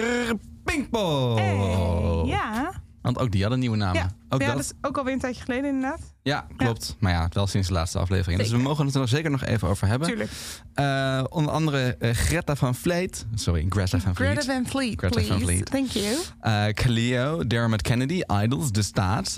Pinkpop. 0.64 1.38
Hey, 1.38 2.24
ja. 2.26 2.86
Want 3.02 3.18
ook 3.18 3.30
die 3.30 3.40
hadden 3.40 3.58
nieuwe 3.58 3.76
namen. 3.76 3.94
Ja. 4.00 4.10
Ook 4.28 4.40
ja, 4.40 4.46
dat? 4.46 4.56
dat 4.56 4.64
is 4.64 4.72
ook 4.80 4.98
alweer 4.98 5.12
een 5.12 5.18
tijdje 5.18 5.42
geleden 5.42 5.70
inderdaad. 5.70 6.00
Ja, 6.22 6.46
klopt. 6.56 6.96
Maar 7.00 7.12
ja, 7.12 7.28
wel 7.32 7.46
sinds 7.46 7.68
de 7.68 7.74
laatste 7.74 7.98
aflevering. 7.98 8.40
Dus 8.40 8.50
we 8.50 8.58
mogen 8.58 8.84
het 8.86 8.94
er 8.94 9.00
nog 9.00 9.08
zeker 9.08 9.30
nog 9.30 9.44
even 9.44 9.68
over 9.68 9.86
hebben. 9.86 10.08
Tuurlijk. 10.08 10.30
Eh, 10.74 11.24
onder 11.28 11.52
andere 11.52 11.96
eh, 11.98 12.10
Greta 12.14 12.56
van 12.56 12.74
Vleet. 12.74 13.26
Sorry, 13.34 13.66
Greta 13.68 14.00
van 14.00 14.14
Vleet. 14.14 14.30
Greta 14.38 14.52
Van 14.54 14.66
Fleet, 14.66 14.98
Greta 14.98 15.14
please. 15.14 15.32
Van 15.32 15.40
Vleet. 15.40 15.70
Thank 15.70 15.90
you. 15.90 16.16
Eh, 16.40 16.64
Cleo, 16.74 17.46
Dermot 17.46 17.82
Kennedy, 17.82 18.20
Idols, 18.42 18.72
De 18.72 18.82
Staat. 18.82 19.36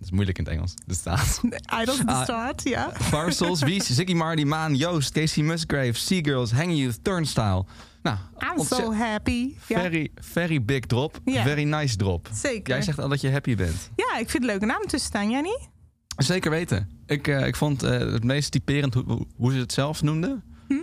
is 0.00 0.10
moeilijk 0.10 0.38
in 0.38 0.44
het 0.44 0.52
Engels. 0.52 0.74
De 0.86 0.94
staat. 0.94 1.40
Idols 1.82 1.96
the 1.98 2.06
Ah. 2.06 2.22
Start, 2.22 2.62
ja. 2.68 2.92
Parcels, 3.10 3.62
Wies, 3.62 3.86
Ziggy 3.86 4.12
Marley, 4.14 4.44
Maan, 4.44 4.74
Joost, 4.74 5.12
Casey 5.12 5.42
Musgrave, 5.42 5.92
Seagirls, 5.92 6.52
Hang 6.52 6.76
Youth, 6.76 6.98
Turnstile. 7.04 7.64
Nou, 8.02 8.16
I'm 8.38 8.64
so 8.64 8.92
happy. 8.92 9.54
Ja, 9.66 9.80
very, 9.80 10.10
very 10.14 10.64
big 10.64 10.80
drop. 10.80 11.20
Very 11.24 11.62
nice 11.62 11.96
drop. 11.96 12.28
zeker. 12.32 12.74
Jij 12.74 12.82
zegt 12.82 12.98
al 12.98 13.08
dat 13.08 13.20
je 13.20 13.30
happy 13.30 13.54
bent. 13.56 13.90
Ja, 13.96 14.18
ik 14.18 14.30
vind 14.30 14.44
leuke 14.44 14.66
namen 14.66 14.88
tussen 14.88 15.08
staan. 15.08 15.30
Jij 15.30 15.40
niet? 15.40 15.68
Zeker 16.16 16.50
weten. 16.50 16.88
Ik, 17.06 17.28
eh, 17.28 17.46
ik 17.46 17.56
vond 17.56 17.82
eh, 17.82 17.90
het 17.98 18.24
meest 18.24 18.50
typerend 18.50 18.94
hoe, 18.94 19.26
hoe 19.36 19.52
ze 19.52 19.58
het 19.58 19.72
zelf 19.72 20.02
noemden. 20.02 20.42
Hm? 20.68 20.74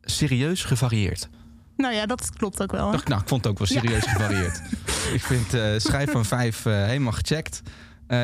Serieus 0.00 0.64
gevarieerd. 0.64 1.28
Nou 1.76 1.94
ja, 1.94 2.06
dat 2.06 2.30
klopt 2.36 2.62
ook 2.62 2.72
wel. 2.72 2.92
hè? 2.92 2.98
Nou, 3.04 3.20
ik 3.20 3.28
vond 3.28 3.44
het 3.44 3.52
ook 3.52 3.58
wel 3.58 3.66
serieus 3.66 4.04
gevarieerd. 4.04 4.62
ik 5.16 5.22
vind 5.22 5.54
eh 5.54 5.72
schijf 5.76 6.10
van 6.10 6.24
vijf 6.24 6.62
helemaal 6.64 7.12
gecheckt. 7.12 7.62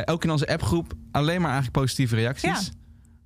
Ook 0.05 0.25
in 0.25 0.31
onze 0.31 0.49
appgroep 0.49 0.93
alleen 1.11 1.41
maar 1.41 1.51
eigenlijk 1.51 1.79
positieve 1.81 2.15
reacties. 2.15 2.67
Ja. 2.67 2.73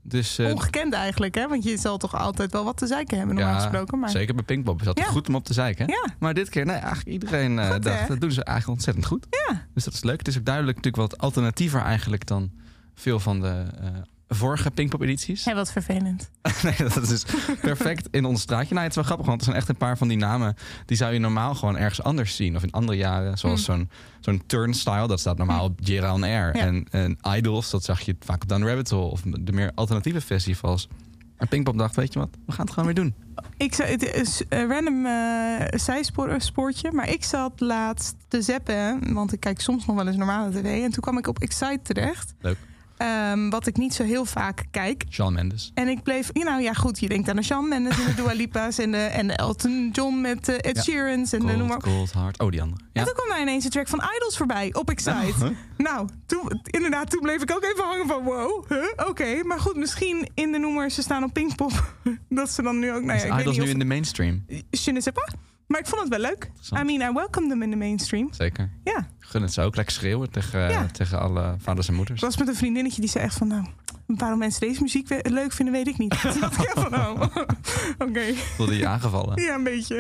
Dus 0.09 0.39
eh, 0.39 0.51
Ongekend 0.51 0.93
eigenlijk, 0.93 1.35
hè? 1.35 1.49
Want 1.49 1.65
je 1.65 1.77
zal 1.77 1.99
toch 1.99 2.15
altijd 2.15 2.53
wel 2.53 2.65
wat 2.65 2.77
te 2.77 2.87
zeiken 2.87 3.19
hebben, 3.19 3.37
normaal 3.37 3.61
gesproken. 3.61 3.99
Maar... 3.99 4.11
zeker 4.11 4.35
bij 4.35 4.45
Pinkpop 4.45 4.79
is 4.81 4.87
dat 4.87 4.99
Ja. 4.99 5.05
goed 5.05 5.29
om 5.29 5.35
op 5.35 5.45
te 5.45 5.53
zeiken. 5.53 5.87
Ja. 5.87 6.07
Maar 6.19 6.35
dit 6.35 6.49
keer, 6.49 6.67
nee, 6.67 6.77
eigenlijk 6.77 7.09
iedereen 7.09 7.59
eh, 7.59 7.71
Goed, 7.71 7.83
dacht, 7.83 8.01
hè? 8.01 8.07
dat 8.07 8.21
doen 8.21 8.33
ze 8.33 8.45
eigenlijk 8.45 8.77
ontzettend 8.79 9.07
goed. 9.07 9.27
Ja. 9.31 9.67
Dus 9.75 9.85
dat 9.85 9.95
is 9.95 10.03
leuk. 10.03 10.19
Het 10.19 10.29
is 10.29 10.39
ook 10.39 10.45
duidelijk 10.45 10.77
natuurlijk 10.77 11.11
wat 11.11 11.21
alternatiever 11.21 11.81
eigenlijk 11.81 12.27
dan 12.27 12.51
veel 12.95 13.21
van 13.21 13.41
de 13.41 13.65
eh, 13.81 13.89
vorige 14.29 14.71
Pinkpop-edities. 14.71 15.45
Hé, 15.45 15.55
wat 15.55 15.73
vervelend. 15.73 16.31
nee, 16.63 16.75
dat 16.77 17.03
is 17.03 17.09
dus 17.09 17.25
perfect 17.61 18.09
in 18.11 18.25
ons 18.25 18.41
straatje. 18.41 18.75
Nou, 18.75 18.81
het 18.81 18.91
is 18.91 18.97
wel 18.97 19.05
grappig, 19.05 19.27
want 19.27 19.39
er 19.39 19.45
zijn 19.45 19.57
echt 19.57 19.69
een 19.69 19.77
paar 19.77 19.99
van 19.99 20.09
die 20.09 20.17
namen... 20.17 20.57
die 20.87 20.97
zou 20.97 21.13
je 21.13 21.19
normaal 21.19 21.55
gewoon 21.55 21.77
ergens 21.77 22.03
anders 22.03 22.37
zien. 22.37 22.57
Of 22.57 22.63
in 22.63 22.73
andere 22.73 22.99
jaren, 22.99 23.39
zoals 23.39 23.65
zo'n 23.65 23.91
zo'n 24.21 24.43
Turnstile. 24.47 25.07
Dat 25.07 25.21
staat 25.21 25.37
normaal 25.39 25.65
op 25.65 25.79
Jera 25.83 26.13
on 26.13 26.23
Air. 26.23 26.57
Ja. 26.57 26.63
En, 26.63 26.87
en 26.91 27.19
Idols, 27.37 27.71
dat 27.71 27.85
zag 27.85 28.01
je 28.01 28.17
vaak 28.21 28.43
op 28.43 28.49
Down 28.49 28.63
the 28.63 28.69
Rabbit 28.69 28.91
Hole. 28.91 29.11
Of 29.11 29.23
de 29.23 29.53
meer 29.53 29.73
alternatieve 29.75 30.21
festivals. 30.21 30.89
En 31.37 31.49
Pinkpop 31.49 31.79
dacht, 31.79 31.97
weet 31.97 32.13
je 32.13 32.19
wat, 32.19 32.29
we 32.47 32.53
gaan 32.53 32.65
het 32.65 32.75
gewoon 32.75 32.95
weer 32.95 33.05
doen. 33.05 33.15
Ik 33.57 33.75
zou, 33.75 33.89
het 33.89 34.15
is 34.15 34.43
een 34.49 34.69
random 34.69 35.07
eh 35.07 35.79
zijspoortje, 35.79 36.93
maar 36.93 37.09
ik 37.09 37.25
zat 37.25 37.61
laatst 37.61 38.15
te 38.29 38.43
zappen, 38.43 39.13
want 39.15 39.33
ik 39.33 39.41
kijk 39.41 39.61
soms 39.61 39.87
nog 39.87 39.97
wel 39.97 40.07
eens 40.07 40.17
normale 40.17 40.51
tv. 40.51 40.83
En 40.83 40.91
toen 40.91 41.03
kwam 41.03 41.19
ik 41.19 41.27
op 41.27 41.39
Excite 41.39 41.81
terecht, 41.83 42.35
Leuk. 42.41 42.57
Ehm, 42.97 43.49
wat 43.51 43.67
ik 43.67 43.77
niet 43.77 43.95
zo 43.95 44.03
heel 44.05 44.25
vaak 44.25 44.65
kijk. 44.71 45.05
Shawn 45.11 45.33
Mendes. 45.33 45.71
En 45.75 45.89
ik 45.89 46.03
bleef, 46.03 46.33
nou 46.33 46.63
ja, 46.63 46.73
goed, 46.73 46.99
je 47.01 47.09
denkt 47.09 47.29
aan 47.29 47.37
de 47.37 47.43
Shawn 47.43 47.69
Mendes 47.69 47.99
en 47.99 48.05
de 48.07 48.15
Dua 48.15 48.33
Lipa's 48.33 48.79
en 48.79 48.91
de, 48.91 48.97
en 48.99 49.27
de 49.27 49.33
Elton 49.33 49.91
John 49.93 50.21
met 50.21 50.49
eh, 50.49 50.55
Ed 50.71 50.77
Ja. 50.77 50.83
Sheeran's 50.83 51.33
en 51.33 51.39
de 51.39 51.57
noem 51.57 51.57
Cold, 51.57 51.69
maar. 51.69 51.79
Cold 51.95 52.13
Heart. 52.13 52.41
Oh, 52.41 52.51
die 52.51 52.63
andere. 52.63 52.81
En 52.83 52.89
Ja. 52.93 53.05
toen 53.05 53.15
kwam 53.15 53.29
daar 53.29 53.41
ineens 53.41 53.65
een 53.65 53.71
track 53.71 53.89
van 53.89 54.03
Idols 54.17 54.37
voorbij 54.37 54.75
op 54.75 54.91
Excite. 54.91 55.35
huh? 55.45 55.49
Nou, 55.77 56.09
toen, 56.27 56.61
inderdaad, 56.71 57.11
toen 57.11 57.21
bleef 57.21 57.43
ik 57.43 57.51
ook 57.53 57.65
even 57.65 57.85
hangen 57.85 58.07
van 58.07 58.23
wow, 58.25 58.65
huh? 58.69 59.09
oké. 59.09 59.43
Maar 59.45 59.61
goed, 59.61 59.77
misschien 59.77 60.29
in 60.35 60.53
de 60.53 60.59
noemer, 60.59 60.91
ze 60.91 61.03
staan 61.03 61.25
op 61.25 61.33
Pinkpop. 61.33 61.95
dat 62.29 62.51
ze 62.51 62.63
dan 62.63 62.79
nu 62.79 62.93
ook, 62.93 63.03
nou 63.03 63.07
ja, 63.07 63.15
Is 63.15 63.23
ik 63.25 63.31
weet 63.31 63.41
Idols 63.41 63.57
niet 63.57 63.65
nu 63.65 63.71
of... 63.73 63.73
in 63.73 63.79
de 63.89 63.95
mainstream? 63.95 64.45
Je 64.71 64.93
ne 64.93 65.01
sais 65.01 65.15
pas. 65.15 65.35
Maar 65.67 65.81
ik 65.81 65.87
vond 65.87 66.01
het 66.01 66.11
wel 66.11 66.19
leuk. 66.21 66.51
I 66.81 66.83
mean, 66.85 67.11
I 67.11 67.15
welcome 67.15 67.49
them 67.49 67.63
in 67.63 67.71
the 67.71 67.77
mainstream. 67.77 68.29
Zeker. 68.33 68.71
Ja, 68.85 69.07
Gun 69.19 69.43
het 69.43 69.53
ze 69.53 69.63
ook. 69.63 69.77
Lekker 69.77 69.95
schreeuwen 69.95 70.31
tegen, 70.31 70.61
Ja. 70.71 70.87
tegen 70.87 71.21
alle 71.21 71.55
vaders 71.59 71.89
en 71.89 71.95
moeders. 71.95 72.19
ik 72.21 72.25
was 72.27 72.37
met 72.37 72.49
een 72.49 72.55
vriendinnetje 72.57 73.01
die 73.01 73.11
zei 73.11 73.25
echt 73.25 73.35
van... 73.37 73.49
nou, 73.49 73.67
waarom 74.07 74.39
mensen 74.39 74.61
deze 74.61 74.83
muziek 74.83 75.09
leuk 75.29 75.53
vinden, 75.53 75.75
weet 75.75 75.87
ik 75.87 75.99
niet. 75.99 76.13
Ik 76.25 76.71
van, 76.75 76.95
oh, 76.95 77.21
oké. 78.09 78.35
Voelde 78.57 78.77
je 78.77 78.87
aangevallen. 78.87 79.43
Ja, 79.43 79.55
een 79.55 79.63
beetje. 79.65 79.97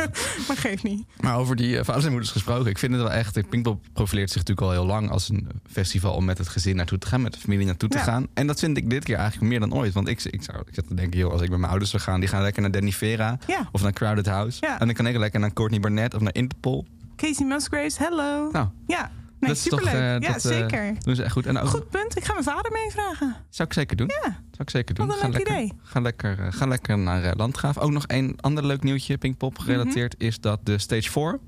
maar 0.48 0.56
geeft 0.56 0.82
niet. 0.82 1.04
Maar 1.20 1.36
over 1.38 1.56
die 1.56 1.78
eh, 1.78 1.84
vaders 1.84 2.04
en 2.04 2.10
moeders 2.10 2.30
gesproken. 2.32 2.70
Ik 2.70 2.78
vind 2.78 2.92
het 2.92 3.02
wel 3.02 3.10
echt. 3.12 3.48
Pinkpop 3.48 3.84
profileert 3.92 4.30
zich 4.30 4.38
natuurlijk 4.38 4.66
al 4.66 4.72
heel 4.72 4.86
lang 4.86 5.10
als 5.10 5.28
een 5.28 5.48
festival 5.70 6.14
om 6.14 6.24
met 6.24 6.38
het 6.38 6.48
gezin 6.48 6.76
naartoe 6.76 6.98
te 6.98 7.06
gaan, 7.06 7.22
met 7.22 7.32
de 7.32 7.38
familie 7.40 7.66
naartoe 7.66 7.88
te 7.88 7.96
Ja. 7.98 8.04
gaan. 8.04 8.26
En 8.34 8.46
dat 8.46 8.58
vind 8.58 8.76
ik 8.76 8.90
dit 8.90 9.04
keer 9.04 9.16
eigenlijk 9.16 9.50
meer 9.50 9.60
dan 9.60 9.74
ooit. 9.74 9.92
Want 9.92 10.08
ik, 10.08 10.24
ik, 10.24 10.42
zou, 10.42 10.58
ik 10.66 10.74
zat 10.74 10.86
te 10.88 10.94
denken, 10.94 11.18
joh, 11.18 11.32
als 11.32 11.40
ik 11.42 11.48
met 11.50 11.58
mijn 11.58 11.70
ouders 11.70 11.90
zou 11.90 12.02
gaan, 12.02 12.20
die 12.20 12.28
gaan 12.28 12.42
lekker 12.42 12.62
naar 12.62 12.70
Danny 12.70 12.92
Vera 12.92 13.38
Ja. 13.46 13.68
of 13.72 13.82
naar 13.82 13.92
Crowded 13.92 14.26
House. 14.26 14.58
Ja. 14.60 14.80
En 14.80 14.86
dan 14.86 14.94
kan 14.94 15.06
ik 15.06 15.16
lekker 15.16 15.40
naar 15.40 15.52
Courtney 15.52 15.80
Barnett 15.80 16.14
of 16.14 16.20
naar 16.20 16.34
Interpol. 16.34 16.86
Casey 17.16 17.46
Musgraves, 17.46 17.98
hello. 17.98 18.48
Nou, 18.52 18.68
Ja, 18.86 19.10
nee, 19.40 19.50
dat 19.50 19.56
is 19.58 19.62
toch. 19.62 19.78
superleuk. 19.80 20.02
eh, 20.02 20.28
ja, 20.28 20.32
dat, 20.32 20.44
eh, 20.44 20.58
zeker. 20.58 20.94
doen 20.98 21.14
ze 21.14 21.22
echt 21.22 21.32
goed. 21.32 21.46
En 21.46 21.58
ook, 21.58 21.68
Goed 21.68 21.88
punt. 21.88 22.16
Ik 22.16 22.24
ga 22.24 22.32
mijn 22.32 22.44
vader 22.44 22.72
meevragen. 22.72 23.36
Zou 23.50 23.68
ik 23.68 23.74
zeker 23.74 23.96
doen. 23.96 24.06
Ja, 24.06 24.20
Zou 24.30 24.36
ik 24.58 24.70
zeker 24.70 24.94
doen. 24.94 25.06
Wat 25.06 25.14
een 25.16 25.20
ga 25.22 25.28
leuk 25.28 25.36
lekker, 25.36 25.54
idee. 25.56 25.72
Ga 25.82 26.00
lekker, 26.00 26.38
eh, 26.40 26.46
ga 26.52 26.66
lekker 26.66 26.98
naar 26.98 27.34
Landgraaf. 27.36 27.78
Ook 27.78 27.90
nog 27.90 28.04
een 28.06 28.38
ander 28.40 28.66
leuk 28.66 28.82
nieuwtje, 28.82 29.18
Pinkpop 29.18 29.58
gerelateerd, 29.58 30.14
Mhm. 30.18 30.26
is 30.26 30.40
dat 30.40 30.60
de 30.62 30.78
Stage 30.78 31.10
4... 31.10 31.30
Die 31.30 31.38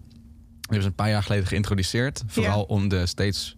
hebben 0.61 0.83
ze 0.83 0.89
een 0.89 0.95
paar 0.95 1.09
jaar 1.09 1.23
geleden 1.23 1.47
geïntroduceerd. 1.47 2.23
Vooral 2.27 2.59
Ja. 2.59 2.65
om 2.65 2.89
de 2.89 3.07
steeds 3.07 3.57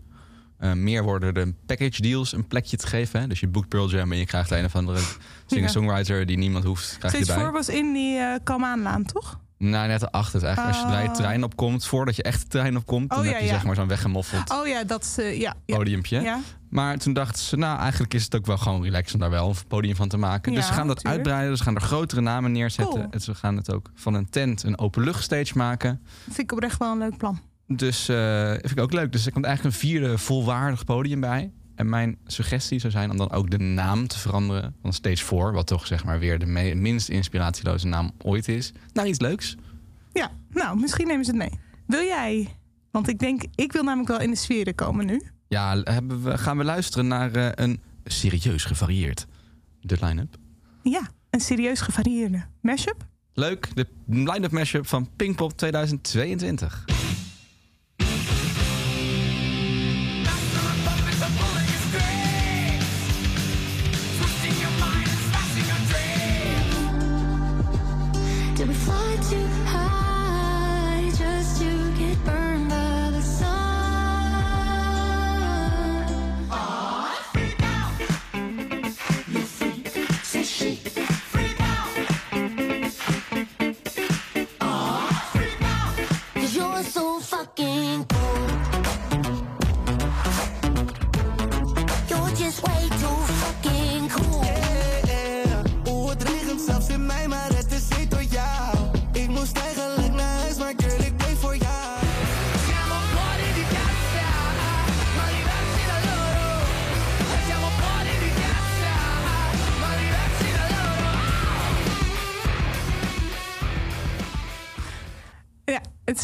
meer 0.74 1.02
wordende 1.02 1.54
package 1.66 2.02
deals 2.02 2.32
een 2.32 2.46
plekje 2.46 2.76
te 2.76 2.86
geven. 2.86 3.20
Hè? 3.20 3.26
Dus 3.26 3.40
je 3.40 3.48
boekt 3.48 3.68
Pearl 3.68 3.88
Jam 3.90 4.12
en 4.12 4.18
je 4.18 4.26
krijgt 4.26 4.50
een 4.50 4.64
of 4.64 4.76
andere 4.76 4.98
singer-songwriter 5.46 6.26
die 6.26 6.38
niemand 6.38 6.64
hoeft, 6.64 6.96
krijg 6.98 7.18
je 7.18 7.24
bij. 7.26 7.36
4 7.36 7.52
was 7.52 7.68
in 7.68 7.92
die 7.92 8.16
uh, 8.18 8.34
Kalmaanlaan, 8.44 9.04
toch? 9.04 9.40
Nou, 9.70 9.88
net 9.88 10.02
erachter. 10.02 10.44
Eigenlijk 10.44 10.74
als 10.76 10.84
je 10.84 10.90
daar 10.92 11.02
je 11.02 11.08
Oh. 11.08 11.14
trein 11.14 11.44
opkomt, 11.44 11.86
voordat 11.86 12.16
je 12.16 12.22
echt 12.22 12.40
de 12.42 12.48
trein 12.48 12.76
opkomt, 12.76 13.10
dan 13.10 13.18
Oh, 13.18 13.24
heb 13.24 13.32
ja, 13.32 13.38
je 13.40 13.44
ja. 13.46 13.52
zeg 13.52 13.64
maar 13.64 13.74
zo'n 13.74 13.88
weggemoffeld 13.88 14.50
Oh 14.50 14.66
ja, 14.66 14.84
dat 14.84 15.02
is... 15.04 15.18
eh, 15.18 15.40
ja, 15.40 15.54
podiumpje. 15.66 16.20
ja. 16.20 16.40
Maar 16.70 16.98
toen 16.98 17.12
dachten 17.12 17.42
ze, 17.42 17.56
nou, 17.56 17.78
eigenlijk 17.78 18.14
is 18.14 18.24
het 18.24 18.34
ook 18.36 18.46
wel 18.46 18.58
gewoon 18.58 18.82
relaxed 18.82 19.14
om 19.14 19.20
daar 19.20 19.30
wel 19.30 19.48
een 19.48 19.54
podium 19.68 19.96
van 19.96 20.08
te 20.08 20.16
maken. 20.16 20.54
Dus 20.54 20.66
ze 20.66 20.72
gaan 20.72 20.86
dat 20.86 21.04
uitbreiden. 21.04 21.48
Dus 21.48 21.58
ze 21.58 21.64
gaan 21.64 21.74
er 21.74 21.80
grotere 21.80 22.20
namen 22.20 22.52
neerzetten. 22.52 22.94
Cool. 23.00 23.10
En 23.10 23.20
ze 23.20 23.34
gaan 23.34 23.56
het 23.56 23.72
ook 23.72 23.90
van 23.94 24.14
een 24.14 24.30
tent 24.30 24.62
een 24.62 24.78
openluchtstage 24.78 25.52
maken. 25.58 26.00
Vind 26.24 26.38
ik 26.38 26.52
oprecht 26.52 26.78
wel 26.78 26.92
een 26.92 26.98
leuk 26.98 27.16
plan. 27.16 27.40
Dus 27.66 28.08
eh 28.08 28.48
vind 28.50 28.70
ik 28.70 28.80
ook 28.80 28.92
leuk. 28.92 29.12
Dus 29.12 29.26
er 29.26 29.32
komt 29.32 29.44
eigenlijk 29.44 29.74
een 29.74 29.80
vierde 29.80 30.18
volwaardig 30.18 30.84
podium 30.84 31.20
bij. 31.20 31.52
En 31.74 31.88
mijn 31.88 32.18
suggestie 32.26 32.78
zou 32.78 32.92
zijn 32.92 33.10
om 33.10 33.16
dan 33.16 33.30
ook 33.30 33.50
de 33.50 33.58
naam 33.58 34.06
te 34.06 34.18
veranderen 34.18 34.74
van 34.82 34.92
Stage 34.92 35.24
4. 35.24 35.52
Wat 35.52 35.66
toch 35.66 35.86
zeg 35.86 36.04
maar 36.04 36.18
weer 36.18 36.38
de 36.38 36.46
minst 36.74 37.08
inspiratieloze 37.08 37.86
naam 37.86 38.10
ooit 38.18 38.48
is. 38.48 38.72
Naar 38.92 39.06
iets 39.06 39.20
leuks. 39.20 39.56
Ja, 40.12 40.30
nou, 40.50 40.80
misschien 40.80 41.06
nemen 41.06 41.24
ze 41.24 41.30
het 41.30 41.40
mee. 41.40 41.60
Wil 41.86 42.02
jij... 42.02 42.56
Want 42.90 43.08
ik 43.08 43.18
denk, 43.18 43.42
ik 43.54 43.72
wil 43.72 43.82
namelijk 43.82 44.08
wel 44.08 44.20
in 44.20 44.30
de 44.30 44.36
sferen 44.36 44.74
komen 44.74 45.06
nu. 45.06 45.22
Ja, 45.48 45.80
hebben 45.82 46.22
we, 46.22 46.38
gaan 46.38 46.56
we 46.56 46.64
luisteren 46.64 47.06
naar 47.06 47.32
eh, 47.32 47.48
een 47.54 47.82
serieus 48.04 48.64
gevarieerd 48.64 49.26
de 49.80 49.96
line-up. 50.00 50.36
Ja, 50.82 51.10
een 51.30 51.40
serieus 51.40 51.80
gevarieerde 51.80 52.44
mashup. 52.60 53.06
Leuk, 53.32 53.68
de 53.74 53.86
line-up 54.06 54.50
mashup 54.50 54.86
van 54.86 55.08
Pinkpop 55.16 55.56
2022. 55.56 57.03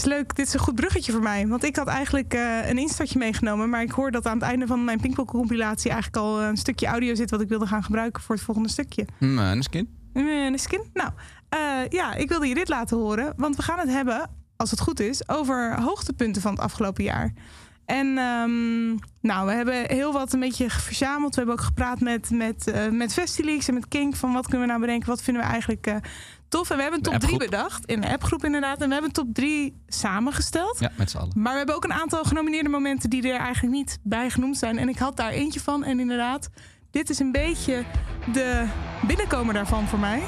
Is 0.01 0.07
leuk. 0.07 0.37
Dit 0.37 0.47
is 0.47 0.53
een 0.53 0.61
goed 0.61 0.75
bruggetje 0.75 1.13
voor 1.13 1.23
mij. 1.23 1.47
Want 1.47 1.65
ik 1.65 1.77
had 1.77 1.87
eigenlijk 1.87 2.35
eh, 2.35 2.69
een 2.69 2.79
instartje 2.79 3.19
meegenomen. 3.19 3.69
Maar 3.69 3.83
ik 3.83 3.91
hoor 3.91 4.11
dat 4.11 4.27
aan 4.27 4.35
het 4.35 4.43
einde 4.43 4.67
van 4.67 4.85
mijn 4.85 5.01
Pinkpop-compilatie... 5.01 5.91
eigenlijk 5.91 6.23
al 6.23 6.43
een 6.43 6.57
stukje 6.57 6.87
audio 6.87 7.15
zit... 7.15 7.31
wat 7.31 7.41
ik 7.41 7.49
wilde 7.49 7.67
gaan 7.67 7.83
gebruiken 7.83 8.23
voor 8.23 8.35
het 8.35 8.45
volgende 8.45 8.69
stukje. 8.69 9.07
Hm, 9.19 9.39
en 9.39 9.57
een 9.57 9.63
skin. 9.63 9.89
Eh, 10.13 10.45
een 10.45 10.59
skin? 10.59 10.83
Nou, 10.93 11.11
eh, 11.49 11.89
ja, 11.89 12.15
ik 12.15 12.29
wilde 12.29 12.47
je 12.47 12.55
dit 12.55 12.69
laten 12.69 12.97
horen. 12.97 13.33
Want 13.37 13.57
we 13.57 13.63
gaan 13.63 13.79
het 13.79 13.89
hebben, 13.89 14.31
als 14.57 14.71
het 14.71 14.81
goed 14.81 15.01
is... 15.01 15.29
over 15.29 15.81
hoogtepunten 15.81 16.43
van 16.43 16.53
het 16.53 16.61
afgelopen 16.61 17.05
jaar. 17.05 17.33
En 17.91 18.19
ehm, 18.19 18.89
nou, 19.21 19.47
we 19.47 19.53
hebben 19.53 19.85
heel 19.87 20.13
wat 20.13 20.33
een 20.33 20.41
beetje 20.41 20.71
verzameld. 20.71 21.35
We 21.35 21.41
hebben 21.41 21.59
ook 21.59 21.65
gepraat 21.65 22.01
met, 22.01 22.31
met, 22.31 22.71
eh 22.71 22.89
met 22.89 23.13
Festileaks 23.13 23.69
en 23.69 23.75
met 23.75 23.89
Kink. 23.89 24.17
Van 24.17 24.33
wat 24.33 24.43
kunnen 24.43 24.61
we 24.61 24.67
nou 24.67 24.81
bedenken? 24.81 25.09
Wat 25.09 25.23
vinden 25.23 25.43
we 25.43 25.49
eigenlijk 25.49 25.87
eh, 25.87 25.97
tof? 26.49 26.71
En 26.71 26.77
we 26.77 26.83
hebben 26.83 27.01
een 27.01 27.11
top 27.11 27.21
3 27.21 27.33
appgroep. 27.33 27.51
bedacht. 27.51 27.87
In 27.87 28.01
de 28.01 28.09
appgroep 28.09 28.45
inderdaad. 28.45 28.81
En 28.81 28.87
we 28.87 28.93
hebben 28.93 29.11
een 29.11 29.25
top 29.25 29.35
3 29.35 29.83
samengesteld. 29.87 30.79
Ja, 30.81 30.91
met 30.97 31.11
z'n 31.11 31.17
allen. 31.17 31.33
Maar 31.35 31.53
we 31.53 31.59
hebben 31.59 31.75
ook 31.75 31.85
een 31.85 31.93
aantal 31.93 32.25
genomineerde 32.25 32.69
momenten 32.69 33.11
die 33.11 33.29
er 33.33 33.39
eigenlijk 33.39 33.75
niet 33.75 33.99
bij 34.03 34.31
genoemd 34.31 34.59
zijn. 34.59 34.79
En 34.79 34.89
ik 34.89 34.99
had 34.99 35.17
daar 35.17 35.31
eentje 35.31 35.61
van. 35.61 35.85
En 35.85 36.01
inderdaad, 36.01 36.51
dit 36.91 37.11
is 37.11 37.19
een 37.19 37.33
beetje 37.33 37.85
de 38.33 38.67
binnenkomer 39.07 39.55
daarvan 39.55 39.87
voor 39.87 39.99
mij. 39.99 40.23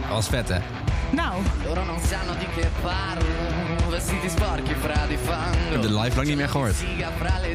Dat 0.00 0.10
was 0.10 0.28
vet, 0.28 0.48
hè? 0.48 0.85
Nou, 1.10 1.42
Loro 1.64 1.84
non 1.84 2.00
sanno 2.00 2.34
di 2.38 2.46
che 2.54 2.68
parlo 2.82 3.24
Vestiti 3.88 4.28
sporchi 4.28 4.74
fra 4.74 5.06
di 5.06 5.16
fango 5.16 5.80
De 5.80 5.92
live 5.92 6.16
lang 6.16 6.26
niet 6.28 6.36
meer 6.36 6.48
gehoord. 6.48 6.74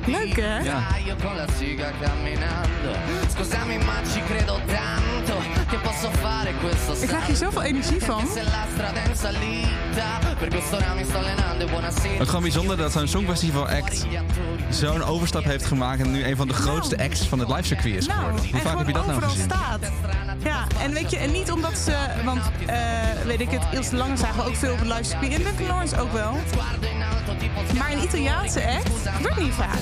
Leuk, 0.06 0.36
hè? 0.36 0.60
Ja. 0.60 0.98
Io 1.06 1.16
con 1.22 1.36
la 1.36 1.46
siga 1.58 1.92
camminando 2.02 2.96
Scusami 3.28 3.78
ma 3.78 3.94
ci 4.12 4.22
credo 4.24 4.60
tanto 4.66 5.36
Che 5.70 5.78
posso 5.78 6.10
fare 6.12 6.54
questo 6.62 6.94
ik 7.02 7.08
krijg 7.08 7.26
hier 7.26 7.36
zoveel 7.36 7.62
energie 7.62 8.02
van. 8.02 8.24
E 11.60 11.66
buonasera 11.66 12.20
Ook 12.20 12.28
gewoon 12.28 12.42
bijzonder 12.42 12.78
dat 12.78 12.92
zo'n 12.92 13.08
songfestival 13.08 13.68
act 13.68 14.06
zo'n 14.70 15.04
overstap 15.04 15.44
heeft 15.44 15.66
gemaakt 15.66 16.02
en 16.02 16.12
nu 16.12 16.24
een 16.24 16.36
van 16.36 16.48
de 16.48 16.54
grootste 16.54 16.98
acts 16.98 17.28
van 17.28 17.40
het 17.40 17.48
livecircuit 17.48 17.96
is 17.96 18.08
Nou, 18.08 18.20
geworden. 18.20 18.46
Hoe 18.50 18.60
en 18.60 18.66
vaak 18.66 18.78
heb 18.78 18.88
je 18.88 18.94
dat 18.94 19.06
nou 19.06 19.22
gezien? 19.22 19.44
staat. 19.44 19.80
En 20.82 20.94
weet 20.94 21.12
je, 21.12 21.18
en 21.18 21.32
niet 21.32 21.52
omdat 21.52 21.78
ze, 21.78 21.96
want 22.26 22.42
eh, 22.66 22.78
weet 23.26 23.42
ik 23.42 23.50
het, 23.50 23.64
Ilse 23.72 23.96
Lange 23.96 24.18
zagen 24.18 24.46
ook 24.46 24.56
veel 24.56 24.74
op. 24.74 24.80
In 25.22 25.30
Duncan 25.44 25.68
Lawrence 25.68 26.00
ook 26.00 26.12
wel. 26.12 26.38
Maar 27.78 27.92
een 27.92 28.04
Italiaanse 28.04 28.68
act 28.68 28.90
gebeurt 29.06 29.40
niet 29.40 29.54
vaak. 29.54 29.80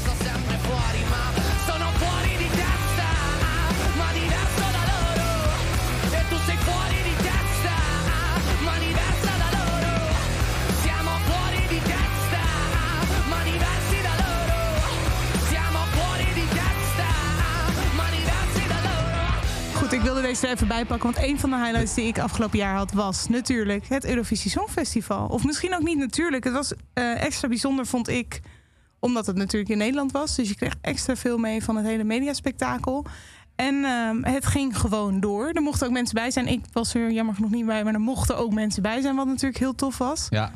Wilde 20.21 20.33
deze 20.33 20.47
er 20.47 20.53
even 20.53 20.67
bijpakken, 20.67 21.11
want 21.13 21.25
een 21.25 21.39
van 21.39 21.49
de 21.49 21.55
highlights 21.55 21.93
die 21.93 22.07
ik 22.07 22.19
afgelopen 22.19 22.57
jaar 22.57 22.75
had 22.75 22.91
was 22.91 23.27
natuurlijk 23.27 23.87
het 23.87 24.05
Eurovisie 24.05 24.51
Songfestival. 24.51 25.27
Of 25.27 25.43
misschien 25.43 25.75
ook 25.75 25.83
niet 25.83 25.97
natuurlijk. 25.97 26.43
Het 26.43 26.53
was 26.53 26.73
eh, 26.93 27.23
extra 27.23 27.47
bijzonder, 27.47 27.85
vond 27.85 28.07
ik, 28.07 28.39
omdat 28.99 29.25
het 29.25 29.35
natuurlijk 29.35 29.71
in 29.71 29.77
Nederland 29.77 30.11
was. 30.11 30.35
Dus 30.35 30.49
je 30.49 30.55
kreeg 30.55 30.75
extra 30.81 31.15
veel 31.15 31.37
mee 31.37 31.63
van 31.63 31.75
het 31.75 31.85
hele 31.85 32.03
mediaspectakel. 32.03 33.05
En 33.55 33.83
ehm, 33.83 34.23
het 34.23 34.45
ging 34.45 34.77
gewoon 34.77 35.19
door. 35.19 35.49
Er 35.49 35.61
mochten 35.61 35.87
ook 35.87 35.93
mensen 35.93 36.15
bij 36.15 36.31
zijn. 36.31 36.47
Ik 36.47 36.61
was 36.71 36.93
er 36.93 37.11
jammer 37.11 37.35
genoeg 37.35 37.51
niet 37.51 37.65
bij, 37.65 37.83
maar 37.83 37.93
er 37.93 37.99
mochten 37.99 38.37
ook 38.37 38.53
mensen 38.53 38.81
bij 38.81 39.01
zijn, 39.01 39.15
wat 39.15 39.25
natuurlijk 39.25 39.59
heel 39.59 39.75
tof 39.75 39.97
was. 39.97 40.27
Ja, 40.29 40.51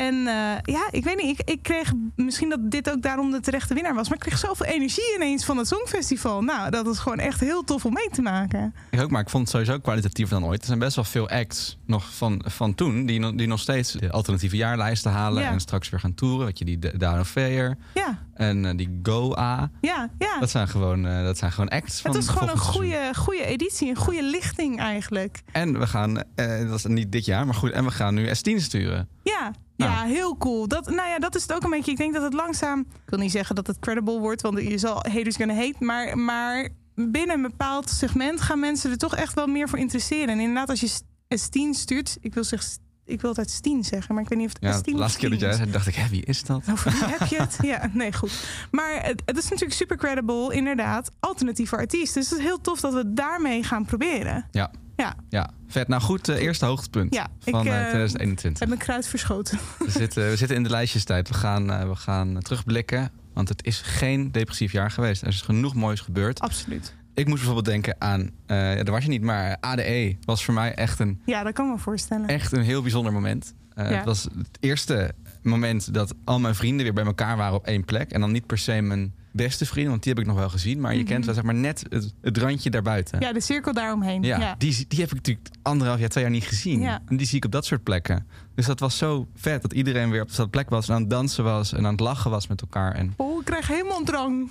En 0.00 0.14
eh, 0.26 0.74
ja, 0.74 0.88
ik 0.90 1.04
weet 1.04 1.16
niet, 1.22 1.40
ik, 1.40 1.50
ik 1.50 1.62
kreeg 1.62 1.92
misschien 2.16 2.48
dat 2.48 2.58
dit 2.70 2.90
ook 2.90 3.02
daarom 3.02 3.30
de 3.30 3.40
terechte 3.40 3.74
winnaar 3.74 3.94
was, 3.94 4.08
maar 4.08 4.18
ik 4.18 4.24
kreeg 4.24 4.38
zoveel 4.38 4.66
energie 4.66 5.14
ineens 5.16 5.44
van 5.44 5.56
het 5.56 5.66
Songfestival. 5.68 6.42
Nou, 6.42 6.70
dat 6.70 6.86
is 6.86 6.98
gewoon 6.98 7.18
echt 7.18 7.40
heel 7.40 7.64
tof 7.64 7.84
om 7.84 7.92
mee 7.92 8.08
te 8.12 8.22
maken. 8.22 8.74
ik 8.90 9.00
ook, 9.00 9.10
maar 9.10 9.20
ik 9.20 9.30
vond 9.30 9.42
het 9.42 9.52
sowieso 9.52 9.78
kwalitatiever 9.78 10.40
dan 10.40 10.48
ooit. 10.48 10.60
Er 10.60 10.66
zijn 10.66 10.78
best 10.78 10.94
wel 10.96 11.04
veel 11.04 11.28
acts 11.28 11.78
nog 11.86 12.14
van, 12.14 12.42
van 12.46 12.74
toen 12.74 13.06
die, 13.06 13.20
nog- 13.20 13.34
die 13.34 13.46
nog 13.46 13.60
steeds 13.60 13.92
de 13.92 14.10
alternatieve 14.10 14.56
jaarlijsten 14.56 15.10
halen 15.10 15.42
Ja. 15.42 15.50
en 15.50 15.60
straks 15.60 15.88
weer 15.88 16.00
gaan 16.00 16.14
toeren. 16.14 16.46
Weet 16.46 16.58
je, 16.58 16.64
die 16.64 16.78
D- 16.78 17.00
Down 17.00 17.18
of 17.20 17.28
Fair 17.28 17.76
Ja, 17.94 18.18
en 18.40 18.64
eh, 18.64 18.76
die 18.76 19.00
Goa. 19.02 19.70
ja, 19.80 20.10
ja. 20.18 20.38
Dat 20.38 20.50
zijn 20.50 20.68
gewoon, 20.68 21.06
eh, 21.06 21.24
dat 21.24 21.38
zijn 21.38 21.52
gewoon 21.52 21.68
acts 21.68 22.00
van 22.00 22.10
Het 22.10 22.26
was 22.26 22.34
gewoon 22.34 22.54
een 22.54 22.60
goede, 22.60 23.12
goede 23.16 23.44
editie, 23.44 23.88
een 23.88 23.96
goede 23.96 24.22
lichting 24.22 24.78
eigenlijk. 24.78 25.42
En 25.52 25.78
we 25.78 25.86
gaan, 25.86 26.22
eh, 26.34 26.68
dat 26.68 26.78
is 26.78 26.84
niet 26.84 27.12
dit 27.12 27.24
jaar, 27.24 27.44
maar 27.44 27.54
goed, 27.54 27.70
en 27.70 27.84
we 27.84 27.90
gaan 27.90 28.14
nu 28.14 28.26
S10 28.26 28.60
sturen. 28.60 29.08
Ja, 29.22 29.52
Nou. 29.76 29.92
ja, 29.92 30.04
heel 30.04 30.36
cool. 30.36 30.68
Dat, 30.68 30.86
nou 30.90 31.08
ja, 31.08 31.18
dat 31.18 31.34
is 31.34 31.42
het 31.42 31.52
ook 31.52 31.64
een 31.64 31.70
beetje. 31.70 31.90
Ik 31.90 31.96
denk 31.96 32.14
dat 32.14 32.22
het 32.22 32.32
langzaam. 32.34 32.80
Ik 32.80 33.10
wil 33.10 33.18
niet 33.18 33.30
zeggen 33.30 33.54
dat 33.54 33.66
het 33.66 33.78
credible 33.78 34.18
wordt, 34.18 34.42
want 34.42 34.60
je 34.60 34.78
zal 34.78 34.94
haters 34.94 35.36
gonna 35.36 35.54
hate. 35.54 35.76
Maar, 35.78 36.18
maar 36.18 36.68
binnen 36.94 37.36
een 37.36 37.42
bepaald 37.42 37.90
segment 37.90 38.40
gaan 38.40 38.60
mensen 38.60 38.90
er 38.90 38.96
toch 38.96 39.16
echt 39.16 39.34
wel 39.34 39.46
meer 39.46 39.68
voor 39.68 39.78
interesseren. 39.78 40.28
En 40.28 40.40
inderdaad, 40.40 40.68
als 40.68 40.80
je 40.80 41.00
S10 41.38 41.70
stuurt, 41.70 42.16
ik 42.20 42.34
wil, 42.34 42.44
zeg, 42.44 42.62
ik 43.10 43.20
wil 43.20 43.30
het 43.30 43.38
uit 43.38 43.50
Stien 43.50 43.84
zeggen, 43.84 44.14
maar 44.14 44.22
ik 44.22 44.28
weet 44.28 44.38
niet 44.38 44.46
of 44.46 44.52
het 44.52 44.62
Ja, 44.62 44.78
S10 44.80 44.84
de 44.94 44.98
laatste 45.00 45.18
keer 45.18 45.30
dat 45.30 45.40
jij 45.40 45.52
zei, 45.52 45.70
dacht 45.70 45.86
ik, 45.86 45.94
hè, 45.94 46.08
wie 46.08 46.24
is 46.24 46.42
dat? 46.42 46.62
Over 46.70 46.92
wie 46.92 47.04
heb 47.04 47.28
je 47.28 47.36
het? 47.36 47.58
Ja, 47.72 47.90
nee, 47.92 48.12
goed. 48.12 48.44
Maar 48.70 49.02
het, 49.02 49.22
het 49.24 49.36
is 49.36 49.44
natuurlijk 49.44 49.72
super 49.72 49.96
credible, 49.96 50.54
inderdaad. 50.54 51.10
Alternatieve 51.20 51.76
artiest. 51.76 52.14
Dus 52.14 52.30
het 52.30 52.38
is 52.38 52.44
heel 52.44 52.60
tof 52.60 52.80
dat 52.80 52.94
we 52.94 53.12
daarmee 53.12 53.62
gaan 53.62 53.84
proberen. 53.84 54.46
Ja, 54.50 54.70
Ja, 54.96 55.14
ja. 55.28 55.50
Vet. 55.68 55.88
Nou 55.88 56.02
goed, 56.02 56.28
eh, 56.28 56.42
eerste 56.42 56.64
hoogtepunt 56.64 57.14
Ja, 57.14 57.24
ik, 57.44 57.52
van 57.52 57.66
eh, 57.66 57.80
2021. 57.88 58.58
heb 58.58 58.68
mijn 58.68 58.80
kruid 58.80 59.06
verschoten. 59.06 59.58
We 59.78 59.90
zitten, 59.90 60.28
we 60.28 60.36
zitten 60.36 60.56
in 60.56 60.62
de 60.62 60.70
lijstjestijd. 60.70 61.28
We 61.28 61.34
gaan, 61.34 61.72
eh, 61.72 61.88
we 61.88 61.96
gaan 61.96 62.38
terugblikken. 62.42 63.10
Want 63.34 63.48
het 63.48 63.64
is 63.64 63.80
geen 63.80 64.32
depressief 64.32 64.72
jaar 64.72 64.90
geweest. 64.90 65.22
Er 65.22 65.28
is 65.28 65.40
genoeg 65.40 65.74
moois 65.74 66.00
gebeurd. 66.00 66.40
Absoluut. 66.40 66.94
Ik 67.14 67.26
moest 67.26 67.36
bijvoorbeeld 67.38 67.66
denken 67.66 67.96
aan... 67.98 68.30
eh 68.46 68.56
ja, 68.76 68.82
daar 68.82 68.94
was 68.94 69.02
je 69.04 69.08
niet, 69.10 69.22
maar 69.22 69.56
ADE 69.60 70.16
was 70.24 70.44
voor 70.44 70.54
mij 70.54 70.74
echt 70.74 70.98
een, 70.98 71.20
Ja, 71.24 71.42
dat 71.42 71.52
kan 71.52 71.66
ik 71.66 71.72
me 71.72 71.78
voorstellen. 71.78 72.28
echt 72.28 72.52
een 72.52 72.62
heel 72.62 72.82
bijzonder 72.82 73.12
moment. 73.12 73.54
Ja. 73.74 73.82
Het 73.84 74.04
was 74.04 74.22
het 74.22 74.58
eerste 74.60 75.12
moment 75.42 75.94
dat 75.94 76.14
al 76.24 76.40
mijn 76.40 76.54
vrienden 76.54 76.84
weer 76.84 76.94
bij 76.94 77.04
elkaar 77.04 77.36
waren 77.36 77.54
op 77.54 77.66
één 77.66 77.84
plek. 77.84 78.10
En 78.10 78.20
dan 78.20 78.32
niet 78.32 78.46
per 78.46 78.58
se 78.58 78.80
mijn 78.80 79.14
beste 79.32 79.66
vrienden, 79.66 79.90
want 79.90 80.02
die 80.02 80.12
heb 80.12 80.22
ik 80.22 80.28
nog 80.28 80.36
wel 80.38 80.48
gezien. 80.48 80.80
Maar 80.80 80.94
je 80.94 81.04
kent 81.04 81.24
wel 81.24 81.34
zeg 81.34 81.44
maar 81.44 81.54
net 81.54 81.84
het, 81.88 82.14
het 82.20 82.38
randje 82.38 82.70
daarbuiten. 82.70 83.16
Mhm. 83.18 83.26
Ja, 83.26 83.32
de 83.32 83.40
cirkel 83.40 83.72
daaromheen. 83.72 84.22
Ja, 84.22 84.38
Ja. 84.38 84.54
Die, 84.58 84.84
die 84.88 85.00
heb 85.00 85.08
ik 85.08 85.14
natuurlijk 85.14 85.48
anderhalf 85.62 85.98
jaar, 86.00 86.08
twee 86.08 86.22
jaar 86.24 86.32
niet 86.32 86.44
gezien. 86.44 86.80
Ja. 86.80 87.00
En 87.06 87.16
die 87.16 87.26
zie 87.26 87.36
ik 87.36 87.44
op 87.44 87.52
dat 87.52 87.64
soort 87.64 87.82
plekken. 87.82 88.26
Dus 88.54 88.66
dat 88.66 88.80
was 88.80 88.96
zo 88.98 89.28
vet 89.34 89.62
dat 89.62 89.72
iedereen 89.72 90.10
weer 90.10 90.22
op 90.22 90.28
dezelfde 90.28 90.52
plek 90.52 90.70
was... 90.70 90.88
en 90.88 90.94
aan 90.94 91.00
het 91.00 91.10
dansen 91.10 91.44
was 91.44 91.72
en 91.72 91.84
aan 91.86 91.92
het 91.92 92.00
lachen 92.00 92.30
was 92.30 92.46
met 92.46 92.60
elkaar. 92.60 92.94
En, 92.94 93.14
Oh, 93.16 93.38
ik 93.40 93.44
krijg 93.44 93.66
helemaal 93.68 94.02
drang. 94.02 94.50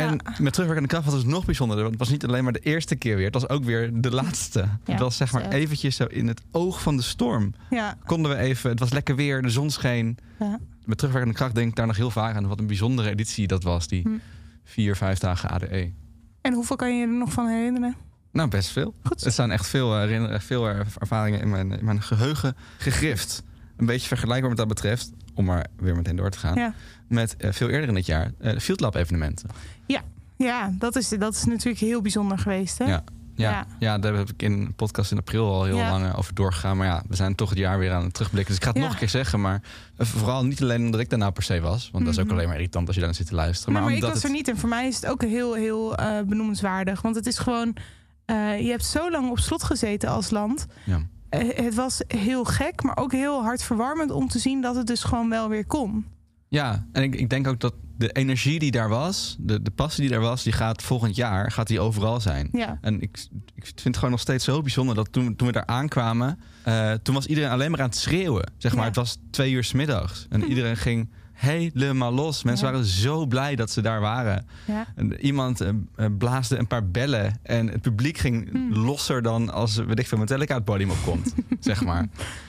ja. 0.00 0.06
en 0.08 0.18
met 0.38 0.52
terugwerkende 0.52 0.88
kracht 0.88 1.04
was 1.04 1.14
het 1.14 1.26
nog 1.26 1.44
bijzonder. 1.44 1.76
Want 1.76 1.90
het 1.90 1.98
was 1.98 2.08
niet 2.10 2.24
alleen 2.26 2.44
maar 2.44 2.52
de 2.52 2.58
eerste 2.58 2.96
keer 2.96 3.16
weer. 3.16 3.24
Het 3.24 3.34
was 3.34 3.48
ook 3.48 3.64
weer 3.64 4.00
de 4.00 4.10
laatste. 4.10 4.64
het 4.84 4.98
was 4.98 5.16
zeg 5.16 5.32
maar 5.32 5.48
eventjes 5.48 5.96
zo 5.96 6.04
in 6.04 6.26
het 6.28 6.40
oog 6.50 6.82
van 6.82 6.96
de 6.96 7.02
storm. 7.02 7.54
ja, 7.70 7.96
Konden 8.04 8.30
we 8.30 8.36
even... 8.36 8.70
Het 8.70 8.78
was 8.78 8.90
lekker 8.92 9.16
weer, 9.16 9.42
de 9.42 9.50
zon 9.50 9.70
scheen. 9.70 10.18
ja. 10.38 10.58
Met 10.84 10.96
terugwerkende 10.98 11.38
kracht 11.38 11.54
denk 11.54 11.68
ik 11.68 11.76
daar 11.76 11.86
nog 11.86 11.96
heel 11.96 12.10
vaak 12.10 12.36
aan... 12.36 12.46
wat 12.48 12.58
een 12.60 12.66
bijzondere 12.66 13.10
editie 13.10 13.46
dat 13.46 13.62
was, 13.62 13.88
die 13.88 14.02
Hm. 14.02 14.08
vier, 14.64 14.96
vijf 14.96 15.18
dagen 15.18 15.50
ADE. 15.50 15.92
En 16.40 16.52
hoeveel 16.52 16.76
kan 16.76 16.98
je 16.98 17.06
er 17.06 17.12
nog 17.12 17.32
van 17.32 17.46
herinneren? 17.48 17.94
Nou, 18.32 18.48
best 18.48 18.68
veel. 18.70 18.94
Goed. 19.02 19.24
Er 19.24 19.32
staan 19.32 19.50
echt 19.50 19.66
veel, 19.66 19.98
herinner- 19.98 20.40
veel 20.40 20.66
er- 20.66 20.86
ervaringen 20.98 21.40
in 21.40 21.50
mijn, 21.50 21.72
in 21.78 21.84
mijn 21.84 22.02
geheugen 22.02 22.56
gegrift. 22.78 23.42
Een 23.76 23.86
beetje 23.86 24.08
vergelijkbaar 24.08 24.48
wat 24.48 24.58
dat 24.58 24.68
betreft, 24.68 25.10
om 25.34 25.44
maar 25.44 25.66
weer 25.76 25.96
meteen 25.96 26.16
door 26.16 26.30
te 26.30 26.38
gaan, 26.38 26.54
Ja. 26.54 26.74
Met 27.14 27.36
eh, 27.36 27.52
veel 27.52 27.68
eerder 27.68 27.88
in 27.88 27.94
het 27.94 28.06
jaar 28.06 28.30
eh, 28.38 28.58
Field 28.58 28.80
Lab 28.80 28.94
evenementen. 28.94 29.48
Ja, 30.36 30.70
dat 30.78 30.96
is, 30.96 31.08
dat 31.08 31.34
is 31.34 31.44
natuurlijk 31.44 31.78
heel 31.78 32.00
bijzonder 32.02 32.38
geweest. 32.38 32.78
Hè? 32.78 32.84
Ja. 32.84 33.04
Ja, 33.34 33.50
Ja. 33.50 33.66
ja. 33.78 33.98
daar 33.98 34.14
heb 34.14 34.28
ik 34.30 34.42
in 34.42 34.52
een 34.52 34.74
podcast 34.74 35.10
in 35.10 35.18
april 35.18 35.46
al 35.52 35.64
heel 35.64 35.76
Ja. 35.76 35.90
lang 35.90 36.04
eh, 36.06 36.18
over 36.18 36.34
doorgegaan. 36.34 36.76
Maar 36.76 36.86
ja, 36.86 37.02
we 37.08 37.16
zijn 37.16 37.34
toch 37.34 37.48
het 37.48 37.58
jaar 37.58 37.78
weer 37.78 37.92
aan 37.92 38.04
het 38.04 38.14
terugblikken. 38.14 38.48
Dus 38.54 38.56
ik 38.56 38.62
ga 38.62 38.68
het 38.70 38.78
Ja. 38.78 38.84
nog 38.84 38.92
een 38.92 38.98
keer 38.98 39.08
zeggen. 39.08 39.40
Maar 39.40 39.60
vooral 39.98 40.44
niet 40.44 40.62
alleen 40.62 40.84
omdat 40.84 41.00
ik 41.00 41.10
daar 41.10 41.18
nou 41.18 41.32
per 41.32 41.42
se 41.42 41.60
was. 41.60 41.88
Want 41.92 42.04
dat 42.04 42.12
is 42.14 42.18
ook 42.20 42.26
Mhm. 42.26 42.34
alleen 42.34 42.46
maar 42.46 42.56
irritant 42.56 42.86
als 42.86 42.96
je 42.96 43.02
daar 43.02 43.14
zit 43.14 43.26
te 43.26 43.34
luisteren. 43.34 43.72
Nee, 43.74 43.82
maar 43.82 43.90
ik 43.92 43.96
omdat 43.96 44.12
was 44.14 44.24
er 44.24 44.30
niet 44.30 44.48
en 44.48 44.56
voor 44.58 44.68
mij 44.68 44.86
is 44.86 44.94
het 44.96 45.06
ook 45.06 45.22
heel, 45.22 45.54
heel 45.54 45.96
eh, 45.96 46.20
benoemenswaardig. 46.26 47.02
Want 47.02 47.14
het 47.16 47.26
is 47.26 47.38
gewoon, 47.38 47.76
je 48.26 48.68
hebt 48.70 48.84
zo 48.84 49.10
lang 49.10 49.30
op 49.30 49.38
slot 49.38 49.62
gezeten 49.62 50.08
als 50.08 50.30
land. 50.30 50.66
Ja. 50.84 51.00
Het 51.38 51.74
was 51.74 52.02
heel 52.06 52.44
gek, 52.44 52.82
maar 52.82 52.96
ook 52.96 53.12
heel 53.12 53.42
hartverwarmend 53.42 54.10
om 54.10 54.28
te 54.28 54.38
zien 54.38 54.60
dat 54.60 54.74
het 54.76 54.86
dus 54.86 55.02
gewoon 55.04 55.30
wel 55.30 55.48
weer 55.48 55.66
kon. 55.66 56.06
Ja, 56.54 56.86
en 56.92 57.02
ik, 57.02 57.14
ik 57.14 57.30
denk 57.30 57.46
ook 57.46 57.60
dat 57.60 57.74
de 57.96 58.12
energie 58.12 58.58
die 58.58 58.70
daar 58.70 58.88
was, 58.88 59.36
de, 59.40 59.62
de 59.62 59.70
passie 59.70 60.00
die 60.02 60.10
daar 60.12 60.20
was, 60.20 60.42
die 60.42 60.52
gaat 60.52 60.82
volgend 60.82 61.16
jaar 61.16 61.50
gaat 61.52 61.66
die 61.66 61.80
overal 61.80 62.20
zijn. 62.20 62.48
Ja, 62.52 62.78
En 62.80 63.00
ik, 63.00 63.18
ik 63.54 63.64
vind 63.64 63.82
het 63.84 63.96
gewoon 63.96 64.10
nog 64.10 64.20
steeds 64.20 64.44
zo 64.44 64.60
bijzonder 64.62 64.94
dat 64.94 65.12
toen, 65.12 65.36
toen 65.36 65.46
we 65.46 65.52
daar 65.52 65.66
aankwamen, 65.66 66.38
eh, 66.62 66.92
toen 66.92 67.14
was 67.14 67.26
iedereen 67.26 67.50
alleen 67.50 67.70
maar 67.70 67.80
aan 67.80 67.86
het 67.88 67.96
schreeuwen. 67.96 68.52
Zeg 68.58 68.72
maar, 68.72 68.80
Ja. 68.80 68.86
het 68.86 68.96
was 68.96 69.18
twee 69.30 69.52
uur 69.52 69.64
's 69.64 69.72
middags. 69.72 70.26
En 70.30 70.44
iedereen 70.44 70.76
ging 70.76 71.10
helemaal 71.32 72.12
los. 72.12 72.42
Mensen 72.42 72.66
Ja. 72.66 72.72
waren 72.72 72.86
zo 72.88 73.26
blij 73.26 73.56
dat 73.56 73.70
ze 73.70 73.80
daar 73.82 74.00
waren. 74.00 74.46
ja. 74.66 74.86
En 74.94 75.20
iemand 75.20 75.60
eh, 75.60 75.70
blaasde 76.18 76.58
een 76.58 76.66
paar 76.66 76.88
bellen 76.90 77.38
en 77.42 77.68
het 77.68 77.80
publiek 77.80 78.18
ging 78.18 78.50
Hmm. 78.50 78.72
losser 78.74 79.22
dan 79.22 79.50
als, 79.52 79.76
weet 79.76 79.98
ik 79.98 80.06
veel, 80.06 80.18
Metallica 80.18 80.54
het 80.54 80.64
podium 80.64 80.90
opkomt. 80.90 81.34
zeg 81.60 81.84
maar. 81.84 82.06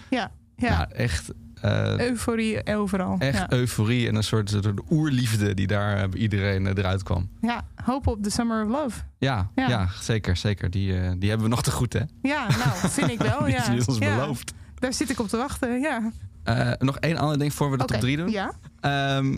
ja, 0.10 0.32
ja. 0.58 0.68
Ja, 0.70 0.90
echt, 0.90 1.32
Euforie 1.62 2.76
overal. 2.76 3.16
echt 3.20 3.38
ja. 3.38 3.52
euforie 3.52 4.08
en 4.08 4.16
een 4.16 4.24
soort, 4.24 4.50
soort 4.50 4.82
oerliefde 4.90 5.54
die 5.54 5.68
daar 5.68 5.98
eh, 6.04 6.10
bij 6.10 6.20
iedereen 6.20 6.68
eh, 6.68 6.74
eruit 6.78 7.04
kwam. 7.04 7.30
ja, 7.42 7.66
hoop 7.84 8.08
op 8.08 8.24
de 8.24 8.30
Summer 8.30 8.64
of 8.66 8.70
Love. 8.70 9.00
Ja, 9.18 9.50
ja. 9.56 9.68
Ja. 9.68 9.88
zeker, 10.02 10.38
zeker. 10.38 10.70
Die, 10.72 11.00
eh, 11.00 11.12
die 11.18 11.30
hebben 11.30 11.48
we 11.50 11.54
nog 11.54 11.64
te 11.64 11.72
goed, 11.72 11.94
hè? 11.94 12.02
Ja, 12.22 12.48
nou, 12.48 12.70
vind 12.92 13.10
ik 13.12 13.20
wel. 13.22 13.44
Die 13.46 13.54
Ja. 13.54 13.72
is 13.72 13.86
ons 13.86 13.98
beloofd. 13.98 14.54
Daar 14.80 14.94
zit 14.94 15.10
ik 15.10 15.20
op 15.20 15.28
te 15.28 15.38
wachten, 15.38 15.80
ja. 15.80 16.12
Eh, 16.44 16.72
nog 16.80 16.98
één 16.98 17.18
ander 17.18 17.38
ding 17.40 17.54
voor 17.54 17.72
we 17.72 17.78
de 17.78 17.84
Oké, 17.84 17.92
top 17.92 18.02
drie 18.02 18.18
doen. 18.18 18.30
Ja. 18.30 18.52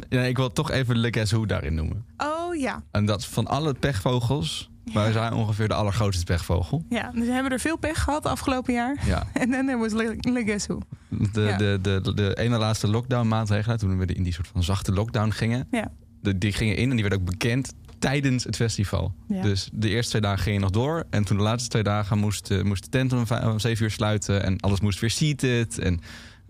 Ja, 0.10 0.22
ik 0.22 0.38
wil 0.38 0.52
toch 0.52 0.72
even 0.72 0.98
Le 0.98 1.08
Guess 1.14 1.32
Who 1.32 1.46
daarin 1.46 1.74
noemen. 1.76 2.06
Oh 2.18 2.56
ja. 2.56 2.84
En 2.92 3.06
dat 3.06 3.26
van 3.26 3.48
alle 3.48 3.74
pechvogels, 3.74 4.70
wij 4.94 5.12
zijn 5.12 5.34
ongeveer 5.34 5.68
de 5.68 5.74
allergrootste 5.74 6.24
pechvogel. 6.24 6.84
Ja, 6.90 7.12
dus 7.12 7.26
we 7.26 7.32
hebben 7.32 7.52
er 7.52 7.60
veel 7.60 7.78
pech 7.78 8.04
gehad 8.04 8.26
afgelopen 8.26 8.74
jaar. 8.74 8.98
Ja. 9.06 9.28
En 9.34 9.52
dan 9.66 9.80
was 9.80 9.92
Le, 9.94 10.16
Le 10.20 10.44
Guess 10.44 10.68
Who. 10.68 10.80
De, 11.10 11.42
Ja. 11.42 11.58
de, 11.58 11.80
de, 11.82 12.14
de, 12.14 12.36
ene 12.38 12.58
laatste 12.58 12.88
lockdown 12.88 13.28
maatregelen, 13.28 13.78
toen 13.78 13.98
we 13.98 14.06
in 14.06 14.24
die 14.24 14.34
soort 14.34 14.48
van 14.48 14.64
zachte 14.64 14.92
lockdown 14.92 15.30
gingen, 15.30 15.68
Ja. 15.72 15.92
de, 16.22 16.38
die 16.38 16.54
gingen 16.54 16.76
in 16.76 16.90
en 16.90 16.96
die 16.96 17.02
werden 17.02 17.20
ook 17.20 17.30
bekend 17.30 17.74
tijdens 18.00 18.44
het 18.44 18.56
festival. 18.56 19.14
Ja. 19.28 19.42
Dus 19.42 19.70
de 19.74 19.90
eerste 19.90 20.10
twee 20.10 20.22
dagen 20.22 20.44
gingen 20.44 20.62
nog 20.62 20.70
door. 20.70 21.04
En 21.10 21.24
toen 21.24 21.38
de 21.38 21.44
laatste 21.44 21.70
twee 21.70 21.84
dagen 21.84 22.18
moest, 22.18 22.52
eh, 22.52 22.64
moest 22.64 22.84
de 22.84 22.90
tent 22.90 23.14
om, 23.14 23.60
zeven 23.60 23.84
uur 23.84 23.92
sluiten. 23.92 24.44
En 24.44 24.60
alles 24.60 24.80
moest 24.80 25.00
weer 25.00 25.10
seated. 25.10 25.80
En 25.80 26.00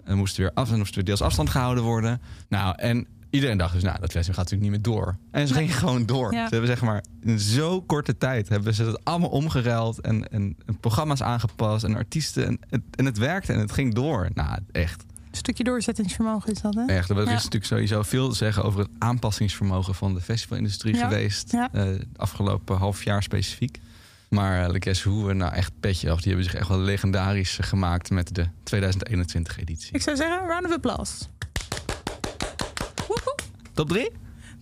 er 0.04 0.18
moest 0.18 0.38
weer, 0.38 0.52
af, 0.54 0.72
er 0.72 0.78
moest 0.78 0.96
weer 0.96 1.04
deels 1.04 1.22
afstand 1.22 1.50
gehouden 1.50 1.84
worden. 1.84 2.22
Nou, 2.50 2.76
en 2.78 3.08
iedereen 3.38 3.58
dacht 3.58 3.74
dus, 3.74 3.84
nou, 3.84 4.00
dat 4.00 4.12
festival 4.12 4.44
gaat 4.44 4.52
natuurlijk 4.52 4.62
niet 4.62 4.86
meer 4.86 4.96
door. 4.96 5.16
En 5.32 5.48
ze 5.48 5.54
gingen 5.54 5.74
gewoon 5.74 6.06
door. 6.06 6.34
Ja. 6.34 6.44
Ze 6.48 6.50
hebben 6.52 6.70
zeg 6.70 6.82
maar 6.82 7.04
in 7.22 7.40
zo 7.40 7.82
korte 7.82 8.18
tijd 8.18 8.50
hebben 8.50 8.74
ze 8.74 8.84
het 8.84 9.04
allemaal 9.06 9.30
omgeruild. 9.30 10.02
En, 10.02 10.30
en, 10.32 10.56
en 10.66 10.80
programma's 10.80 11.22
aangepast 11.22 11.84
en 11.84 11.96
artiesten. 11.96 12.46
En, 12.48 12.60
het- 12.70 12.82
en 12.96 13.06
het 13.06 13.18
werkte 13.18 13.54
en 13.54 13.60
het 13.60 13.72
ging 13.72 13.94
door. 13.94 14.30
Nou, 14.34 14.60
echt. 14.72 15.04
Een 15.32 15.38
stukje 15.44 15.64
doorzettingsvermogen 15.64 16.52
is 16.52 16.62
dat, 16.62 16.76
hè? 16.76 16.86
Echt, 16.86 17.10
er 17.10 17.18
is 17.20 17.26
natuurlijk 17.26 17.66
sowieso 17.66 18.04
veel 18.04 18.30
te 18.30 18.36
zeggen 18.36 18.64
over 18.64 18.80
het 18.80 18.90
aanpassingsvermogen 18.98 19.96
van 19.96 20.14
de 20.14 20.22
festivalindustrie 20.22 20.96
Ja. 20.96 21.08
geweest. 21.08 21.52
Ja. 21.52 21.70
eh, 21.72 21.84
het 21.84 22.06
afgelopen 22.16 22.78
half 22.78 23.04
jaar 23.04 23.24
specifiek. 23.24 23.80
Maar 24.30 24.76
uh, 24.76 24.94
Who, 25.04 25.34
nou 25.34 25.54
echt 25.54 25.72
petje 25.80 26.10
af. 26.12 26.18
Die 26.22 26.28
hebben 26.34 26.52
zich 26.52 26.60
echt 26.60 26.68
wel 26.70 26.80
legendarisch 26.80 27.58
gemaakt 27.62 28.10
met 28.10 28.36
de 28.36 28.48
2021 28.64 29.60
editie. 29.60 29.94
Ik 29.96 30.02
zou 30.02 30.16
zeggen, 30.16 30.48
round 30.48 30.66
of 30.66 30.72
applause. 30.72 31.14
Top 33.78 33.90
3? 33.90 34.10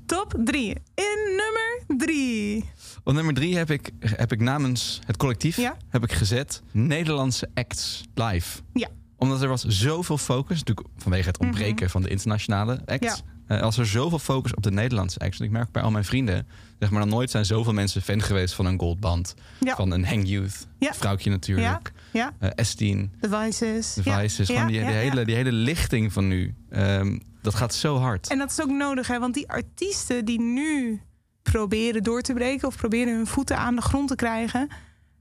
Top 0.05 0.33
3. 0.43 0.67
In 0.95 1.17
nummer 1.25 2.05
3. 2.05 2.65
Op 3.03 3.13
nummer 3.13 3.33
3 3.33 3.57
heb 3.57 3.71
ik, 3.71 3.89
heb 3.99 4.31
ik 4.31 4.39
namens 4.41 4.99
het 5.05 5.17
collectief 5.17 5.57
Ja. 5.57 5.77
heb 5.89 6.03
ik 6.03 6.11
gezet 6.11 6.61
Nederlandse 6.71 7.49
acts 7.53 8.03
live. 8.13 8.59
Ja. 8.73 8.87
Omdat 9.17 9.41
er 9.41 9.47
was 9.47 9.63
zoveel 9.65 10.17
focus, 10.17 10.57
natuurlijk 10.59 10.87
vanwege 10.97 11.27
het 11.27 11.39
ontbreken 11.39 11.89
van 11.89 12.01
de 12.01 12.09
internationale 12.09 12.81
acts. 12.85 13.21
Mhm. 13.21 13.53
Ja. 13.53 13.55
Eh, 13.57 13.61
als 13.61 13.77
er 13.77 13.87
zoveel 13.87 14.19
focus 14.19 14.53
op 14.53 14.63
de 14.63 14.71
Nederlandse 14.71 15.19
acts. 15.19 15.39
En 15.39 15.45
ik 15.45 15.51
merk 15.51 15.71
bij 15.71 15.81
al 15.81 15.91
mijn 15.91 16.05
vrienden, 16.05 16.47
zeg 16.79 16.89
maar, 16.91 16.99
nog 17.05 17.09
nooit 17.09 17.29
zijn 17.31 17.45
zoveel 17.45 17.73
mensen 17.73 18.01
fan 18.01 18.21
geweest 18.21 18.53
van 18.53 18.65
een 18.65 18.79
Goldband. 18.79 19.33
Ja. 19.59 19.75
Van 19.75 19.91
een 19.91 20.05
Hang 20.05 20.27
Youth. 20.27 20.67
Ja. 20.79 20.93
Vrouwtje 20.93 21.29
natuurlijk. 21.29 21.91
Ja. 22.11 22.33
Eh, 22.39 22.49
S10. 22.49 23.09
The 23.21 23.29
Vices. 23.29 23.93
De 23.93 24.01
Ja. 24.03 24.19
Vices. 24.19 24.47
Ja, 24.47 24.53
Gewoon 24.53 24.67
die, 24.71 24.79
ja, 24.79 24.85
die, 24.85 24.95
ja. 24.95 25.01
hele, 25.01 25.25
die 25.25 25.35
hele 25.35 25.51
lichting 25.51 26.13
van 26.13 26.27
nu. 26.27 26.53
Ehm, 26.69 27.17
dat 27.45 27.55
gaat 27.55 27.73
zo 27.73 27.97
hard. 27.97 28.29
En 28.29 28.37
dat 28.37 28.51
is 28.51 28.61
ook 28.61 28.69
nodig, 28.69 29.07
hè? 29.07 29.19
want 29.19 29.33
die 29.33 29.49
artiesten 29.49 30.25
die 30.25 30.41
nu 30.41 31.01
proberen 31.41 32.03
door 32.03 32.21
te 32.21 32.33
breken 32.33 32.67
of 32.67 32.77
proberen 32.77 33.15
hun 33.15 33.27
voeten 33.27 33.57
aan 33.57 33.75
de 33.75 33.81
grond 33.81 34.07
te 34.07 34.15
krijgen, 34.15 34.67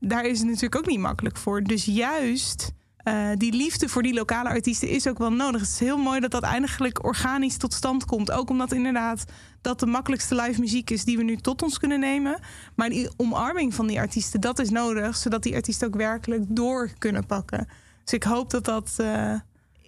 daar 0.01 0.25
is 0.25 0.39
het 0.39 0.47
natuurlijk 0.47 0.77
ook 0.77 0.87
niet 0.87 0.99
makkelijk 0.99 1.37
voor. 1.37 1.63
Dus 1.63 1.85
juist 1.85 2.73
eh, 2.97 3.31
die 3.37 3.53
liefde 3.53 3.89
voor 3.89 4.03
die 4.03 4.15
lokale 4.15 4.49
artiesten 4.49 4.89
is 4.89 5.09
ook 5.09 5.19
wel 5.19 5.33
nodig. 5.33 5.61
Het 5.61 5.71
is 5.71 5.79
heel 5.79 5.99
mooi 5.99 6.21
dat 6.21 6.31
dat 6.31 6.43
eigenlijk 6.43 7.05
organisch 7.05 7.57
tot 7.57 7.73
stand 7.73 8.05
komt. 8.05 8.31
Ook 8.31 8.51
omdat 8.51 8.73
inderdaad 8.73 9.25
dat 9.61 9.81
de 9.81 9.87
makkelijkste 9.87 10.35
live 10.35 10.61
muziek 10.61 10.91
is 10.91 11.05
die 11.05 11.17
we 11.17 11.23
nu 11.23 11.37
tot 11.37 11.63
ons 11.63 11.79
kunnen 11.79 12.01
nemen. 12.01 12.39
Maar 12.75 12.89
die 12.89 13.11
omarming 13.17 13.75
van 13.75 13.87
die 13.87 13.99
artiesten, 14.01 14.41
dat 14.41 14.59
is 14.59 14.71
nodig, 14.71 15.17
zodat 15.17 15.43
die 15.43 15.55
artiesten 15.55 15.87
ook 15.87 15.97
werkelijk 15.97 16.43
door 16.49 16.91
kunnen 16.99 17.27
pakken. 17.27 17.69
Dus 18.05 18.13
ik 18.13 18.23
hoop 18.23 18.51
dat 18.51 18.65
dat 18.65 18.95
eh, 18.97 19.35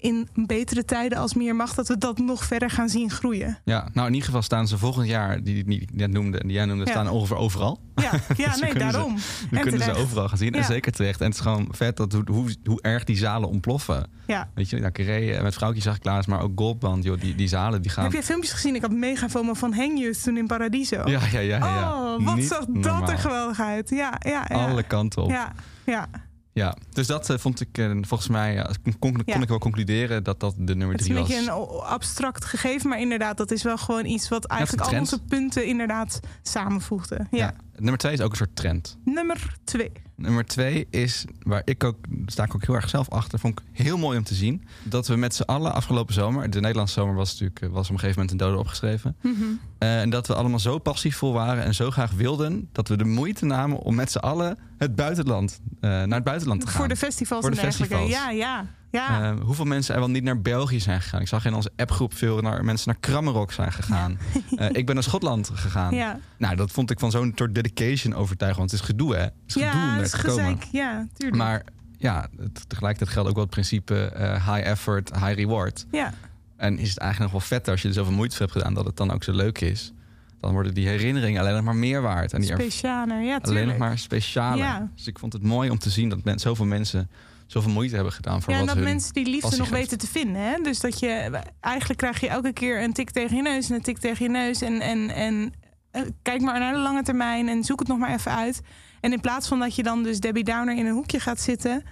in 0.07 0.29
betere 0.35 0.85
tijden 0.85 1.19
als 1.19 1.35
meer 1.35 1.57
mag, 1.57 1.75
dat 1.75 1.88
we 1.88 1.99
dat 1.99 2.19
nog 2.19 2.45
verder 2.45 2.71
gaan 2.71 2.88
zien 2.88 3.11
groeien. 3.11 3.59
Ja, 3.64 3.88
nou 3.92 4.07
in 4.07 4.12
ieder 4.12 4.27
geval 4.29 4.42
staan 4.42 4.69
ze 4.69 4.79
volgend 4.79 5.09
jaar, 5.09 5.42
die, 5.42 5.64
die, 5.64 5.88
net 5.92 6.11
noemde, 6.11 6.38
die 6.42 6.53
jij 6.53 6.64
noemde, 6.64 6.85
Ja. 6.85 6.90
staan 6.90 7.09
ongeveer 7.09 7.37
overal. 7.37 7.81
Ja, 7.95 8.11
ja 8.37 8.47
Dus 8.51 8.61
nee, 8.61 8.73
we 8.73 8.79
ze- 8.79 8.85
daarom. 8.85 9.16
En 9.51 9.61
kunnen 9.61 9.83
ze 9.83 9.95
overal 9.95 10.29
gaan 10.29 10.38
zien. 10.38 10.55
En 10.55 10.64
zeker 10.64 10.92
terecht. 10.92 11.21
En 11.21 11.27
het 11.27 11.35
is 11.35 11.40
gewoon 11.40 11.69
vet 11.71 11.97
dat, 11.97 12.12
hoe, 12.12 12.23
hoe, 12.31 12.55
hoe 12.64 12.83
erg 12.83 13.05
die 13.05 13.16
zalen 13.16 13.49
ontploffen. 13.49 14.07
Ja. 14.27 14.49
Weet 14.55 14.71
je, 14.71 14.79
nou, 14.79 14.92
Carré 14.92 15.31
eh, 15.31 15.42
met 15.42 15.55
vrouwtjes 15.55 15.85
zag 15.85 15.97
ik 15.97 16.05
laatst, 16.05 16.29
maar 16.29 16.40
ook 16.40 16.53
Goldband. 16.55 17.05
Joh, 17.05 17.21
die, 17.21 17.35
die 17.35 17.49
zalen 17.49 17.83
die 17.83 17.90
gaan... 17.90 18.05
Heb 18.05 18.12
jij 18.12 18.23
filmpjes 18.23 18.53
gezien? 18.53 18.75
Ik 18.75 18.83
had 18.83 18.90
mega 18.90 19.29
FOMO 19.29 19.55
van 19.55 19.97
Youth 19.99 20.23
toen 20.23 20.37
in 20.37 20.47
Paradiso. 20.47 21.03
Ja, 21.05 21.21
ja, 21.33 21.38
ja. 21.38 21.57
ja. 21.59 21.92
Oh, 22.14 22.25
wat 22.25 22.37
Niet 22.37 22.47
zag 22.47 22.59
dat 22.59 22.69
normaal. 22.69 23.11
er 23.11 23.19
geweldig 23.19 23.61
uit. 23.61 23.90
Ja, 23.90 24.14
ja, 24.19 24.45
ja. 24.49 24.66
Alle 24.66 24.83
kanten 24.83 25.23
op. 25.23 25.31
Ja. 25.31 25.53
Ja, 25.87 26.09
ja. 26.57 26.77
Dus 26.92 27.07
dat 27.07 27.31
eh, 27.31 27.38
vond 27.38 27.61
ik, 27.61 27.79
eh, 27.79 27.90
volgens 28.01 28.29
mij, 28.29 28.66
kon, 28.99 29.21
ik 29.25 29.49
wel 29.49 29.59
concluderen 29.59 30.23
dat 30.23 30.40
dat 30.40 30.55
de 30.59 30.75
nummer 30.75 30.97
Het 30.97 31.01
is 31.01 31.07
drie 31.07 31.19
een 31.19 31.23
was. 31.27 31.37
beetje 31.37 31.51
een 31.51 31.81
abstract 31.81 32.45
gegeven, 32.45 32.88
maar 32.88 33.01
inderdaad, 33.01 33.37
dat 33.37 33.51
is 33.51 33.62
wel 33.62 33.79
gewoon 33.79 34.05
iets 34.05 34.29
wat 34.29 34.45
eigenlijk 34.45 34.88
al 34.90 34.99
onze 34.99 35.23
punten 35.23 35.66
inderdaad 35.66 36.21
samenvoegde. 36.42 37.27
Ja. 37.31 37.55
Nummer 37.79 37.99
twee 37.99 38.12
is 38.12 38.21
ook 38.21 38.31
een 38.31 38.37
soort 38.37 38.57
trend. 38.57 38.99
Nummer 39.05 39.57
twee. 39.65 39.93
Nummer 40.17 40.45
twee 40.45 40.87
is, 40.91 41.25
waar 41.43 41.62
ik 41.65 41.85
ook, 41.85 41.97
sta 42.27 42.45
ik 42.45 42.55
ook 42.55 42.65
heel 42.67 42.75
erg 42.75 42.89
zelf 42.89 43.11
achter, 43.11 43.39
vond 43.39 43.61
ik 43.61 43.67
heel 43.73 43.99
mooi 43.99 44.19
om 44.19 44.25
te 44.25 44.35
zien. 44.35 44.65
Dat 44.83 45.07
we 45.07 45.17
met 45.17 45.35
z'n 45.35 45.43
allen 45.43 45.75
afgelopen 45.75 46.15
zomer, 46.15 46.51
de 46.51 46.61
Nederlandse 46.61 46.95
zomer 46.95 47.15
was 47.15 47.31
natuurlijk 47.31 47.61
eh, 47.61 47.69
was 47.69 47.87
op 47.87 47.93
een 47.93 47.99
gegeven 48.01 48.21
moment 48.23 48.41
een 48.41 48.47
dode 48.47 48.61
opgeschreven. 48.61 49.17
Mhm. 49.23 49.35
Eh, 49.79 50.01
en 50.01 50.11
dat 50.11 50.27
we 50.27 50.35
allemaal 50.35 50.59
zo 50.59 50.79
passievol 50.79 51.33
waren 51.33 51.65
en 51.65 51.75
zo 51.75 51.91
graag 51.91 52.11
wilden, 52.12 52.69
dat 52.73 52.89
we 52.89 52.97
de 52.97 53.05
moeite 53.05 53.45
namen 53.45 53.79
om 53.79 53.95
met 53.95 54.11
z'n 54.11 54.19
allen 54.19 54.59
het 54.79 54.95
buitenland, 54.95 55.61
eh, 55.81 55.91
naar 55.91 56.09
het 56.09 56.25
buitenland 56.25 56.61
te 56.61 56.67
gaan. 56.67 56.77
Voor 56.77 56.89
de 56.89 56.97
festivals 56.97 57.41
Voor 57.41 57.51
de 57.51 57.57
en 57.57 57.62
dergelijke. 57.62 57.97
festivals. 57.97 58.25
Ja, 58.25 58.31
ja, 58.31 58.67
ja. 58.90 59.22
Eh, 59.33 59.40
hoeveel 59.40 59.64
mensen 59.64 59.94
er 59.94 60.01
wel 60.01 60.11
niet 60.11 60.22
naar 60.22 60.40
België 60.40 60.81
zijn 60.81 61.01
gegaan? 61.01 61.20
Ik 61.20 61.29
zag 61.29 61.44
in 61.44 61.55
onze 61.55 61.70
appgroep 61.77 62.14
veel 62.14 62.40
naar, 62.40 62.64
mensen 62.64 62.88
naar 62.90 63.01
Krammerok 63.01 63.53
zijn 63.53 63.72
gegaan. 63.72 64.18
Eh, 64.57 64.68
ik 64.72 64.87
ben 64.87 64.94
naar 64.94 65.05
Schotland 65.05 65.51
gegaan. 65.55 65.94
ja. 65.94 66.18
Nou, 66.38 66.57
dat 66.57 66.70
vond 66.70 66.90
ik 66.90 66.99
van 66.99 67.11
zo'n 67.11 67.33
soort 67.35 67.55
dedication 67.55 68.14
overtuigen. 68.14 68.59
Want 68.59 68.70
het 68.70 68.81
is 68.81 68.87
gedoe, 68.87 69.14
hè? 69.14 69.20
Het 69.22 69.33
is 69.46 69.53
gedoe 69.55 69.68
om 69.70 69.77
ja, 69.77 70.03
te 70.03 70.11
komen. 70.27 70.35
gezeik. 70.37 70.62
Ja, 70.72 71.07
tuurlijk. 71.14 71.42
Maar 71.42 71.64
ja, 71.99 72.29
het, 72.38 72.68
tegelijkertijd 72.68 73.11
geldt 73.14 73.29
ook 73.29 73.35
wel 73.35 73.44
het 73.44 73.53
principe 73.55 74.05
eh, 74.05 74.55
high 74.55 74.66
effort, 74.68 75.11
high 75.14 75.33
reward. 75.35 75.87
ja. 75.90 76.12
En 76.57 76.79
is 76.79 76.88
het 76.88 76.99
eigenlijk 76.99 77.33
nog 77.33 77.40
wel 77.42 77.51
vetter 77.51 77.72
als 77.72 77.83
je 77.83 77.88
er 77.88 77.94
zoveel 77.94 78.12
moeite 78.12 78.37
voor 78.37 78.46
hebt 78.46 78.59
gedaan... 78.59 78.75
dat 78.75 78.85
het 78.85 78.96
dan 78.96 79.11
ook 79.11 79.25
zo 79.25 79.33
leuk 79.33 79.61
is. 79.61 79.92
Dan 80.40 80.53
worden 80.53 80.75
die 80.75 80.88
herinneringen 80.88 81.40
alleen 81.40 81.55
nog 81.55 81.64
maar 81.64 81.77
meer 81.77 82.03
waard. 82.03 82.33
En 82.33 82.40
die 82.40 82.51
er- 82.51 82.61
Specialer. 82.61 83.22
Ja, 83.22 83.31
alleen 83.31 83.40
tuurlijk. 83.42 83.66
nog 83.66 83.77
maar 83.77 83.99
specialer. 83.99 84.59
Ja. 84.64 84.88
Dus 84.94 85.07
ik 85.07 85.18
vond 85.18 85.33
het 85.33 85.42
mooi 85.42 85.70
om 85.70 85.79
te 85.79 85.90
zien 85.90 86.09
dat 86.09 86.25
men, 86.25 86.38
zoveel 86.38 86.64
mensen... 86.64 87.09
zoveel 87.46 87.70
moeite 87.72 87.94
hebben 87.94 88.12
gedaan 88.12 88.42
voor 88.42 88.52
Ja, 88.52 88.59
en 88.59 88.66
wat 88.66 88.74
dat 88.74 88.85
hun... 88.85 88.92
mensen 88.92 89.12
die 89.12 89.26
liefde 89.26 89.56
nog 89.56 89.68
geeft. 89.68 89.80
weten 89.80 89.98
te 89.98 90.06
vinden. 90.06 90.42
Hè? 90.42 90.56
Dus 90.62 90.80
dat 90.80 90.98
je 90.98 91.40
eigenlijk 91.61 91.98
krijg 92.00 92.20
je 92.20 92.28
elke 92.28 92.52
keer 92.52 92.82
een 92.82 92.92
tik 92.92 93.11
tegen 93.11 93.37
je 93.37 93.42
neus 93.42 93.68
en 93.68 93.74
een 93.74 93.82
tik 93.82 93.98
tegen 93.98 94.24
je 94.24 94.30
neus. 94.30 94.62
En, 94.62 94.80
en, 94.80 95.11
en 95.11 95.52
eh, 95.90 96.02
kijk 96.22 96.40
maar 96.40 96.59
naar 96.59 96.72
de 96.72 96.78
lange 96.78 97.02
termijn 97.02 97.48
en 97.48 97.64
zoek 97.64 97.78
het 97.78 97.88
nog 97.88 97.98
maar 97.98 98.14
even 98.14 98.32
uit. 98.35 98.61
En 99.00 99.12
in 99.12 99.20
plaats 99.20 99.48
van 99.48 99.59
dat 99.59 99.74
je 99.74 99.82
dan 99.82 100.02
dus 100.02 100.20
Debbie 100.20 100.44
Downer 100.44 100.76
in 100.76 100.87
een 100.87 100.92
hoekje 100.94 101.20
gaat 101.20 101.40
zitten, 101.40 101.82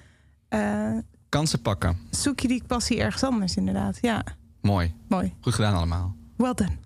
eh, 0.48 0.90
Kansen 1.28 1.62
pakken. 1.62 1.98
zoek 2.10 2.40
je 2.40 2.48
die 2.48 2.62
passie 2.66 3.00
ergens 3.00 3.22
anders, 3.22 3.56
inderdaad. 3.56 3.98
Ja, 4.00 4.24
Mooi. 4.60 4.94
mooi. 5.08 5.34
Goed 5.40 5.54
gedaan 5.54 5.74
allemaal. 5.74 6.16
Well 6.36 6.54
done. 6.54 6.76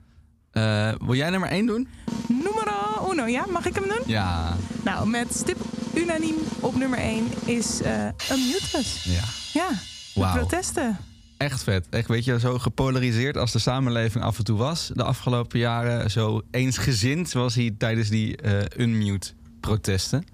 Eh, 0.51 0.93
wil 1.01 1.15
jij 1.15 1.31
nummer 1.31 1.49
één 1.49 1.67
doen? 1.67 1.89
Numero 2.29 3.11
uno, 3.13 3.27
ja? 3.27 3.45
Mag 3.51 3.67
ik 3.67 3.75
hem 3.75 3.85
doen? 3.89 4.03
Ja. 4.07 4.57
Nou, 4.85 5.09
met 5.09 5.35
stip 5.35 5.59
unaniem 5.95 6.37
op 6.61 6.77
nummer 6.77 6.99
1 6.99 7.27
is 7.45 7.81
eh 7.83 8.05
een 8.05 8.47
mutus. 8.47 9.05
Ja. 9.05 9.23
Ja, 9.53 9.69
de 10.15 10.21
Wauw. 10.21 10.35
protesten. 10.37 10.97
Echt 11.37 11.63
vet. 11.63 11.87
Echt, 11.91 12.09
weet 12.09 12.25
je, 12.25 12.39
zo 12.41 12.59
gepolariseerd 12.59 13.37
als 13.37 13.53
de 13.53 13.59
samenleving 13.59 14.25
af 14.25 14.39
en 14.39 14.45
toe 14.45 14.59
was 14.59 14.91
de 14.95 15.03
afgelopen 15.03 15.59
jaren. 15.59 16.11
Zo 16.11 16.43
eensgezind 16.51 17.33
was 17.33 17.55
hij 17.55 17.75
tijdens 17.79 18.09
die 18.09 18.37
eh, 18.37 18.83
unmute-protesten. 18.87 20.25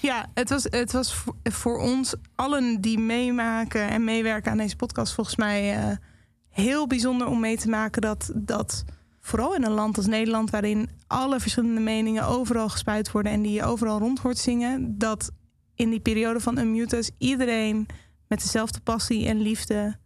Ja, 0.00 0.26
het 0.34 0.48
was, 0.48 0.66
het 0.70 0.92
was 0.92 1.14
voor, 1.14 1.34
voor 1.42 1.78
ons 1.78 2.14
allen 2.34 2.80
die 2.80 2.98
meemaken 2.98 3.88
en 3.88 4.04
meewerken 4.04 4.50
aan 4.50 4.58
deze 4.58 4.76
podcast 4.76 5.12
volgens 5.12 5.36
mij 5.36 5.98
heel 6.50 6.86
bijzonder 6.86 7.26
om 7.26 7.40
mee 7.40 7.56
te 7.56 7.68
maken 7.68 8.02
dat, 8.02 8.30
dat 8.34 8.84
vooral 9.28 9.54
in 9.54 9.64
een 9.64 9.70
land 9.72 9.96
als 9.96 10.06
Nederland, 10.06 10.50
waarin 10.50 10.90
alle 11.06 11.40
verschillende 11.40 11.80
meningen 11.80 12.26
overal 12.26 12.68
gespuit 12.68 13.10
worden 13.10 13.32
en 13.32 13.42
die 13.42 13.52
je 13.52 13.64
overal 13.64 13.98
rond 13.98 14.18
hoort 14.18 14.38
zingen, 14.38 14.98
dat 14.98 15.30
in 15.74 15.90
die 15.90 16.00
periode 16.00 16.40
van 16.40 16.58
Unmutus 16.58 17.10
iedereen 17.18 17.86
met 18.28 18.40
dezelfde 18.42 18.80
passie 18.80 19.26
en 19.26 19.40
liefde 19.40 19.96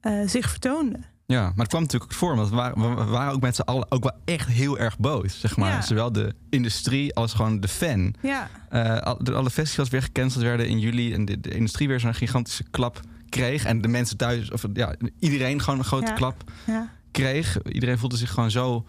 eh, 0.00 0.12
zich 0.26 0.50
vertoonde. 0.50 0.98
Ja, 1.26 1.40
maar 1.42 1.52
het 1.56 1.68
kwam 1.68 1.80
natuurlijk 1.82 2.12
ook 2.12 2.18
voor, 2.18 2.36
want 2.36 2.48
we 2.48 2.54
waren, 2.56 2.96
we 2.96 3.04
waren 3.10 3.32
ook 3.32 3.40
met 3.40 3.54
z'n 3.56 3.60
allen 3.60 3.90
ook 3.90 4.02
wel 4.02 4.12
echt 4.24 4.48
heel 4.48 4.78
erg 4.78 4.98
boos. 4.98 5.40
Zeg 5.40 5.56
maar. 5.56 5.70
Ja. 5.72 5.80
Zowel 5.82 6.12
de 6.12 6.34
industrie 6.50 7.14
als 7.14 7.32
gewoon 7.34 7.60
de 7.60 7.68
fan. 7.68 8.14
Ja, 8.22 8.48
al- 9.00 9.18
de- 9.24 9.34
alle 9.34 9.50
festivals 9.50 9.88
weer 9.88 10.02
gecanceld 10.02 10.42
werden 10.44 10.68
in 10.68 10.78
juli 10.78 11.12
en 11.14 11.24
de, 11.24 11.40
de 11.40 11.50
industrie 11.54 11.88
weer 11.88 12.00
zo'n 12.00 12.14
gigantische 12.14 12.64
klap 12.70 13.00
kreeg. 13.28 13.64
En 13.64 13.80
de 13.80 13.88
mensen 13.88 14.16
thuis, 14.16 14.50
of 14.50 14.64
ja, 14.72 14.94
iedereen 15.18 15.60
gewoon 15.60 15.78
een 15.78 15.84
grote 15.84 16.06
Ja. 16.06 16.12
klap 16.12 16.50
ja. 16.66 16.88
Kreeg. 17.12 17.62
Iedereen 17.62 17.98
voelde 17.98 18.16
zich 18.16 18.30
gewoon 18.30 18.50
zo 18.50 18.86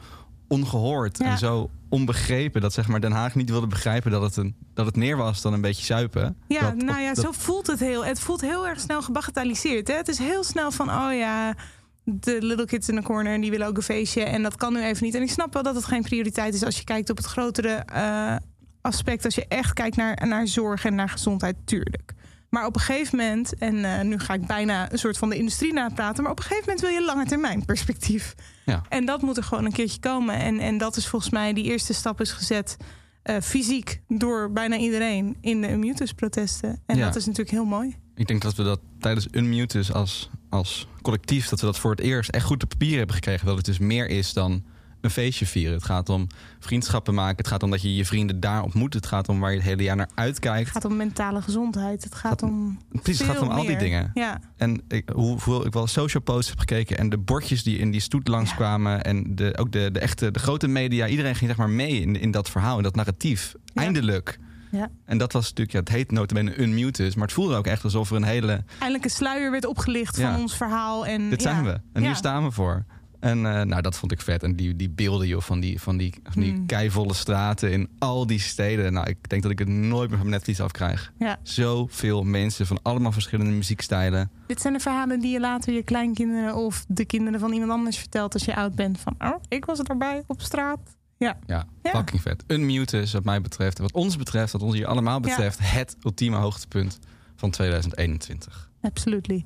ongehoord 0.48 1.18
Ja. 1.18 1.26
en 1.26 1.38
zo 1.38 1.70
onbegrepen. 1.90 2.62
Dat 2.62 2.74
zeg 2.74 2.88
maar 2.88 3.00
Den 3.02 3.12
Haag 3.12 3.36
niet 3.36 3.50
wilde 3.50 3.68
begrijpen 3.68 4.12
dat 4.12 4.22
het, 4.22 4.36
een, 4.38 4.56
dat 4.74 4.86
het 4.86 4.96
meer 4.96 5.18
was 5.18 5.42
dan 5.42 5.54
een 5.54 5.62
beetje 5.62 5.86
zuipen. 5.86 6.38
Ja, 6.48 6.62
Dat- 6.62 6.76
nou 6.76 7.02
ja, 7.02 7.14
dat- 7.14 7.24
zo 7.24 7.32
voelt 7.32 7.68
het 7.68 7.80
heel. 7.80 8.06
Het 8.06 8.20
voelt 8.20 8.42
heel 8.42 8.68
erg 8.68 8.80
snel 8.80 9.02
gebagatelliseerd. 9.02 9.88
Hè? 9.88 9.94
Het 9.96 10.08
is 10.08 10.18
heel 10.18 10.44
snel 10.44 10.72
van, 10.72 10.90
oh 10.90 11.14
ja, 11.14 11.56
de 12.04 12.38
little 12.42 12.66
kids 12.66 12.90
in 12.90 12.96
the 12.96 13.02
corner 13.02 13.34
en 13.34 13.42
die 13.42 13.52
willen 13.52 13.68
ook 13.68 13.78
een 13.78 13.84
feestje. 13.84 14.24
En 14.24 14.44
dat 14.44 14.56
kan 14.56 14.74
nu 14.74 14.84
even 14.84 15.04
niet. 15.06 15.16
En 15.16 15.22
ik 15.22 15.30
snap 15.32 15.54
wel 15.54 15.64
dat 15.64 15.76
het 15.76 15.86
geen 15.86 16.02
prioriteit 16.02 16.54
is 16.54 16.64
als 16.64 16.78
je 16.78 16.84
kijkt 16.84 17.10
op 17.10 17.18
het 17.18 17.26
grotere 17.26 17.70
eh, 17.74 18.36
aspect. 18.82 19.26
Als 19.26 19.36
je 19.36 19.46
echt 19.48 19.74
kijkt 19.74 19.96
naar, 19.96 20.28
naar 20.28 20.48
zorg 20.48 20.86
en 20.86 20.96
naar 20.96 21.10
gezondheid, 21.10 21.56
tuurlijk. 21.66 22.14
Maar 22.54 22.66
op 22.66 22.76
een 22.76 22.82
gegeven 22.82 23.18
moment, 23.18 23.56
en 23.58 23.86
eh, 23.86 24.06
nu 24.06 24.20
ga 24.20 24.34
ik 24.34 24.46
bijna 24.46 24.92
een 24.92 24.98
soort 24.98 25.18
van 25.18 25.30
de 25.30 25.36
industrie 25.36 25.74
napraten, 25.74 26.24
maar 26.24 26.32
op 26.32 26.38
een 26.38 26.44
gegeven 26.44 26.64
moment 26.68 26.82
wil 26.86 27.00
je 27.00 27.06
lange 27.06 27.26
termijn 27.26 27.66
perspectief. 27.66 28.36
Ja. 28.66 28.82
En 28.90 29.06
dat 29.06 29.22
moet 29.22 29.38
er 29.38 29.44
gewoon 29.44 29.66
een 29.66 29.72
keertje 29.72 30.00
komen. 30.00 30.36
En, 30.36 30.60
en 30.60 30.78
dat 30.78 30.96
is 30.96 31.08
volgens 31.08 31.32
mij 31.32 31.54
die 31.54 31.64
eerste 31.64 31.94
stap 31.94 32.22
is 32.22 32.32
gezet 32.32 32.78
eh, 33.24 33.36
fysiek 33.42 34.02
door 34.08 34.52
bijna 34.52 34.78
iedereen 34.78 35.38
in 35.42 35.62
de 35.62 35.72
Unmutus-protesten. 35.72 36.82
En 36.86 36.98
Ja. 36.98 37.06
dat 37.06 37.16
is 37.16 37.26
natuurlijk 37.26 37.56
heel 37.56 37.66
mooi. 37.66 37.96
Ik 38.16 38.28
denk 38.28 38.42
dat 38.42 38.56
we 38.56 38.64
dat 38.64 38.80
tijdens 39.00 39.28
Unmutus 39.32 39.94
als, 39.94 40.30
als 40.50 40.88
collectief... 41.02 41.48
dat 41.50 41.60
we 41.60 41.66
dat 41.66 41.80
voor 41.80 41.92
het 41.92 42.00
eerst 42.00 42.30
echt 42.30 42.46
goed 42.46 42.64
op 42.64 42.70
papier 42.70 42.98
hebben 42.98 43.16
gekregen. 43.16 43.46
Dat 43.46 43.58
het 43.58 43.66
dus 43.66 43.80
meer 43.80 44.08
is 44.10 44.34
dan 44.34 44.64
een 45.04 45.10
feestje 45.10 45.46
vieren. 45.46 45.74
Het 45.74 45.86
gaat 45.86 46.10
om 46.10 46.28
vriendschappen 46.60 47.14
maken. 47.14 47.38
Het 47.38 47.48
gaat 47.48 47.64
om 47.64 47.70
dat 47.72 47.82
je 47.82 47.96
je 47.96 48.06
vrienden 48.06 48.40
daar 48.40 48.64
ontmoet. 48.64 48.94
Het 48.94 49.06
gaat 49.06 49.30
om 49.30 49.40
waar 49.40 49.50
je 49.52 49.58
het 49.58 49.66
hele 49.66 49.84
jaar 49.84 49.96
naar 49.96 50.10
uitkijkt. 50.16 50.64
Het 50.74 50.74
gaat 50.84 50.86
om 50.92 50.98
mentale 50.98 51.42
gezondheid. 51.42 52.04
Het 52.04 52.16
gaat 52.16 52.42
om. 52.44 52.80
Precies, 53.02 53.20
het 53.20 53.28
gaat 53.28 53.42
om 53.42 53.50
al 53.50 53.66
die 53.66 53.78
dingen. 53.78 54.12
Ja, 54.14 54.40
En 54.58 54.82
ik, 54.88 55.10
hoeveel 55.14 55.66
ik 55.66 55.74
wel 55.74 55.88
social 55.88 56.24
posts 56.24 56.50
heb 56.50 56.60
gekeken... 56.60 56.98
en 56.98 57.10
de 57.10 57.18
bordjes 57.18 57.64
die 57.64 57.78
in 57.78 57.92
die 57.92 58.02
stoet 58.02 58.28
langskwamen... 58.28 59.04
en 59.04 59.36
de, 59.36 59.58
ook 59.58 59.72
de, 59.72 59.90
de 59.92 60.00
echte, 60.00 60.32
de 60.32 60.40
grote 60.40 60.68
media... 60.68 61.08
iedereen 61.08 61.36
ging 61.36 61.50
zeg 61.50 61.60
maar 61.60 61.70
mee 61.70 62.02
in, 62.02 62.20
in 62.20 62.32
dat 62.32 62.50
verhaal, 62.50 62.78
in 62.78 62.84
dat 62.84 62.96
narratief. 62.96 63.54
Ja. 63.66 63.82
Eindelijk. 63.82 64.40
Ja. 64.72 64.90
En 65.06 65.18
dat 65.18 65.34
was 65.34 65.44
natuurlijk, 65.44 65.72
ja, 65.72 65.80
het 65.80 65.90
heet 65.90 66.12
notabene 66.12 66.62
Unmuted... 66.62 67.16
maar 67.16 67.26
het 67.26 67.34
voelde 67.36 67.56
ook 67.56 67.68
echt 67.68 67.84
alsof 67.84 68.10
er 68.10 68.16
een 68.16 68.24
hele... 68.24 68.64
eindelijk 68.80 69.04
een 69.04 69.10
sluier 69.10 69.52
werd 69.52 69.66
opgelicht 69.66 70.18
Ja. 70.18 70.32
van 70.32 70.42
ons 70.42 70.56
verhaal. 70.58 71.06
En, 71.06 71.30
Dit 71.30 71.42
ja. 71.42 71.52
zijn 71.52 71.64
we. 71.64 71.72
En 71.94 72.02
Ja. 72.02 72.08
hier 72.08 72.16
staan 72.16 72.44
we 72.44 72.52
voor. 72.52 72.86
En 73.24 73.46
eh, 73.46 73.62
nou, 73.62 73.82
dat 73.82 73.96
vond 73.98 74.12
ik 74.12 74.22
vet. 74.22 74.44
En 74.44 74.56
die, 74.56 74.76
die 74.76 74.90
beelden 74.90 75.28
joh, 75.28 75.42
van 75.42 75.60
die, 75.60 75.82
van 75.82 75.98
die, 75.98 76.14
van 76.24 76.42
die 76.42 76.52
Hmm. 76.54 76.66
keivolle 76.66 77.14
straten 77.14 77.72
in 77.72 77.90
al 78.00 78.28
die 78.28 78.40
steden. 78.40 78.94
Nou, 78.94 79.10
ik 79.10 79.30
denk 79.30 79.42
dat 79.42 79.52
ik 79.52 79.60
het 79.60 79.68
nooit 79.68 80.10
meer 80.10 80.18
van 80.18 80.28
mijn 80.28 80.40
netvlies 80.40 80.62
afkrijg. 80.62 81.12
Ja. 81.20 81.40
Zoveel 81.44 82.24
mensen 82.24 82.68
van 82.68 82.80
allemaal 82.82 83.12
verschillende 83.12 83.52
muziekstijlen. 83.52 84.32
Dit 84.48 84.62
zijn 84.62 84.74
de 84.74 84.80
verhalen 84.80 85.20
die 85.20 85.32
je 85.32 85.40
later 85.40 85.74
je 85.74 85.84
kleinkinderen 85.84 86.56
of 86.56 86.86
de 86.88 87.06
kinderen 87.06 87.40
van 87.40 87.52
iemand 87.54 87.72
anders 87.72 87.98
vertelt 87.98 88.34
als 88.34 88.46
je 88.46 88.56
oud 88.56 88.76
bent. 88.76 89.00
Van, 89.00 89.16
oh, 89.20 89.36
ik 89.48 89.66
was 89.66 89.80
erbij 89.80 90.24
op 90.28 90.42
straat. 90.42 90.80
Ja, 91.18 91.38
Ja, 91.46 91.66
Ja. 91.84 91.92
fucking 91.92 92.22
vet. 92.22 92.44
Unmute 92.48 92.98
is 93.02 93.14
wat 93.14 93.24
mij 93.24 93.42
betreft, 93.42 93.78
wat 93.78 93.92
ons 93.92 94.18
betreft, 94.18 94.52
wat 94.52 94.62
ons 94.62 94.74
hier 94.76 94.88
allemaal 94.88 95.20
betreft, 95.20 95.60
het 95.62 95.96
ultieme 96.04 96.38
hoogtepunt 96.38 97.00
van 97.36 97.50
2021. 97.52 98.70
absolutely. 98.82 99.44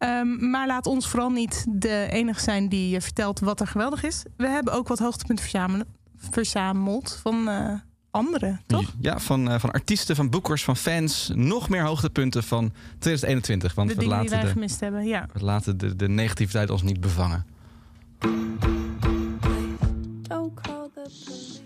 Ehm, 0.00 0.50
maar 0.50 0.66
laat 0.66 0.86
ons 0.86 1.08
vooral 1.08 1.30
niet 1.30 1.66
de 1.68 2.06
enige 2.10 2.40
zijn 2.40 2.68
die 2.68 2.88
je 2.88 3.00
vertelt 3.00 3.40
wat 3.40 3.60
er 3.60 3.66
geweldig 3.66 4.02
is. 4.02 4.22
We 4.36 4.48
hebben 4.48 4.72
ook 4.72 4.88
wat 4.88 4.98
hoogtepunten 4.98 5.44
verzamelen- 5.44 5.86
verzameld 6.16 7.18
van 7.22 7.48
eh, 7.48 7.72
anderen, 8.10 8.60
toch? 8.66 8.94
Ja, 9.00 9.18
van, 9.18 9.50
eh, 9.50 9.58
van 9.58 9.70
artiesten, 9.70 10.16
van 10.16 10.30
boekers, 10.30 10.64
van 10.64 10.76
fans. 10.76 11.30
Nog 11.34 11.68
meer 11.68 11.82
hoogtepunten 11.82 12.42
van 12.42 12.72
2021. 12.98 13.74
Want 13.74 13.88
de 13.88 13.94
we 13.94 14.00
dingen 14.00 14.20
die 14.20 14.28
laten, 14.28 14.38
wij 14.38 14.46
de, 14.46 14.58
gemist 14.58 14.80
hebben, 14.80 15.06
ja. 15.06 15.28
we 15.32 15.44
laten 15.44 15.78
de, 15.78 15.96
de 15.96 16.08
negativiteit 16.08 16.70
ons 16.70 16.82
niet 16.82 17.00
bevangen. 17.00 17.46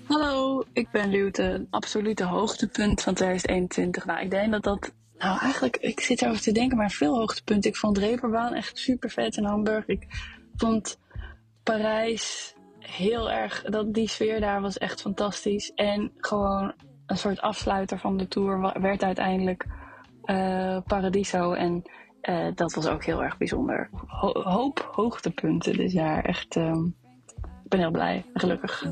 Hallo, 0.07 0.65
ik 0.73 0.91
ben 0.91 1.11
Luwte. 1.11 1.43
Een 1.43 1.67
absolute 1.71 2.25
hoogtepunt 2.25 3.03
van 3.03 3.15
2021. 3.15 4.05
Nou, 4.05 4.21
ik 4.21 4.31
denk 4.31 4.53
dat 4.53 4.63
dat... 4.63 4.93
Nou, 5.25 5.39
eigenlijk, 5.39 5.77
ik 5.77 6.01
zit 6.01 6.23
erover 6.23 6.43
te 6.43 6.53
denken, 6.53 6.77
maar 6.77 6.91
veel 6.91 7.15
hoogtepunten. 7.17 7.71
Ik 7.71 7.77
vond 7.77 7.99
Reeperbaan 7.99 8.55
echt 8.55 8.79
super 8.79 9.11
vet 9.11 9.37
in 9.37 9.45
Hamburg. 9.45 9.87
Ik 9.87 10.07
vond 10.57 10.99
Parijs 11.63 12.55
heel 12.79 13.31
erg... 13.31 13.63
Dat, 13.63 13.95
die 13.95 14.09
sfeer 14.09 14.41
daar 14.41 14.61
was 14.61 14.79
echt 14.79 15.01
fantastisch. 15.01 15.73
En 15.75 16.13
gewoon 16.17 16.73
een 17.07 17.17
soort 17.17 17.41
afsluiter 17.41 17.99
van 17.99 18.17
de 18.17 18.29
tour 18.29 18.81
werd 18.81 19.03
uiteindelijk 19.03 19.67
eh, 20.23 20.79
Paradiso. 20.87 21.53
En 21.53 21.83
eh, 22.21 22.47
dat 22.55 22.75
was 22.75 22.87
ook 22.87 23.05
heel 23.05 23.23
erg 23.23 23.39
bijzonder. 23.39 23.89
Ho- 24.07 24.43
hoop 24.43 24.91
hoogtepunten 24.93 25.77
dit 25.77 25.93
jaar. 25.93 26.25
Echt, 26.25 26.57
ehm, 26.57 26.85
ik 27.65 27.69
ben 27.69 27.79
heel 27.81 27.91
blij 27.91 28.25
en 28.33 28.41
gelukkig. 28.41 28.85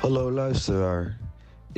Hallo 0.00 0.30
luisteraar, 0.32 1.18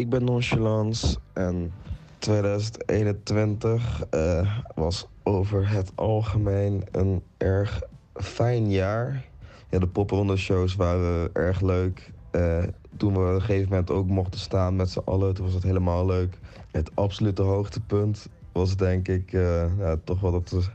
ik 0.01 0.09
ben 0.09 0.25
Nonchalance 0.25 1.17
en 1.33 1.73
2021 2.19 4.05
eh, 4.11 4.57
was 4.75 5.07
over 5.23 5.71
het 5.71 5.93
algemeen 5.95 6.85
een 6.91 7.23
erg 7.37 7.83
fijn 8.15 8.71
jaar. 8.71 9.25
Ja, 9.71 9.79
de 9.79 9.89
popronde 9.89 10.37
shows 10.37 10.77
waren 10.77 11.31
erg 11.33 11.61
leuk. 11.61 12.13
Eh, 12.31 12.63
toen 12.97 13.13
we 13.13 13.19
op 13.19 13.25
een 13.27 13.41
gegeven 13.41 13.69
moment 13.69 13.91
ook 13.91 14.07
mochten 14.07 14.41
staan 14.41 14.77
met 14.77 14.91
z'n 14.91 15.03
allen, 15.05 15.35
toen 15.35 15.45
was 15.45 15.55
het 15.55 15.63
helemaal 15.63 16.07
leuk. 16.07 16.39
Het 16.71 16.91
absolute 16.95 17.43
hoogtepunt 17.43 18.29
was 18.53 18.77
denk 18.77 19.09
ik 19.09 19.33
eh, 19.33 19.79
ja, 19.79 19.97
toch 20.05 20.21
wel 20.21 20.31
dat, 20.31 20.71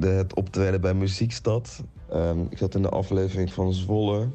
het 0.00 0.34
optreden 0.34 0.80
bij 0.80 0.94
Muziekstad. 0.94 1.82
Ehm, 2.10 2.40
ik 2.50 2.58
zat 2.58 2.74
in 2.74 2.82
de 2.82 2.88
aflevering 2.88 3.52
van 3.52 3.72
Zwolle. 3.72 4.28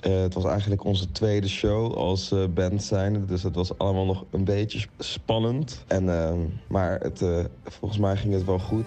Eh, 0.00 0.20
het 0.20 0.34
was 0.34 0.44
eigenlijk 0.44 0.84
onze 0.84 1.12
tweede 1.12 1.48
show 1.48 1.94
als 1.94 2.32
eh, 2.32 2.44
band 2.54 2.82
zijn. 2.82 3.26
Dus 3.26 3.42
het 3.42 3.54
was 3.54 3.78
allemaal 3.78 4.04
nog 4.04 4.24
een 4.30 4.44
beetje 4.44 4.78
sp- 4.78 4.90
spannend. 4.98 5.84
En, 5.86 6.08
ehm, 6.08 6.38
maar 6.68 7.00
het, 7.00 7.22
eh, 7.22 7.44
volgens 7.64 8.00
mij 8.00 8.16
ging 8.16 8.34
het 8.34 8.44
wel 8.44 8.58
goed. 8.58 8.86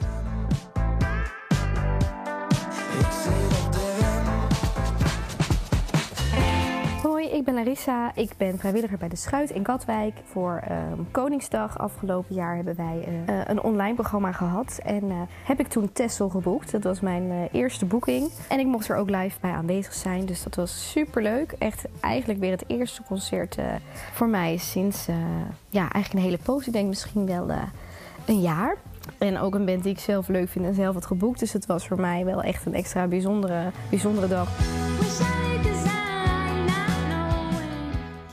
Ben 7.53 7.63
Larissa. 7.63 8.11
Ik 8.15 8.31
ben 8.37 8.57
vrijwilliger 8.57 8.97
bij 8.97 9.09
de 9.09 9.15
Schuit 9.15 9.49
in 9.49 9.63
Katwijk. 9.63 10.13
Voor 10.31 10.61
ehm, 10.67 10.99
Koningsdag 11.11 11.79
afgelopen 11.79 12.35
jaar 12.35 12.55
hebben 12.55 12.75
wij 12.75 13.03
eh, 13.05 13.39
eh, 13.39 13.47
een 13.47 13.61
online 13.61 13.93
programma 13.93 14.31
gehad. 14.31 14.79
En 14.83 15.03
eh, 15.09 15.21
heb 15.43 15.59
ik 15.59 15.67
toen 15.67 15.91
Tessel 15.91 16.29
geboekt. 16.29 16.71
Dat 16.71 16.83
was 16.83 16.99
mijn 16.99 17.49
eerste 17.51 17.85
boeking. 17.85 18.29
En 18.49 18.59
ik 18.59 18.65
mocht 18.65 18.89
er 18.89 18.95
ook 18.95 19.09
live 19.09 19.37
bij 19.41 19.51
aanwezig 19.51 19.93
zijn. 19.93 20.25
Dus 20.25 20.43
dat 20.43 20.55
was 20.55 20.91
super 20.91 21.21
leuk. 21.21 21.51
Echt 21.51 21.85
eigenlijk 21.99 22.39
weer 22.39 22.51
het 22.51 22.63
eerste 22.67 23.03
concert 23.03 23.57
voor 24.13 24.27
mij 24.27 24.57
sinds 24.57 25.05
ja, 25.69 25.91
eigenlijk 25.91 26.13
een 26.13 26.31
hele 26.31 26.43
poos. 26.43 26.67
Ik 26.67 26.73
denk 26.73 26.87
misschien 26.87 27.25
wel 27.25 27.49
een 28.25 28.41
jaar. 28.41 28.75
En 29.17 29.39
ook 29.39 29.55
een 29.55 29.65
band 29.65 29.83
die 29.83 29.91
ik 29.91 29.99
zelf 29.99 30.27
leuk 30.27 30.49
vind 30.49 30.65
en 30.65 30.73
zelf 30.73 30.93
had 30.93 31.05
geboekt. 31.05 31.39
Dus 31.39 31.53
het 31.53 31.65
was 31.65 31.87
voor 31.87 31.99
mij 31.99 32.25
wel 32.25 32.41
echt 32.41 32.65
een 32.65 32.73
extra 32.73 33.07
bijzondere, 33.07 33.71
bijzondere 33.89 34.27
dag. 34.27 34.49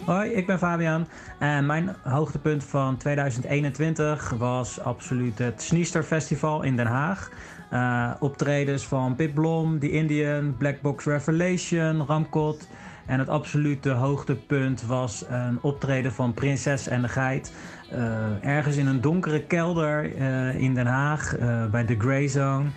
Hoi, 0.07 0.31
ik 0.31 0.47
ben 0.47 0.59
Fabian 0.59 1.07
en 1.39 1.67
mijn 1.67 1.97
hoogtepunt 2.03 2.65
van 2.65 2.97
2021 2.97 4.35
was 4.39 4.81
absoluut 4.81 5.39
het 5.39 5.63
Sneester 5.63 6.03
Festival 6.03 6.63
in 6.63 6.77
Den 6.77 6.87
Haag. 6.87 7.31
Eh, 7.71 8.11
optredens 8.21 8.87
van 8.87 9.15
Pip 9.15 9.35
Blom, 9.35 9.79
The 9.79 9.91
Indian, 9.91 10.57
Black 10.57 10.81
Box 10.81 11.05
Revelation, 11.05 12.07
Ramkot. 12.07 12.69
En 13.07 13.19
het 13.19 13.29
absolute 13.29 13.91
hoogtepunt 13.91 14.87
was 14.87 15.25
een 15.29 15.59
optreden 15.63 16.13
van 16.13 16.35
Prinses 16.35 16.89
en 16.89 17.03
de 17.03 17.09
Geit. 17.09 17.53
eh, 17.91 18.45
ergens 18.45 18.77
in 18.77 18.87
een 18.87 19.01
donkere 19.01 19.43
kelder 19.43 20.17
eh, 20.17 20.61
in 20.61 20.75
Den 20.75 20.87
Haag 20.87 21.37
bij 21.71 21.85
de 21.85 21.97
Grey 21.99 22.29
Zone. 22.29 22.69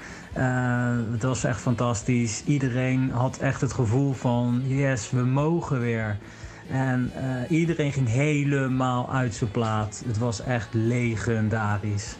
Het 1.11 1.23
was 1.23 1.43
echt 1.43 1.59
fantastisch. 1.61 2.43
Iedereen 2.45 3.11
had 3.11 3.37
echt 3.37 3.61
het 3.61 3.73
gevoel 3.73 4.13
van 4.13 4.61
yes, 4.65 5.11
we 5.11 5.21
mogen 5.21 5.79
weer. 5.79 6.17
En 6.71 7.11
eh, 7.15 7.57
iedereen 7.57 7.91
ging 7.91 8.07
helemaal 8.07 9.11
uit 9.11 9.35
zijn 9.35 9.51
plaat. 9.51 10.03
Het 10.05 10.17
was 10.17 10.41
echt 10.41 10.73
legendarisch. 10.73 12.15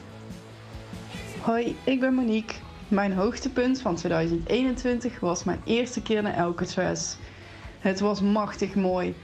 Hoi, 1.42 1.76
ik 1.84 2.00
ben 2.00 2.14
Monique. 2.14 2.56
Mijn 2.88 3.14
hoogtepunt 3.14 3.82
van 3.82 3.96
2021 3.96 5.20
was 5.20 5.44
mijn 5.44 5.62
eerste 5.64 6.02
keer 6.02 6.22
naar 6.22 6.36
Alcatraz. 6.36 7.16
Het 7.80 8.00
was 8.00 8.22
machtig 8.22 8.76
mooi. 8.76 9.16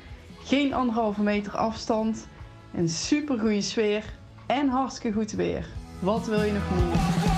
Geen 0.44 0.74
anderhalve 0.74 1.22
meter 1.22 1.58
afstand, 1.58 2.28
een 2.74 2.90
super 2.90 3.40
goede 3.40 3.62
sfeer 3.62 4.04
en 4.48 4.70
hartstikke 4.70 5.18
goed 5.18 5.32
weer. 5.32 5.68
Wat 6.00 6.28
wil 6.28 6.42
je 6.42 6.52
nog 6.52 6.64
meer? 6.76 7.35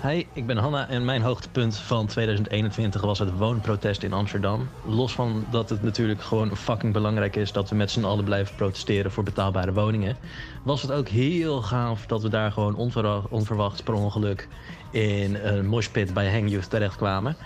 Hey, 0.00 0.26
ik 0.32 0.46
ben 0.46 0.56
Hanna 0.56 0.88
en 0.88 1.04
mijn 1.04 1.22
hoogtepunt 1.22 1.76
van 1.76 2.06
2021 2.06 3.00
was 3.00 3.18
het 3.18 3.36
woonprotest 3.36 4.02
in 4.02 4.12
Amsterdam. 4.12 4.68
Los 4.86 5.12
van 5.12 5.44
dat 5.50 5.70
het 5.70 5.82
natuurlijk 5.82 6.22
gewoon 6.22 6.56
fucking 6.56 6.92
belangrijk 6.92 7.36
is 7.36 7.52
dat 7.52 7.70
we 7.70 7.76
met 7.76 7.90
z'n 7.90 8.04
allen 8.04 8.24
blijven 8.24 8.54
protesteren 8.54 9.10
voor 9.10 9.22
betaalbare 9.22 9.72
woningen, 9.72 10.16
was 10.62 10.82
het 10.82 10.92
ook 10.92 11.08
heel 11.08 11.62
gaaf 11.62 12.06
dat 12.06 12.22
we 12.22 12.28
daar 12.28 12.52
gewoon 12.52 12.74
onverwacht, 13.30 13.84
per 13.84 13.94
ongeluk 13.94 14.48
in 14.90 15.34
een 15.34 15.66
moshpit 15.66 16.14
bij 16.14 16.32
Hang 16.32 16.50
Youth 16.50 16.70
terechtkwamen. 16.70 17.36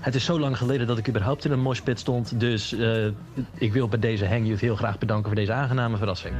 Het 0.00 0.14
is 0.14 0.24
zo 0.24 0.40
lang 0.40 0.56
geleden 0.56 0.86
dat 0.86 0.98
ik 0.98 1.08
überhaupt 1.08 1.44
in 1.44 1.52
een 1.52 1.62
moshpit 1.62 1.98
stond, 1.98 2.40
dus 2.40 2.72
eh, 2.72 3.06
ik 3.54 3.72
wil 3.72 3.88
bij 3.88 3.98
deze 3.98 4.28
Hang 4.28 4.46
Youth 4.46 4.60
heel 4.60 4.76
graag 4.76 4.98
bedanken 4.98 5.26
voor 5.26 5.40
deze 5.40 5.52
aangename 5.52 5.96
verrassing. 5.96 6.34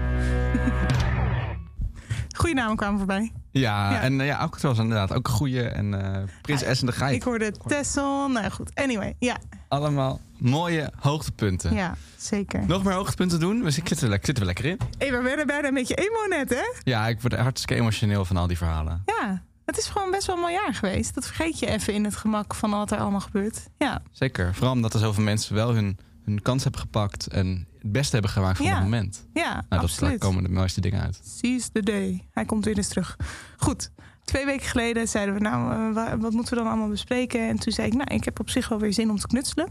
Goeie 2.36 2.54
namen 2.54 2.76
kwamen 2.76 2.98
voorbij. 2.98 3.32
Ja, 3.52 3.90
Ja. 3.92 4.00
en 4.00 4.20
eh, 4.20 4.26
ja, 4.26 4.36
Alcatraz 4.36 4.78
inderdaad 4.78 5.12
ook 5.12 5.26
een 5.28 5.34
goeie. 5.34 5.62
En 5.68 6.14
eh 6.14 6.22
Prins 6.42 6.60
S 6.60 6.80
en 6.80 6.86
de 6.86 6.92
Geit. 6.92 7.14
Ik 7.14 7.22
hoorde 7.22 7.52
Tessel. 7.66 8.28
Nou 8.28 8.50
goed, 8.50 8.70
anyway. 8.74 9.14
Ja, 9.18 9.36
Allemaal 9.68 10.20
mooie 10.38 10.92
hoogtepunten. 11.00 11.74
ja 11.74 11.94
zeker. 12.16 12.66
Nog 12.66 12.84
meer 12.84 12.92
hoogtepunten 12.94 13.40
doen? 13.40 13.62
We 13.62 13.70
zitten, 13.70 13.96
er 14.12 14.18
zitten 14.22 14.34
we 14.38 14.44
lekker 14.44 14.64
in. 14.64 14.78
Hey, 14.98 15.10
we 15.12 15.22
werden 15.22 15.46
bijna 15.46 15.68
een 15.68 15.74
beetje 15.74 15.94
emo 15.94 16.36
net, 16.36 16.50
hè? 16.50 16.62
Ja, 16.82 17.06
ik 17.08 17.20
word 17.20 17.34
hartstikke 17.36 17.74
emotioneel 17.82 18.24
van 18.24 18.36
al 18.36 18.46
die 18.46 18.56
verhalen. 18.56 19.02
Ja, 19.06 19.42
het 19.64 19.78
is 19.78 19.86
gewoon 19.86 20.10
best 20.10 20.26
wel 20.26 20.36
een 20.36 20.42
mooi 20.42 20.54
jaar 20.54 20.74
geweest. 20.74 21.14
Dat 21.14 21.26
vergeet 21.26 21.58
je 21.58 21.66
even 21.66 21.92
in 21.94 22.04
het 22.04 22.16
gemak 22.16 22.54
van 22.54 22.70
wat 22.70 22.90
er 22.90 22.98
allemaal 22.98 23.20
gebeurt. 23.20 23.66
Ja, 23.78 24.02
Zeker. 24.12 24.54
Vooral 24.54 24.72
omdat 24.72 24.94
er 24.94 25.00
zoveel 25.00 25.22
mensen 25.24 25.54
wel 25.54 25.74
hun, 25.74 25.98
hun 26.24 26.42
kans 26.42 26.62
hebben 26.62 26.80
gepakt 26.80 27.26
en 27.26 27.66
het 27.78 27.92
beste 27.92 28.12
hebben 28.12 28.30
gemaakt 28.30 28.56
van 28.56 28.66
Ja. 28.66 28.74
het 28.74 28.82
moment. 28.82 29.26
ja 29.34 29.52
Nou, 29.52 29.64
dat 29.68 29.80
absoluut. 29.80 30.10
daar 30.20 30.28
komen 30.30 30.42
de 30.42 30.50
mooiste 30.50 30.80
dingen 30.80 31.00
uit. 31.00 31.20
Seize 31.24 31.70
the 31.72 31.82
day. 31.82 32.26
Hij 32.30 32.44
komt 32.44 32.64
weer 32.64 32.76
eens 32.76 32.88
terug. 32.88 33.16
Goed. 33.56 33.90
Twee 34.24 34.44
weken 34.44 34.66
geleden 34.66 35.08
zeiden 35.08 35.34
we, 35.34 35.40
nou, 35.40 35.72
eh, 35.88 35.94
wa- 35.94 36.18
wat 36.18 36.32
moeten 36.32 36.54
we 36.54 36.58
dan 36.62 36.68
allemaal 36.72 36.88
bespreken? 36.88 37.48
En 37.48 37.58
toen 37.58 37.72
zei 37.72 37.86
ik, 37.86 37.94
nou, 37.94 38.14
ik 38.14 38.24
heb 38.24 38.40
op 38.40 38.50
zich 38.50 38.68
wel 38.68 38.78
weer 38.78 38.92
zin 38.92 39.10
om 39.10 39.18
te 39.18 39.26
knutselen. 39.26 39.68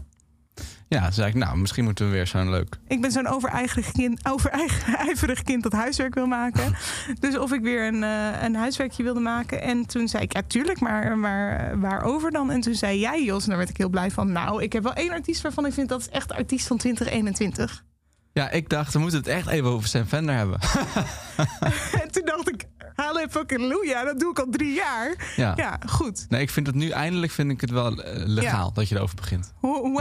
Ja, 0.90 1.02
toen 1.02 1.12
zei 1.12 1.28
ik, 1.28 1.34
nou, 1.34 1.58
misschien 1.58 1.84
moeten 1.84 2.06
we 2.06 2.12
weer 2.12 2.26
zo'n 2.26 2.50
leuk. 2.50 2.76
Ik 2.88 3.00
ben 3.00 3.10
zo'n 3.10 3.26
overijverig 3.26 3.92
kind, 3.92 4.20
overijverig 4.26 5.42
kind 5.42 5.62
dat 5.62 5.72
huiswerk 5.72 6.14
wil 6.14 6.26
maken. 6.26 6.74
dus 7.20 7.38
of 7.38 7.52
ik 7.52 7.60
weer 7.60 7.86
een, 7.86 8.04
eh, 8.04 8.42
een 8.42 8.54
huiswerkje 8.54 9.02
wilde 9.02 9.20
maken. 9.20 9.62
En 9.62 9.86
toen 9.86 10.08
zei 10.08 10.22
ik, 10.22 10.32
ja, 10.32 10.42
tuurlijk, 10.46 10.80
maar, 10.80 11.18
maar 11.18 11.56
eh, 11.56 11.76
waarover 11.80 12.30
dan? 12.30 12.50
En 12.50 12.60
toen 12.60 12.74
zei 12.74 12.98
jij, 12.98 13.24
Jos, 13.24 13.42
en 13.42 13.48
daar 13.48 13.58
werd 13.58 13.70
ik 13.70 13.76
heel 13.76 13.88
blij 13.88 14.10
van. 14.10 14.32
Nou, 14.32 14.62
ik 14.62 14.72
heb 14.72 14.82
wel 14.82 14.92
één 14.92 15.10
artiest 15.10 15.42
waarvan 15.42 15.66
ik 15.66 15.72
vind 15.72 15.88
dat 15.88 16.00
is 16.00 16.08
echt 16.08 16.32
artiest 16.32 16.66
van 16.66 16.76
2021. 16.76 17.84
Ja, 18.32 18.50
ik 18.50 18.68
dacht, 18.68 18.92
we 18.92 18.98
moeten 18.98 19.18
het 19.18 19.28
echt 19.28 19.48
even 19.48 19.70
over 19.70 19.88
Sam 19.88 20.04
Fender 20.04 20.34
hebben. 20.34 20.60
en 22.02 22.10
toen 22.10 22.24
dacht 22.24 22.48
ik, 22.48 22.64
halleluja, 23.00 24.04
dat 24.04 24.20
doe 24.20 24.30
ik 24.30 24.38
al 24.38 24.46
drie 24.50 24.72
jaar. 24.74 25.32
Ja. 25.36 25.52
ja 25.56 25.78
goed. 25.88 26.26
Nee, 26.28 26.40
ik 26.40 26.50
vind 26.50 26.66
het 26.66 26.76
nu 26.76 26.88
eindelijk 26.88 27.32
vind 27.32 27.50
ik 27.50 27.60
het 27.60 27.70
wel 27.70 28.02
eh, 28.02 28.26
legaal 28.26 28.66
Ja. 28.66 28.74
dat 28.74 28.88
je 28.88 28.96
erover 28.96 29.16
begint. 29.16 29.52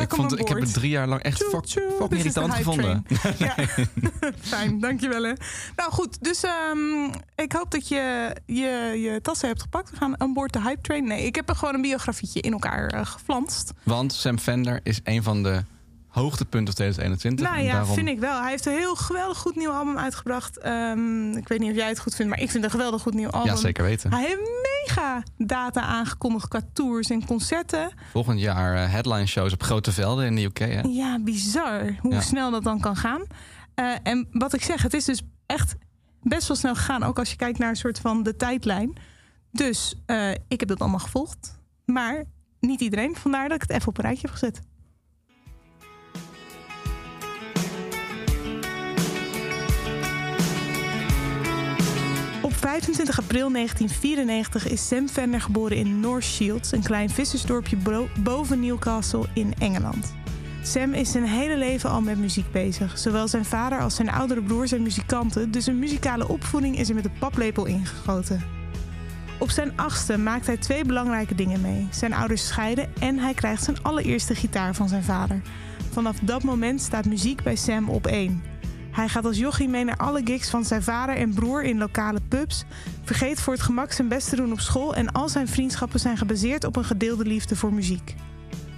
Ik, 0.02 0.10
vond, 0.16 0.32
on 0.32 0.38
ik 0.38 0.48
heb 0.48 0.60
het 0.60 0.74
drie 0.74 0.90
jaar 0.90 1.08
lang 1.08 1.22
echt 1.22 1.44
fuck, 1.44 1.68
fucking 1.70 2.12
irritant 2.12 2.54
gevonden. 2.54 3.06
train. 3.08 3.58
Fijn, 4.42 4.80
dankjewel. 4.80 5.24
Hè. 5.24 5.34
Nou 5.76 5.92
goed, 5.92 6.24
dus 6.24 6.44
ehm, 6.44 7.06
ik 7.36 7.52
hoop 7.52 7.72
dat 7.72 7.88
je, 7.88 8.36
je 8.46 8.98
je 9.02 9.20
tassen 9.22 9.48
hebt 9.48 9.62
gepakt. 9.62 9.90
We 9.90 9.98
gaan 9.98 10.16
on 10.22 10.34
board 10.34 10.54
de 10.54 10.62
hype 10.62 10.82
train. 10.82 11.08
Nee, 11.08 11.26
ik 11.26 11.36
heb 11.36 11.50
er 11.50 11.56
gewoon 11.56 11.74
een 11.74 11.82
biografietje 11.82 12.42
in 12.42 12.52
elkaar 12.52 12.88
eh, 12.88 13.06
geflanst. 13.06 13.72
Want 13.84 14.14
Sam 14.14 14.40
Fender 14.40 14.80
is 14.84 15.00
een 15.04 15.24
van 15.24 15.44
de 15.44 15.64
hoogtepunten 16.10 16.66
van 16.76 16.76
2021. 16.76 17.46
Nou 17.50 17.62
ja, 17.64 17.72
daarom... 17.72 17.94
vind 17.96 18.08
ik 18.08 18.20
wel. 18.20 18.42
Hij 18.42 18.50
heeft 18.50 18.66
een 18.66 18.74
heel 18.74 18.96
geweldig 18.96 19.38
goed 19.38 19.56
nieuw 19.56 19.72
album 19.72 19.98
uitgebracht. 19.98 20.58
Ehm, 20.58 21.32
ik 21.32 21.48
weet 21.48 21.60
niet 21.60 21.70
of 21.72 21.76
jij 21.76 21.88
het 21.88 22.00
goed 22.00 22.16
vindt, 22.16 22.32
maar 22.32 22.42
ik 22.42 22.50
vind 22.52 22.64
het 22.64 22.74
een 22.74 22.80
geweldig 22.80 23.02
goed 23.02 23.14
nieuw 23.14 23.30
album. 23.30 23.50
Ja, 23.52 23.56
zeker 23.56 23.84
weten. 23.84 24.14
Hij 24.14 24.24
heeft 24.26 24.40
mega 24.88 25.24
data 25.38 25.82
aangekondigd 25.82 26.48
qua 26.48 26.62
tours 26.74 27.10
en 27.10 27.26
concerten. 27.26 27.92
Volgend 28.12 28.40
jaar 28.40 28.76
eh, 28.84 28.92
headline 28.92 29.26
shows 29.26 29.54
op 29.54 29.64
grote 29.64 29.92
velden 29.92 30.26
in 30.26 30.36
de 30.36 30.44
UK. 30.44 30.58
Hè? 30.60 30.82
Ja, 30.82 31.20
bizar 31.20 31.96
hoe 32.02 32.14
Ja. 32.14 32.22
snel 32.22 32.52
dat 32.52 32.64
dan 32.64 32.80
kan 32.80 32.96
gaan. 32.96 33.22
Eh, 33.76 33.94
en 34.04 34.28
wat 34.32 34.54
ik 34.54 34.64
zeg, 34.64 34.82
het 34.82 34.94
is 34.94 35.06
dus 35.06 35.22
echt 35.46 35.76
best 36.22 36.48
wel 36.48 36.58
snel 36.58 36.76
gegaan. 36.76 37.04
Ook 37.04 37.20
als 37.20 37.30
je 37.30 37.36
kijkt 37.36 37.60
naar 37.60 37.70
een 37.70 37.76
soort 37.76 38.00
van 38.00 38.24
de 38.24 38.36
tijdlijn. 38.36 38.94
Dus 39.52 39.96
eh, 40.06 40.32
ik 40.32 40.60
heb 40.60 40.68
dat 40.68 40.80
allemaal 40.80 41.00
gevolgd. 41.00 41.60
Maar 41.86 42.24
niet 42.60 42.82
iedereen. 42.82 43.16
Vandaar 43.16 43.48
dat 43.50 43.56
ik 43.56 43.62
het 43.62 43.72
even 43.78 43.88
op 43.88 43.98
een 43.98 44.04
rijtje 44.04 44.22
heb 44.28 44.32
gezet. 44.32 44.62
25 52.70 53.20
april 53.20 53.52
1994 53.52 54.68
is 54.68 54.88
Sam 54.88 55.08
Fender 55.08 55.42
geboren 55.42 55.78
in 55.78 56.00
North 56.00 56.24
Shields, 56.24 56.72
een 56.72 56.84
klein 56.84 57.10
vissersdorpje 57.10 57.78
boven 58.24 58.60
Newcastle 58.60 59.26
in 59.34 59.54
Engeland. 59.58 60.14
Sam 60.64 60.94
is 60.94 61.12
zijn 61.12 61.24
hele 61.24 61.58
leven 61.58 61.90
al 61.90 62.02
met 62.02 62.18
muziek 62.18 62.52
bezig. 62.52 62.98
Zowel 62.98 63.28
zijn 63.28 63.46
vader 63.46 63.80
als 63.80 63.96
zijn 63.96 64.10
oudere 64.10 64.42
broer 64.42 64.68
zijn 64.68 64.82
muzikanten, 64.82 65.52
dus 65.52 65.68
een 65.68 65.80
muzikale 65.80 66.28
opvoeding 66.28 66.78
is 66.78 66.90
er 66.90 66.96
met 66.96 67.04
de 67.04 67.12
paplepel 67.20 67.66
ingegoten. 67.66 68.44
Op 69.40 69.50
zijn 69.50 69.78
achtste 69.78 70.18
maakt 70.18 70.46
hij 70.46 70.58
twee 70.58 70.86
belangrijke 70.86 71.36
dingen 71.36 71.62
mee. 71.62 71.88
Zijn 71.92 72.14
ouders 72.14 72.48
scheiden 72.48 72.90
en 73.00 73.20
hij 73.20 73.34
krijgt 73.34 73.64
zijn 73.64 73.84
allereerste 73.84 74.36
gitaar 74.36 74.76
van 74.76 74.90
zijn 74.90 75.04
vader. 75.04 75.42
Vanaf 75.92 76.20
dat 76.20 76.44
moment 76.44 76.82
staat 76.82 77.06
muziek 77.06 77.44
bij 77.44 77.56
Sam 77.56 77.90
op 77.90 78.08
één. 78.08 78.44
Hij 78.92 79.08
gaat 79.08 79.26
als 79.26 79.38
jochie 79.38 79.70
mee 79.70 79.84
naar 79.84 79.98
alle 79.98 80.22
gigs 80.24 80.50
van 80.50 80.66
zijn 80.66 80.84
vader 80.84 81.16
en 81.16 81.34
broer 81.34 81.64
in 81.64 81.78
lokale 81.78 82.20
pubs, 82.28 82.64
vergeet 83.04 83.42
voor 83.42 83.54
het 83.54 83.62
gemak 83.62 83.92
zijn 83.92 84.08
best 84.08 84.30
te 84.30 84.36
doen 84.36 84.52
op 84.52 84.60
school 84.60 84.96
en 84.96 85.12
al 85.12 85.30
zijn 85.30 85.48
vriendschappen 85.48 86.00
zijn 86.00 86.18
gebaseerd 86.18 86.64
op 86.64 86.76
een 86.76 86.86
gedeelde 86.86 87.26
liefde 87.26 87.56
voor 87.56 87.74
muziek. 87.74 88.16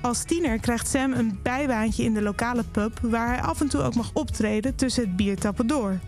Als 0.02 0.24
tiener 0.24 0.60
krijgt 0.60 0.88
Sam 0.88 1.14
een 1.14 1.40
bijbaantje 1.44 2.04
in 2.04 2.14
de 2.14 2.22
lokale 2.22 2.64
pub 2.64 3.00
waar 3.02 3.28
hij 3.28 3.42
af 3.42 3.62
en 3.62 3.68
toe 3.68 3.82
ook 3.82 3.96
mag 3.96 4.10
optreden 4.14 4.76
tussen 4.76 5.04
het 5.04 5.16
biertappen 5.16 5.68
door. 5.68 6.00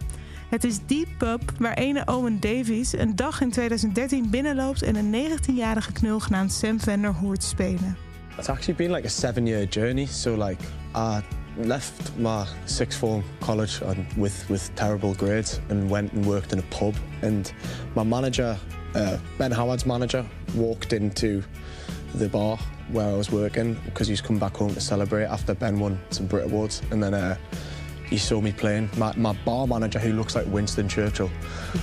Het 0.49 0.63
is 0.63 0.79
die 0.85 1.07
pub 1.17 1.41
waar 1.59 1.73
ene 1.73 2.05
Owen 2.05 2.39
Davies 2.39 2.93
een 2.97 3.15
dag 3.15 3.41
in 3.41 3.49
2013 3.51 4.29
binnenloopt 4.29 4.81
en 4.81 4.95
een 4.95 5.15
19-jarige 5.31 5.91
knul 5.91 6.19
genaamd 6.19 6.51
Sam 6.51 6.79
Fender 6.79 7.13
hoort 7.13 7.43
spelen. 7.43 7.97
It's 8.37 8.49
actually 8.49 8.75
been 8.75 8.91
like 8.91 9.05
a 9.05 9.09
seven 9.09 9.45
year 9.45 9.67
journey. 9.67 10.05
So 10.05 10.45
like 10.45 10.63
I 10.95 11.21
left 11.57 12.17
my 12.17 12.47
sixth 12.65 12.99
form 12.99 13.23
college 13.39 13.81
and 13.81 14.11
with, 14.13 14.49
with 14.49 14.73
terrible 14.75 15.13
grades 15.13 15.59
and 15.69 15.89
went 15.89 16.11
and 16.13 16.25
worked 16.25 16.53
in 16.53 16.59
a 16.59 16.63
pub. 16.63 16.95
And 17.21 17.51
my 17.95 18.03
manager, 18.03 18.57
uh, 18.95 19.17
Ben 19.37 19.51
Howard's 19.51 19.85
manager, 19.85 20.25
walked 20.55 20.93
into 20.93 21.43
the 22.15 22.29
bar 22.29 22.57
where 22.91 23.07
I 23.07 23.13
was 23.13 23.31
working 23.31 23.75
because 23.85 24.07
he's 24.07 24.21
come 24.21 24.37
back 24.37 24.55
home 24.55 24.73
to 24.73 24.81
celebrate 24.81 25.25
after 25.25 25.53
Ben 25.53 25.79
won 25.79 25.99
some 26.09 26.27
Brit 26.27 26.45
Awards. 26.45 26.81
And 26.91 27.01
then 27.01 27.13
uh, 27.13 27.37
he 28.09 28.17
saw 28.17 28.41
me 28.41 28.51
playing. 28.51 28.89
My, 28.97 29.13
my 29.15 29.33
bar 29.45 29.67
manager, 29.67 29.99
who 29.99 30.13
looks 30.13 30.35
like 30.35 30.45
Winston 30.47 30.87
Churchill, 30.87 31.29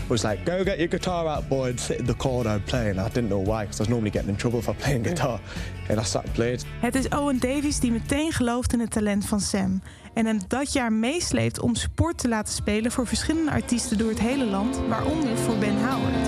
was 0.08 0.24
like, 0.24 0.44
"Go 0.44 0.64
get 0.64 0.78
your 0.78 0.88
guitar 0.88 1.26
out, 1.26 1.48
boy, 1.48 1.68
and 1.68 1.80
sit 1.80 1.98
in 1.98 2.06
the 2.06 2.16
corner 2.16 2.50
and 2.50 2.64
play." 2.64 2.90
And 2.90 2.98
I 2.98 3.08
didn't 3.08 3.28
know 3.28 3.44
why, 3.44 3.64
because 3.64 3.80
I 3.80 3.82
was 3.82 3.88
normally 3.88 4.10
getting 4.10 4.30
in 4.30 4.36
trouble 4.36 4.62
for 4.62 4.74
playing 4.74 5.02
guitar. 5.02 5.40
And 5.88 6.00
I 6.00 6.04
sat 6.04 6.24
and 6.24 6.32
played. 6.32 6.64
Het 6.80 6.94
is 6.94 7.08
Owen 7.08 7.38
Davies 7.38 7.80
die 7.80 7.90
meteen 7.90 8.32
gelooft 8.32 8.72
in 8.72 8.80
het 8.80 8.90
talent 8.90 9.26
van 9.26 9.40
Sam. 9.40 9.82
En 10.14 10.26
hem 10.26 10.40
dat 10.48 10.72
jaar 10.72 10.92
meesleept 10.92 11.60
om 11.60 11.74
support 11.74 12.18
te 12.18 12.28
laten 12.28 12.54
spelen 12.54 12.90
voor 12.90 13.06
verschillende 13.06 13.50
artiesten 13.50 13.98
door 13.98 14.08
het 14.08 14.20
hele 14.20 14.44
land, 14.44 14.80
waaronder 14.88 15.36
voor 15.36 15.58
Ben 15.58 15.76
Howard. 15.88 16.19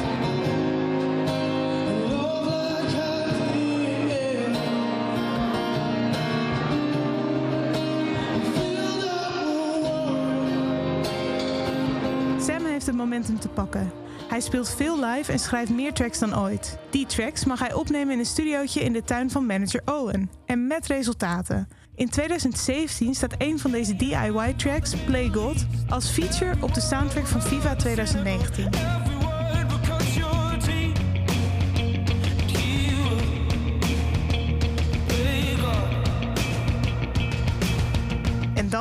Momentum 13.03 13.38
te 13.38 13.48
pakken. 13.48 13.92
Hij 14.28 14.40
speelt 14.40 14.68
veel 14.70 15.05
live 15.05 15.32
en 15.32 15.38
schrijft 15.38 15.70
meer 15.70 15.92
tracks 15.92 16.18
dan 16.18 16.38
ooit. 16.38 16.78
Die 16.90 17.07
tracks 17.07 17.44
mag 17.44 17.59
hij 17.59 17.74
opnemen 17.74 18.12
in 18.12 18.18
een 18.18 18.26
studiootje 18.26 18.80
in 18.80 18.92
de 18.92 19.03
tuin 19.03 19.30
van 19.30 19.46
manager 19.46 19.82
Owen. 19.84 20.30
En 20.46 20.66
met 20.66 20.86
resultaten. 20.86 21.68
In 21.94 22.09
2017 22.09 23.14
staat 23.14 23.34
een 23.38 23.59
van 23.59 23.70
deze 23.70 23.96
DIY-tracks, 23.96 24.94
Play 24.94 25.28
God, 25.28 25.66
als 25.88 26.11
feature 26.11 26.55
op 26.61 26.74
de 26.74 26.80
soundtrack 26.80 27.26
van 27.26 27.42
FIFA 27.42 27.76
2019. 27.76 29.11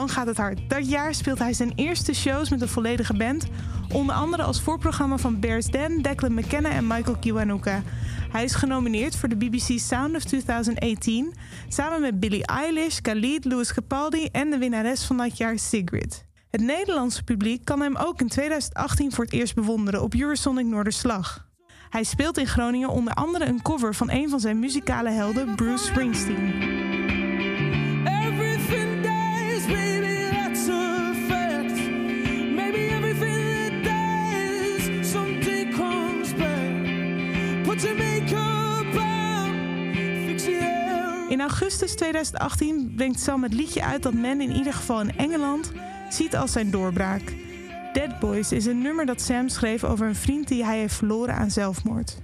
Dan 0.01 0.09
gaat 0.09 0.27
het 0.27 0.37
hard. 0.37 0.59
Dat 0.69 0.89
jaar 0.89 1.13
speelt 1.13 1.39
hij 1.39 1.53
zijn 1.53 1.71
eerste 1.75 2.13
shows 2.13 2.49
met 2.49 2.61
een 2.61 2.67
volledige 2.67 3.13
band. 3.13 3.45
Onder 3.93 4.15
andere 4.15 4.43
als 4.43 4.61
voorprogramma 4.61 5.17
van 5.17 5.39
Bears 5.39 5.65
Den, 5.65 6.01
Declan 6.01 6.33
McKenna 6.33 6.69
en 6.69 6.87
Michael 6.87 7.17
Kiwanuka. 7.17 7.81
Hij 8.31 8.43
is 8.43 8.55
genomineerd 8.55 9.15
voor 9.15 9.29
de 9.29 9.35
BBC 9.35 9.79
Sound 9.79 10.15
of 10.15 10.23
2018... 10.23 11.33
samen 11.67 12.01
met 12.01 12.19
Billie 12.19 12.45
Eilish, 12.45 12.99
Khalid, 12.99 13.45
Louis 13.45 13.73
Capaldi... 13.73 14.25
en 14.31 14.49
de 14.49 14.57
winnares 14.57 15.03
van 15.03 15.17
dat 15.17 15.37
jaar 15.37 15.59
Sigrid. 15.59 16.25
Het 16.49 16.61
Nederlandse 16.61 17.23
publiek 17.23 17.65
kan 17.65 17.81
hem 17.81 17.95
ook 17.95 18.21
in 18.21 18.27
2018 18.27 19.11
voor 19.11 19.23
het 19.23 19.33
eerst 19.33 19.55
bewonderen... 19.55 20.01
op 20.01 20.13
Eurosonic 20.15 20.65
Noorderslag. 20.65 21.49
Hij 21.89 22.03
speelt 22.03 22.37
in 22.37 22.47
Groningen 22.47 22.89
onder 22.89 23.13
andere 23.13 23.45
een 23.45 23.61
cover 23.61 23.95
van 23.95 24.09
een 24.09 24.29
van 24.29 24.39
zijn 24.39 24.59
muzikale 24.59 25.09
helden, 25.09 25.55
Bruce 25.55 25.85
Springsteen. 25.85 27.00
In 41.41 41.47
augustus 41.47 41.95
2018 41.95 42.93
brengt 42.95 43.19
Sam 43.19 43.43
het 43.43 43.53
liedje 43.53 43.83
uit 43.83 44.03
dat 44.03 44.13
men 44.13 44.41
in 44.41 44.51
ieder 44.51 44.73
geval 44.73 45.01
in 45.01 45.17
Engeland 45.17 45.71
ziet 46.09 46.35
als 46.35 46.51
zijn 46.51 46.71
doorbraak. 46.71 47.33
Dead 47.93 48.19
Boys 48.19 48.51
is 48.51 48.65
een 48.65 48.81
nummer 48.81 49.05
dat 49.05 49.21
Sam 49.21 49.49
schreef 49.49 49.83
over 49.83 50.07
een 50.07 50.15
vriend 50.15 50.47
die 50.47 50.65
hij 50.65 50.79
heeft 50.79 50.95
verloren 50.95 51.35
aan 51.35 51.51
zelfmoord. 51.51 52.17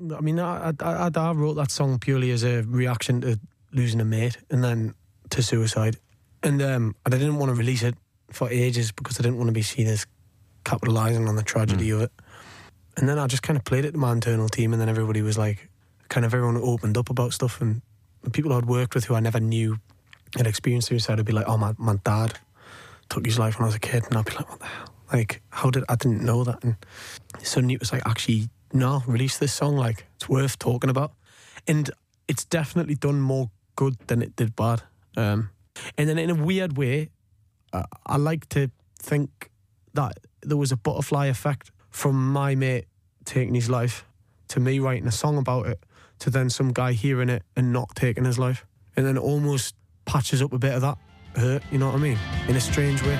I 0.00 0.20
mean, 0.20 0.38
I, 0.38 0.68
I, 0.82 1.06
I, 1.18 1.32
wrote 1.32 1.54
that 1.54 1.72
song 1.72 1.98
purely 1.98 2.32
as 2.32 2.44
a 2.44 2.62
reaction 2.70 3.20
to 3.20 3.28
losing 3.70 4.00
a 4.00 4.04
mate 4.04 4.38
and 4.48 4.62
then 4.62 4.94
to 5.28 5.42
suicide. 5.42 5.98
And 6.40 6.62
um, 6.62 6.94
and 7.02 7.14
I 7.14 7.18
didn't 7.18 7.36
want 7.36 7.50
to 7.50 7.56
release 7.56 7.86
it 7.86 7.94
for 8.28 8.50
ages 8.50 8.92
because 8.94 9.20
I 9.20 9.22
didn't 9.22 9.36
want 9.36 9.48
to 9.48 9.58
be 9.58 9.62
seen 9.62 9.86
as 9.86 10.06
capitalizing 10.62 11.28
on 11.28 11.36
the 11.36 11.42
tragedy 11.42 11.92
of 11.92 12.00
it. 12.00 12.10
And 12.96 13.08
then 13.08 13.18
I 13.18 13.26
just 13.26 13.42
kind 13.42 13.58
of 13.58 13.64
played 13.64 13.84
it 13.84 13.92
to 13.92 13.98
my 13.98 14.12
internal 14.12 14.48
team, 14.48 14.72
and 14.72 14.80
then 14.80 14.88
everybody 14.88 15.22
was 15.22 15.36
like, 15.36 15.68
kind 16.08 16.24
of 16.26 16.34
everyone 16.34 16.62
opened 16.62 16.96
up 16.96 17.10
about 17.10 17.32
stuff. 17.32 17.60
And 17.60 17.82
people 18.32 18.52
I'd 18.52 18.66
worked 18.66 18.94
with 18.94 19.04
who 19.04 19.14
I 19.14 19.20
never 19.20 19.40
knew 19.40 19.78
had 20.36 20.46
experienced 20.46 20.88
suicide 20.88 21.16
would 21.16 21.26
be 21.26 21.32
like, 21.32 21.48
oh, 21.48 21.56
my, 21.56 21.74
my 21.78 21.96
dad 22.04 22.38
took 23.08 23.24
his 23.24 23.38
life 23.38 23.58
when 23.58 23.64
I 23.64 23.66
was 23.66 23.74
a 23.74 23.80
kid. 23.80 24.04
And 24.06 24.16
I'd 24.16 24.24
be 24.24 24.34
like, 24.34 24.48
what 24.48 24.60
the 24.60 24.66
hell? 24.66 24.94
Like, 25.12 25.42
how 25.50 25.70
did 25.70 25.84
I 25.88 25.96
didn't 25.96 26.22
know 26.22 26.44
that? 26.44 26.62
And 26.62 26.76
suddenly 27.42 27.74
it 27.74 27.80
was 27.80 27.92
like, 27.92 28.06
actually, 28.06 28.48
no, 28.72 29.02
release 29.06 29.38
this 29.38 29.52
song. 29.52 29.76
Like, 29.76 30.06
it's 30.16 30.28
worth 30.28 30.58
talking 30.58 30.90
about. 30.90 31.12
And 31.66 31.90
it's 32.28 32.44
definitely 32.44 32.94
done 32.94 33.20
more 33.20 33.50
good 33.74 33.96
than 34.06 34.22
it 34.22 34.36
did 34.36 34.54
bad. 34.54 34.82
Um, 35.16 35.50
and 35.98 36.08
then 36.08 36.18
in 36.18 36.30
a 36.30 36.34
weird 36.34 36.76
way, 36.76 37.10
uh, 37.72 37.82
I 38.06 38.16
like 38.16 38.48
to 38.50 38.70
think 38.98 39.50
that 39.94 40.20
there 40.42 40.56
was 40.56 40.70
a 40.70 40.76
butterfly 40.76 41.26
effect 41.26 41.72
from 41.90 42.32
my 42.32 42.54
mate 42.54 42.86
taking 43.24 43.54
his 43.54 43.68
life 43.68 44.04
to 44.48 44.60
me 44.60 44.78
writing 44.78 45.06
a 45.06 45.12
song 45.12 45.38
about 45.38 45.66
it 45.66 45.82
to 46.20 46.30
then 46.30 46.50
some 46.50 46.72
guy 46.72 46.92
hearing 46.92 47.28
it 47.28 47.42
and 47.56 47.72
not 47.72 47.94
taking 47.94 48.24
his 48.24 48.38
life. 48.38 48.66
And 48.96 49.06
then 49.06 49.16
it 49.16 49.20
almost 49.20 49.74
patches 50.04 50.42
up 50.42 50.52
a 50.52 50.58
bit 50.58 50.74
of 50.74 50.80
that 50.82 50.98
hurt, 51.36 51.62
you 51.70 51.78
know 51.78 51.86
what 51.86 51.94
I 51.94 51.98
mean? 51.98 52.18
In 52.48 52.56
a 52.56 52.60
strange 52.60 53.02
way. 53.02 53.18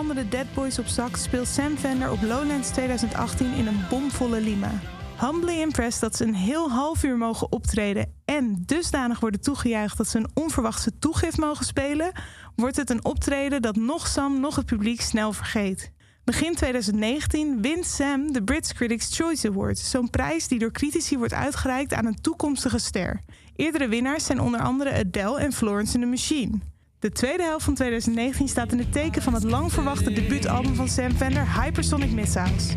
Andere 0.00 0.28
Dead 0.28 0.46
Boys 0.54 0.78
op 0.78 0.86
zak 0.86 1.16
speelt 1.16 1.48
Sam 1.48 1.76
Fender 1.76 2.10
op 2.10 2.22
Lowlands 2.22 2.70
2018 2.70 3.54
in 3.54 3.66
een 3.66 3.80
bomvolle 3.88 4.40
Lima. 4.40 4.99
Humbly 5.20 5.60
impressed 5.60 6.00
dat 6.00 6.16
ze 6.16 6.24
een 6.24 6.34
heel 6.34 6.70
half 6.70 7.04
uur 7.04 7.16
mogen 7.16 7.52
optreden 7.52 8.12
en 8.24 8.62
dusdanig 8.66 9.20
worden 9.20 9.40
toegejuicht 9.40 9.96
dat 9.96 10.08
ze 10.08 10.18
een 10.18 10.30
onverwachte 10.34 10.98
toegift 10.98 11.38
mogen 11.38 11.64
spelen, 11.64 12.12
wordt 12.56 12.76
het 12.76 12.90
een 12.90 13.04
optreden 13.04 13.62
dat 13.62 13.76
nog 13.76 14.06
Sam 14.06 14.40
nog 14.40 14.56
het 14.56 14.66
publiek 14.66 15.00
snel 15.00 15.32
vergeet. 15.32 15.92
Begin 16.24 16.54
2019 16.54 17.62
wint 17.62 17.86
Sam 17.86 18.32
de 18.32 18.42
Brits 18.42 18.72
Critics' 18.72 19.16
Choice 19.16 19.48
Award, 19.48 19.78
zo'n 19.78 20.10
prijs 20.10 20.48
die 20.48 20.58
door 20.58 20.72
critici 20.72 21.18
wordt 21.18 21.34
uitgereikt 21.34 21.94
aan 21.94 22.06
een 22.06 22.20
toekomstige 22.20 22.78
ster. 22.78 23.20
Eerdere 23.56 23.88
winnaars 23.88 24.24
zijn 24.24 24.40
onder 24.40 24.60
andere 24.60 24.92
Adele 24.92 25.38
en 25.38 25.52
Florence 25.52 25.94
and 25.94 26.02
the 26.02 26.10
Machine. 26.10 26.58
De 26.98 27.10
tweede 27.10 27.42
helft 27.42 27.64
van 27.64 27.74
2019 27.74 28.48
staat 28.48 28.72
in 28.72 28.78
het 28.78 28.92
teken 28.92 29.22
van 29.22 29.34
het 29.34 29.44
lang 29.44 29.72
verwachte 29.72 30.12
debuutalbum 30.12 30.74
van 30.74 30.88
Sam 30.88 31.12
Fender, 31.12 31.62
Hypersonic 31.62 32.10
Missiles. 32.10 32.76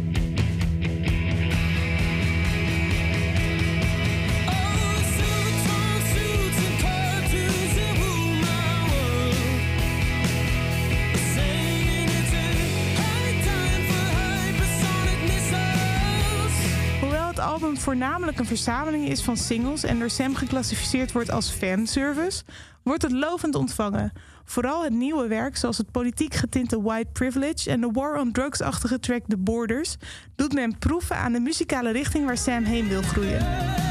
Voornamelijk 17.84 18.39
een 18.39 18.45
verzameling 18.45 19.07
is 19.07 19.21
van 19.21 19.38
singles 19.38 19.84
en 19.84 19.99
door 19.99 20.09
Sam 20.09 20.36
geclassificeerd 20.36 21.11
wordt 21.11 21.31
als 21.31 21.49
fanservice, 21.49 22.43
wordt 22.84 23.01
het 23.01 23.11
lovend 23.11 23.55
ontvangen. 23.55 24.11
Vooral 24.45 24.84
het 24.84 24.93
nieuwe 24.93 25.27
werk, 25.27 25.57
zoals 25.57 25.77
het 25.77 25.91
politiek 25.91 26.34
getinte 26.34 26.81
White 26.81 27.09
Privilege 27.13 27.69
en 27.69 27.81
de 27.81 27.89
War 27.91 28.19
on 28.19 28.31
Drugs-achtige 28.31 28.99
track 28.99 29.23
The 29.27 29.38
Borders, 29.38 29.95
doet 30.36 30.53
men 30.53 30.77
proeven 30.77 31.15
aan 31.15 31.34
de 31.34 31.39
muzikale 31.39 31.91
richting 31.91 32.25
waar 32.25 32.38
Sam 32.38 32.63
heen 32.63 32.88
wil 32.88 33.01
groeien. 33.01 33.82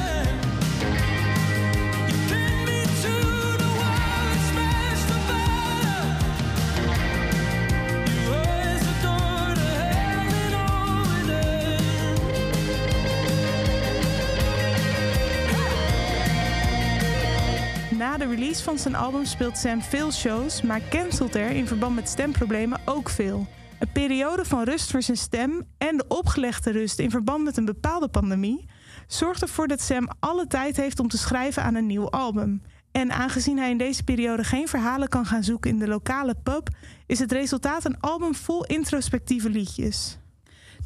De 18.22 18.28
release 18.28 18.62
van 18.62 18.78
zijn 18.78 18.94
album 18.94 19.24
speelt 19.24 19.58
Sam 19.58 19.82
veel 19.82 20.12
shows, 20.12 20.62
maar 20.62 20.80
cancelt 20.90 21.34
er 21.34 21.50
in 21.50 21.66
verband 21.66 21.94
met 21.94 22.08
stemproblemen 22.08 22.80
ook 22.84 23.08
veel. 23.08 23.46
Een 23.78 23.92
periode 23.92 24.44
van 24.44 24.62
rust 24.62 24.90
voor 24.90 25.02
zijn 25.02 25.16
stem 25.16 25.62
en 25.78 25.96
de 25.96 26.04
opgelegde 26.08 26.70
rust 26.70 26.98
in 26.98 27.10
verband 27.10 27.44
met 27.44 27.56
een 27.56 27.64
bepaalde 27.64 28.08
pandemie 28.08 28.64
zorgt 29.06 29.42
ervoor 29.42 29.68
dat 29.68 29.80
Sam 29.80 30.08
alle 30.20 30.46
tijd 30.46 30.76
heeft 30.76 31.00
om 31.00 31.08
te 31.08 31.18
schrijven 31.18 31.62
aan 31.62 31.74
een 31.74 31.86
nieuw 31.86 32.10
album. 32.10 32.62
En 32.92 33.12
aangezien 33.12 33.58
hij 33.58 33.70
in 33.70 33.78
deze 33.78 34.04
periode 34.04 34.44
geen 34.44 34.68
verhalen 34.68 35.08
kan 35.08 35.26
gaan 35.26 35.44
zoeken 35.44 35.70
in 35.70 35.78
de 35.78 35.88
lokale 35.88 36.34
pub, 36.42 36.68
is 37.06 37.18
het 37.18 37.32
resultaat 37.32 37.84
een 37.84 38.00
album 38.00 38.34
vol 38.34 38.64
introspectieve 38.64 39.50
liedjes. 39.50 40.18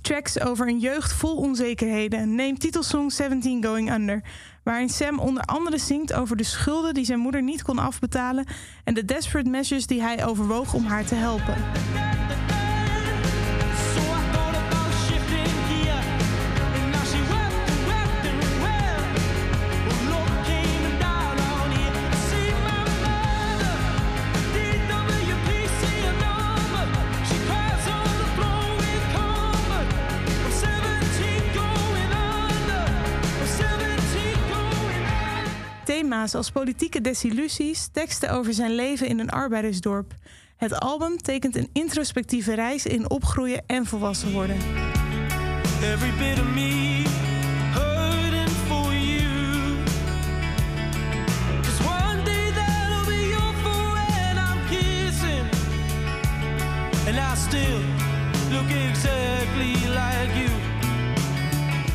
Tracks 0.01 0.41
over 0.41 0.69
een 0.69 0.79
jeugd 0.79 1.13
vol 1.13 1.37
onzekerheden. 1.37 2.35
Neem 2.35 2.59
titelsong 2.59 3.13
17 3.13 3.65
Going 3.65 3.93
Under, 3.93 4.23
waarin 4.67 4.89
Sam 4.89 5.19
onder 5.19 5.43
andere 5.43 5.79
zingt 5.79 6.13
over 6.13 6.37
de 6.37 6.45
schulden 6.45 6.95
die 6.95 7.05
zijn 7.05 7.19
moeder 7.19 7.43
niet 7.43 7.63
kon 7.63 7.79
afbetalen 7.79 8.47
en 8.85 8.95
de 8.95 9.05
desperate 9.05 9.51
measures 9.51 9.87
die 9.87 10.03
hij 10.03 10.27
overwoog 10.27 10.75
om 10.75 10.85
haar 10.85 11.05
te 11.05 11.15
helpen. 11.15 11.55
Als 36.13 36.51
politieke 36.51 37.01
desillusies, 37.01 37.89
teksten 37.93 38.31
over 38.31 38.55
zijn 38.55 38.75
leven 38.75 39.07
in 39.07 39.19
een 39.19 39.31
arbeidersdorp. 39.31 40.15
Het 40.57 40.81
album 40.81 41.17
tekent 41.17 41.57
een 41.57 41.69
introspectieve 41.73 42.55
reis 42.55 42.87
in 42.87 43.11
opgroeien 43.11 43.63
en 43.67 43.87
volwassen 43.87 44.33
worden. 44.33 44.57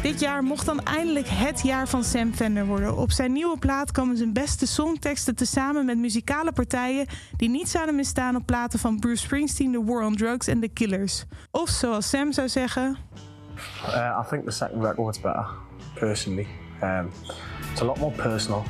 Dit 0.02 0.20
jaar 0.20 0.44
mocht 0.44 0.66
dan 0.66 0.84
eindelijk 0.84 1.28
het 1.30 1.62
jaar 1.62 1.88
van 1.88 2.04
Sam 2.04 2.34
Fender 2.34 2.66
worden. 2.66 2.98
Op 2.98 3.12
zijn 3.12 3.32
nieuwe 3.32 3.58
plaat 3.58 3.92
komen 3.92 4.18
zijn 4.18 4.34
beste 4.34 4.68
songteksten 4.68 5.36
tezamen 5.36 5.86
met 5.86 5.98
muzikale 5.98 6.52
partijen 6.52 7.08
die 7.38 7.50
niet 7.50 7.70
zouden 7.70 7.96
misstaan 7.96 8.36
op 8.36 8.46
platen 8.46 8.80
van 8.80 9.00
Bruce 9.00 9.24
Springsteen, 9.24 9.72
The 9.72 9.84
War 9.84 10.06
on 10.06 10.16
Drugs 10.16 10.48
en 10.48 10.60
The 10.60 10.68
Killers. 10.68 11.26
Of 11.52 11.70
zoals 11.70 12.10
Sam 12.10 12.32
zou 12.32 12.50
zeggen. 12.50 12.98
Uh, 13.86 14.24
I 14.26 14.30
think 14.30 14.46
the 14.46 14.52
second 14.52 14.84
record's 14.84 15.20
better, 15.20 15.46
personally. 15.94 16.48
Um, 16.84 17.10
it's 17.72 17.82
a 17.82 17.86
lot 17.86 17.98
more 17.98 18.16
personal. 18.16 18.64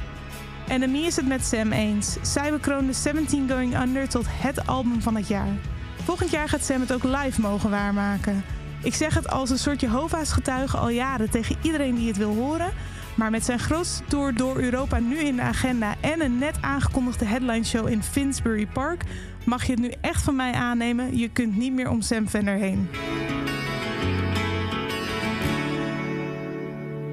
Enemy 0.67 0.99
is 1.05 1.15
het 1.15 1.27
met 1.27 1.45
Sam 1.45 1.71
eens. 1.71 2.17
Zij 2.21 2.51
bekroonde 2.51 2.93
17 2.93 3.49
Going 3.49 3.81
Under 3.81 4.09
tot 4.09 4.25
het 4.27 4.67
album 4.67 5.01
van 5.01 5.15
het 5.15 5.27
jaar. 5.27 5.57
Volgend 6.03 6.29
jaar 6.29 6.49
gaat 6.49 6.63
Sam 6.63 6.81
het 6.81 6.93
ook 6.93 7.03
live 7.03 7.41
mogen 7.41 7.69
waarmaken. 7.69 8.43
Ik 8.83 8.93
zeg 8.93 9.13
het 9.13 9.29
als 9.29 9.49
een 9.49 9.57
soort 9.57 9.81
Jehovah's 9.81 10.31
getuige 10.31 10.77
al 10.77 10.89
jaren 10.89 11.29
tegen 11.29 11.55
iedereen 11.61 11.95
die 11.95 12.07
het 12.07 12.17
wil 12.17 12.35
horen. 12.35 12.71
Maar 13.15 13.31
met 13.31 13.45
zijn 13.45 13.59
grootste 13.59 14.03
tour 14.07 14.33
door 14.35 14.57
Europa 14.59 14.99
nu 14.99 15.17
in 15.19 15.35
de 15.35 15.41
agenda 15.41 15.95
en 16.01 16.21
een 16.21 16.37
net 16.37 16.57
aangekondigde 16.61 17.25
headline 17.25 17.63
show 17.63 17.87
in 17.87 18.03
Finsbury 18.03 18.67
Park, 18.67 19.03
mag 19.45 19.63
je 19.65 19.71
het 19.71 19.81
nu 19.81 19.91
echt 20.01 20.23
van 20.23 20.35
mij 20.35 20.53
aannemen. 20.53 21.17
Je 21.17 21.29
kunt 21.29 21.57
niet 21.57 21.73
meer 21.73 21.89
om 21.89 22.01
Sam 22.01 22.27
Fender 22.27 22.55
heen. 22.55 22.89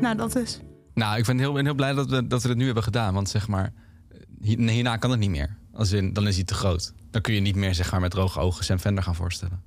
Nou, 0.00 0.16
dat 0.16 0.36
is. 0.36 0.60
Nou, 0.94 1.18
ik 1.18 1.24
ben 1.24 1.38
heel, 1.38 1.56
heel 1.56 1.74
blij 1.74 1.92
dat 1.92 2.10
we, 2.10 2.26
dat 2.26 2.42
we 2.42 2.48
het 2.48 2.58
nu 2.58 2.64
hebben 2.64 2.82
gedaan. 2.82 3.14
Want 3.14 3.28
zeg 3.28 3.48
maar, 3.48 3.72
hier- 4.40 4.58
hierna 4.70 4.96
kan 4.96 5.10
het 5.10 5.20
niet 5.20 5.30
meer. 5.30 5.56
Als 5.72 5.92
in, 5.92 6.12
dan 6.12 6.26
is 6.26 6.34
hij 6.36 6.44
te 6.44 6.54
groot. 6.54 6.92
Dan 7.10 7.20
kun 7.22 7.34
je 7.34 7.40
niet 7.40 7.56
meer 7.56 7.74
zeg 7.74 7.90
maar, 7.90 8.00
met 8.00 8.10
droge 8.10 8.40
ogen 8.40 8.64
Sam 8.64 8.78
Fender 8.78 9.02
gaan 9.02 9.14
voorstellen. 9.14 9.62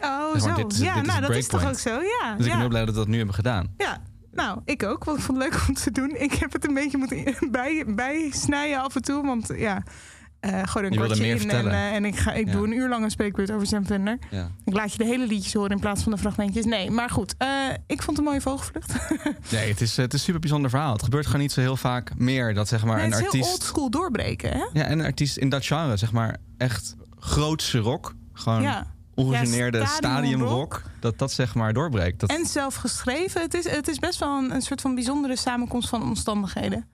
Oh, 0.00 0.32
Zeg 0.32 0.46
maar, 0.46 0.56
zo. 0.58 0.66
dit 0.66 0.78
ja, 0.78 0.94
dit 0.94 1.06
nou, 1.06 1.20
dat 1.20 1.30
is 1.30 1.46
toch 1.46 1.68
ook 1.68 1.78
zo? 1.78 1.90
Ja. 1.90 2.34
Dus 2.36 2.44
ik 2.46 2.50
ben 2.50 2.60
heel 2.60 2.68
blij 2.68 2.84
dat 2.84 2.94
we 2.94 3.00
dat 3.00 3.08
nu 3.08 3.16
hebben 3.16 3.34
gedaan. 3.34 3.74
Ja, 3.76 3.98
nou, 4.32 4.60
ik 4.64 4.82
ook. 4.82 5.04
Want 5.04 5.18
ik 5.18 5.24
vond 5.24 5.42
het 5.42 5.52
leuk 5.52 5.62
om 5.68 5.74
te 5.74 5.90
doen. 5.90 6.14
Ik 6.16 6.32
heb 6.32 6.52
het 6.52 6.68
een 6.68 6.74
beetje 6.74 6.98
moeten 6.98 7.24
bij, 7.50 7.84
bijsnijden 7.86 8.82
af 8.82 8.94
en 8.96 9.02
toe. 9.02 9.26
Want 9.26 9.50
ja, 9.56 9.82
eh 10.40 10.50
gooi 10.50 10.84
er 10.84 10.84
een 10.84 10.92
Je 10.92 10.98
wilde 10.98 11.04
kwartje 11.14 11.22
meer 11.22 11.34
in. 11.34 11.40
En, 11.42 11.48
vertellen. 11.50 11.72
eh, 11.72 11.94
en 11.94 12.04
ik, 12.04 12.16
ga, 12.16 12.32
ik 12.32 12.46
Ja. 12.46 12.52
doe 12.52 12.66
een 12.66 12.72
uur 12.72 12.88
lang 12.88 13.04
een 13.04 13.10
spreekbeurt 13.10 13.50
over 13.50 13.66
Sam 13.66 13.86
Vender. 13.86 14.18
Ja. 14.30 14.50
Ik 14.64 14.72
laat 14.74 14.92
je 14.92 14.98
de 14.98 15.04
hele 15.04 15.26
liedjes 15.26 15.52
horen 15.54 15.70
in 15.70 15.80
plaats 15.80 16.02
van 16.02 16.12
de 16.12 16.18
fragmentjes. 16.18 16.64
Nee, 16.64 16.90
maar 16.90 17.10
goed. 17.10 17.34
eh, 17.38 17.48
ik 17.86 18.02
vond 18.02 18.06
het 18.16 18.18
een 18.18 18.24
mooie 18.24 18.40
vogelvlucht. 18.40 18.92
Nee, 19.52 19.68
het 19.70 19.80
is, 19.80 19.96
het 19.96 20.12
is 20.12 20.18
een 20.18 20.24
super 20.24 20.40
bijzonder 20.40 20.70
verhaal. 20.70 20.92
Het 20.92 21.02
gebeurt 21.02 21.26
gewoon 21.26 21.40
niet 21.40 21.52
zo 21.52 21.60
heel 21.60 21.76
vaak 21.76 22.12
meer 22.16 22.54
dat 22.54 22.68
zeg 22.68 22.84
maar 22.84 22.96
Nee, 22.96 23.04
een 23.04 23.10
het 23.12 23.20
is 23.20 23.24
heel 23.32 23.32
artiest. 23.40 23.50
oldschool 23.52 23.90
doorbreken, 23.90 24.50
hè? 24.52 24.64
Ja, 24.72 24.84
en 24.84 24.98
een 24.98 25.04
artiest 25.04 25.36
in 25.36 25.48
dat 25.48 25.66
genre, 25.66 25.96
zeg 25.96 26.12
maar, 26.12 26.36
echt 26.58 26.94
grootse 27.18 27.78
rock. 27.78 28.14
Gewoon 28.32 28.62
Ja. 28.62 28.86
Ongegeneerde 29.18 29.78
Ja, 29.78 29.86
stadiumrock. 29.86 30.82
Dat 31.00 31.18
dat 31.18 31.32
zeg 31.32 31.54
maar 31.54 31.72
doorbreekt. 31.72 32.20
Dat, 32.20 32.30
En 32.30 32.46
zelf 32.46 32.74
geschreven. 32.74 33.40
Het 33.40 33.54
is, 33.54 33.70
het 33.70 33.88
is 33.88 33.98
best 33.98 34.18
wel 34.18 34.38
een, 34.38 34.54
een 34.54 34.62
soort 34.62 34.80
van 34.80 34.94
bijzondere 34.94 35.36
samenkomst 35.36 35.88
van 35.88 36.02
omstandigheden. 36.02 36.88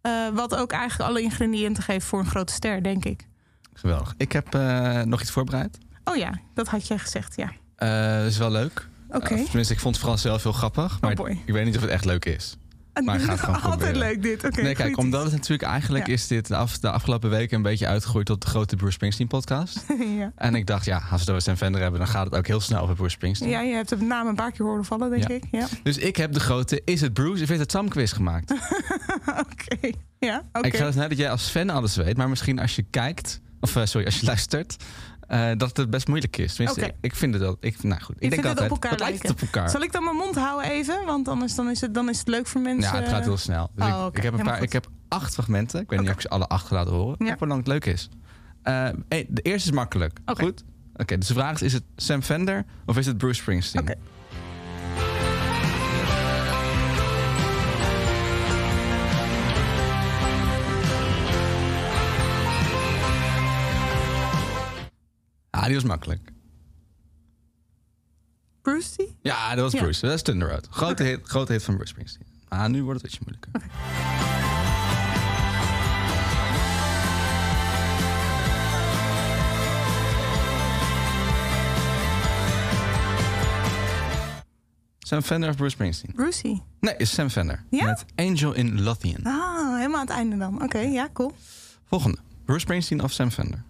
Eh, 0.00 0.12
wat 0.34 0.54
ook 0.56 0.72
eigenlijk 0.72 1.10
alle 1.10 1.20
ingrediënten 1.22 1.82
geeft 1.82 2.06
voor 2.06 2.18
een 2.18 2.26
grote 2.26 2.52
ster, 2.52 2.82
denk 2.82 3.04
ik. 3.04 3.26
Geweldig. 3.72 4.14
Ik 4.16 4.32
heb 4.32 4.54
eh, 4.54 5.00
nog 5.02 5.20
iets 5.20 5.30
voorbereid. 5.30 5.78
Oh 6.04 6.16
ja, 6.16 6.40
dat 6.54 6.68
had 6.68 6.86
jij 6.86 6.98
gezegd, 6.98 7.36
ja. 7.36 7.52
Dat 8.20 8.30
is 8.30 8.38
wel 8.38 8.50
leuk. 8.50 8.88
Oké. 9.08 9.44
Tenminste, 9.44 9.72
ik 9.74 9.80
vond 9.80 9.94
het 9.94 9.98
vooral 10.04 10.18
zelf 10.18 10.42
heel 10.42 10.52
grappig. 10.52 11.00
Maar 11.00 11.10
Oh 11.10 11.16
boy. 11.16 11.42
ik 11.44 11.52
weet 11.52 11.64
niet 11.64 11.76
of 11.76 11.82
het 11.82 11.90
echt 11.90 12.04
leuk 12.04 12.24
is. 12.24 12.56
Maar 13.04 13.14
ik 13.14 13.20
ga 13.22 13.30
het 13.30 13.40
gewoon 13.40 13.54
Altijd 13.62 13.78
proberen. 13.92 13.98
leuk 13.98 14.22
dit. 14.22 14.56
Nee, 14.62 14.74
kijk, 14.74 14.96
omdat 14.98 15.22
het 15.22 15.32
natuurlijk 15.32 15.62
eigenlijk 15.70 16.06
Ja. 16.06 16.12
is 16.12 16.26
dit 16.26 16.46
de, 16.48 16.56
af, 16.56 16.78
de 16.78 16.90
afgelopen 16.90 17.30
weken 17.30 17.56
een 17.56 17.62
beetje 17.62 17.86
uitgegroeid 17.86 18.26
tot 18.26 18.40
de 18.42 18.46
grote 18.48 18.76
Bruce 18.76 18.92
Springsteen 18.92 19.26
podcast. 19.26 19.84
ja. 20.18 20.32
en 20.36 20.54
ik 20.54 20.66
dacht, 20.66 20.84
ja, 20.84 21.02
als 21.10 21.24
we 21.24 21.30
over 21.30 21.42
Sam 21.42 21.56
Fender 21.56 21.80
hebben, 21.80 21.98
dan 22.00 22.08
gaat 22.08 22.24
het 22.24 22.34
ook 22.34 22.46
heel 22.46 22.60
snel 22.60 22.80
over 22.82 22.94
Bruce 22.94 23.10
Springsteen. 23.14 23.48
ja, 23.48 23.60
je 23.60 23.74
hebt 23.74 23.88
de 23.88 23.96
naam 23.96 24.26
een 24.26 24.34
paar 24.34 24.52
keer 24.52 24.66
horen 24.66 24.84
vallen, 24.84 25.10
denk 25.10 25.28
Ja. 25.28 25.34
ik. 25.34 25.44
Ja. 25.50 25.66
Dus 25.82 25.98
ik 25.98 26.16
heb 26.16 26.32
de 26.32 26.40
grote 26.40 26.82
Is 26.84 27.00
het 27.00 27.12
Bruce? 27.12 27.42
Of 27.42 27.50
is 27.50 27.58
het 27.58 27.70
Sam 27.70 27.88
quiz 27.88 28.12
gemaakt. 28.14 28.50
Oké. 29.44 29.90
Ja. 30.18 30.42
Ik 30.60 30.76
ga 30.76 30.84
ervan 30.84 31.00
uit 31.00 31.08
dat 31.10 31.18
jij 31.18 31.30
als 31.30 31.48
fan 31.48 31.70
alles 31.70 31.96
weet, 31.96 32.16
maar 32.16 32.28
misschien 32.28 32.58
als 32.58 32.76
je 32.76 32.82
kijkt, 32.90 33.40
of 33.60 33.76
eh, 33.76 33.84
sorry, 33.84 34.06
als 34.06 34.20
je 34.20 34.26
luistert, 34.26 34.76
eh, 35.28 35.50
dat 35.56 35.76
het 35.76 35.90
best 35.90 36.08
moeilijk 36.08 36.36
is. 36.36 36.54
Tenminste, 36.54 36.86
ik, 36.86 36.94
ik 37.00 37.14
vind 37.14 37.34
het 37.34 37.42
wel. 37.42 37.56
Ik, 37.60 37.82
nou 37.82 38.00
goed, 38.00 38.16
ik, 38.18 38.30
denk 38.30 38.44
altijd, 38.44 38.70
op 38.70 38.94
lijkt 38.96 39.22
het 39.22 39.30
op 39.30 39.40
elkaar? 39.40 39.70
Zal 39.70 39.82
ik 39.82 39.92
dan 39.92 40.04
mijn 40.04 40.16
mond 40.16 40.34
houden 40.34 40.70
even? 40.70 41.04
Want 41.06 41.28
anders 41.28 41.54
dan 41.54 41.70
is 41.70 41.80
het, 41.80 41.94
dan 41.94 42.08
is 42.08 42.18
het 42.18 42.28
leuk 42.28 42.46
voor 42.46 42.60
mensen. 42.60 42.94
Ja, 42.94 43.00
het 43.00 43.08
gaat 43.08 43.24
heel 43.24 43.36
snel. 43.36 43.70
Dus 43.74 43.86
Oh, 43.86 44.06
ik, 44.08 44.16
ik, 44.16 44.22
heb 44.22 44.32
een 44.34 44.44
paar, 44.44 44.62
ik 44.62 44.72
heb 44.72 44.88
acht 45.08 45.34
fragmenten. 45.34 45.80
Ik 45.80 45.90
weet 45.90 46.00
niet 46.00 46.08
of 46.08 46.14
ik 46.14 46.20
ze 46.20 46.28
alle 46.28 46.46
acht 46.46 46.66
ga 46.66 46.74
laten 46.74 46.92
horen. 46.92 47.26
Ja. 47.26 47.36
Hoe 47.38 47.48
lang 47.48 47.58
het 47.58 47.68
leuk 47.68 47.84
is. 47.84 48.08
Eh, 48.62 48.88
de 49.08 49.42
eerste 49.42 49.68
is 49.68 49.74
makkelijk. 49.74 50.18
Goed? 50.24 50.64
Oké, 50.96 51.18
dus 51.18 51.28
de 51.28 51.34
vraag 51.34 51.52
is: 51.54 51.62
is 51.62 51.72
het 51.72 51.84
Sam 51.96 52.22
Fender 52.22 52.64
of 52.86 52.98
is 52.98 53.06
het 53.06 53.18
Bruce 53.18 53.40
Springsteen? 53.40 53.94
Die 65.66 65.74
was 65.74 65.84
makkelijk. 65.84 66.32
Bruce 68.62 68.96
die? 68.96 69.16
Ja, 69.22 69.54
dat 69.54 69.64
was 69.64 69.72
Ja. 69.72 69.82
Bruce. 69.82 70.00
Dat 70.06 70.14
is 70.14 70.22
Thunder 70.22 70.48
Road. 70.50 70.66
Grote, 70.70 71.02
hit, 71.02 71.20
grote 71.26 71.52
hit 71.52 71.62
van 71.62 71.74
Bruce 71.74 71.90
Springsteen. 71.90 72.26
Ah, 72.48 72.66
nu 72.66 72.82
wordt 72.82 73.02
het 73.02 73.10
iets 73.10 73.20
moeilijker. 73.20 73.50
Sam 84.98 85.22
Fender 85.22 85.48
of 85.50 85.56
Bruce 85.56 85.70
Springsteen? 85.74 86.12
Brucey. 86.14 86.62
Nee, 86.80 86.94
is 86.96 87.14
Sam 87.14 87.28
Fender. 87.30 87.64
Ja? 87.70 87.84
Met 87.84 88.04
Angel 88.14 88.52
in 88.52 88.82
Lothian. 88.82 89.20
Ah, 89.24 89.76
helemaal 89.76 90.00
aan 90.00 90.06
het 90.06 90.16
einde 90.16 90.36
dan. 90.36 90.62
Oké, 90.62 90.78
ja, 90.78 91.08
cool. 91.12 91.32
Volgende. 91.84 92.18
Bruce 92.44 92.60
Springsteen 92.60 93.02
of 93.02 93.12
Sam 93.12 93.30
Fender? 93.30 93.62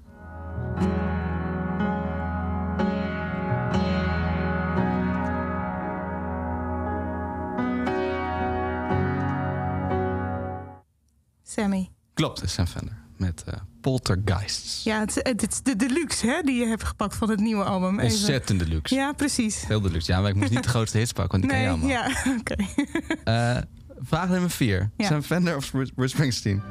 Sammy. 11.55 11.91
Klopt, 12.15 12.43
is 12.43 12.53
Sam 12.53 12.67
Fender. 12.67 12.97
Met 13.17 13.45
eh, 13.47 13.55
Poltergeists. 13.81 14.85
Ja, 14.85 15.01
het, 15.01 15.15
het 15.23 15.51
is 15.51 15.63
de 15.63 15.77
deluxe 15.77 16.27
hè, 16.27 16.43
die 16.43 16.55
je 16.61 16.67
hebt 16.67 16.85
gepakt 16.85 17.17
van 17.17 17.31
het 17.31 17.41
nieuwe 17.41 17.65
album. 17.65 17.99
Even. 18.01 18.17
Ontzettend 18.17 18.59
deluxe. 18.59 18.95
Ja, 18.95 19.13
precies. 19.13 19.67
Heel 19.67 19.81
deluxe. 19.81 20.13
Ja, 20.13 20.21
maar 20.21 20.31
ik 20.31 20.37
moest 20.37 20.51
niet 20.51 20.63
de 20.63 20.69
grootste 20.77 20.99
hits 20.99 21.13
pakken, 21.13 21.41
want 21.41 21.53
die 21.53 21.61
nee, 21.61 21.71
ken 21.71 21.79
je 21.79 21.87
allemaal. 21.87 22.13
ja, 22.25 22.33
oké. 22.41 22.55
Eh, 23.25 23.63
vraag 23.99 24.29
nummer 24.29 24.51
vier. 24.51 24.91
Ja. 24.97 25.07
Sam 25.07 25.23
Fender 25.23 25.57
of 25.57 25.71
Bruce 25.71 25.93
Bruce 25.93 26.15
Springsteen? 26.15 26.63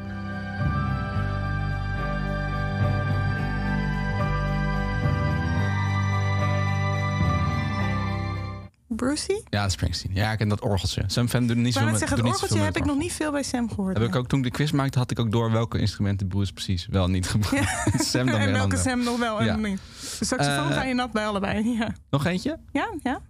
Brucey? 9.04 9.42
Ja, 9.50 9.70
Springsteen. 9.70 10.12
Ja, 10.16 10.32
ik 10.32 10.38
ken 10.38 10.48
dat 10.50 10.62
orgeltje. 10.62 11.04
Sam 11.08 11.28
Fender 11.28 11.56
doet 11.56 11.64
niet 11.66 11.74
zo 11.74 11.86
met 11.86 11.98
zeggen, 11.98 12.18
het 12.18 12.26
orgeltje 12.28 12.60
heb 12.60 12.78
ik 12.78 12.86
nog 12.86 12.98
niet 12.98 13.12
veel 13.14 13.32
bij 13.32 13.44
Sam 13.44 13.70
gehoord. 13.70 13.98
Heb 13.98 14.08
ik 14.08 14.16
ook 14.16 14.28
toen 14.28 14.40
ik 14.40 14.46
de 14.46 14.52
quiz 14.52 14.72
maakte, 14.72 14.98
had 14.98 15.12
ik 15.12 15.20
ook 15.20 15.32
door 15.32 15.52
welke 15.52 15.80
instrumenten 15.80 16.28
Bruce 16.28 16.54
precies 16.54 16.88
wel 16.90 17.08
niet 17.10 17.28
gebruikt. 17.28 17.68
Sam 18.12 18.26
dan 18.26 18.40
en 18.40 18.52
welke. 18.52 18.78
Sam 18.78 19.04
nog 19.04 19.20
wel 19.20 19.40
en 19.40 19.62
niet. 19.62 19.80
De 20.20 20.26
saxofoon 20.26 20.70
Eh, 20.70 20.76
ga 20.76 20.84
je 20.84 20.94
nat 20.94 21.12
bij 21.12 21.26
allebei. 21.28 21.52
Ja, 21.80 21.94
Nog 22.10 22.26
eentje? 22.26 22.60
ja. 22.72 22.94
ja. 23.04 23.22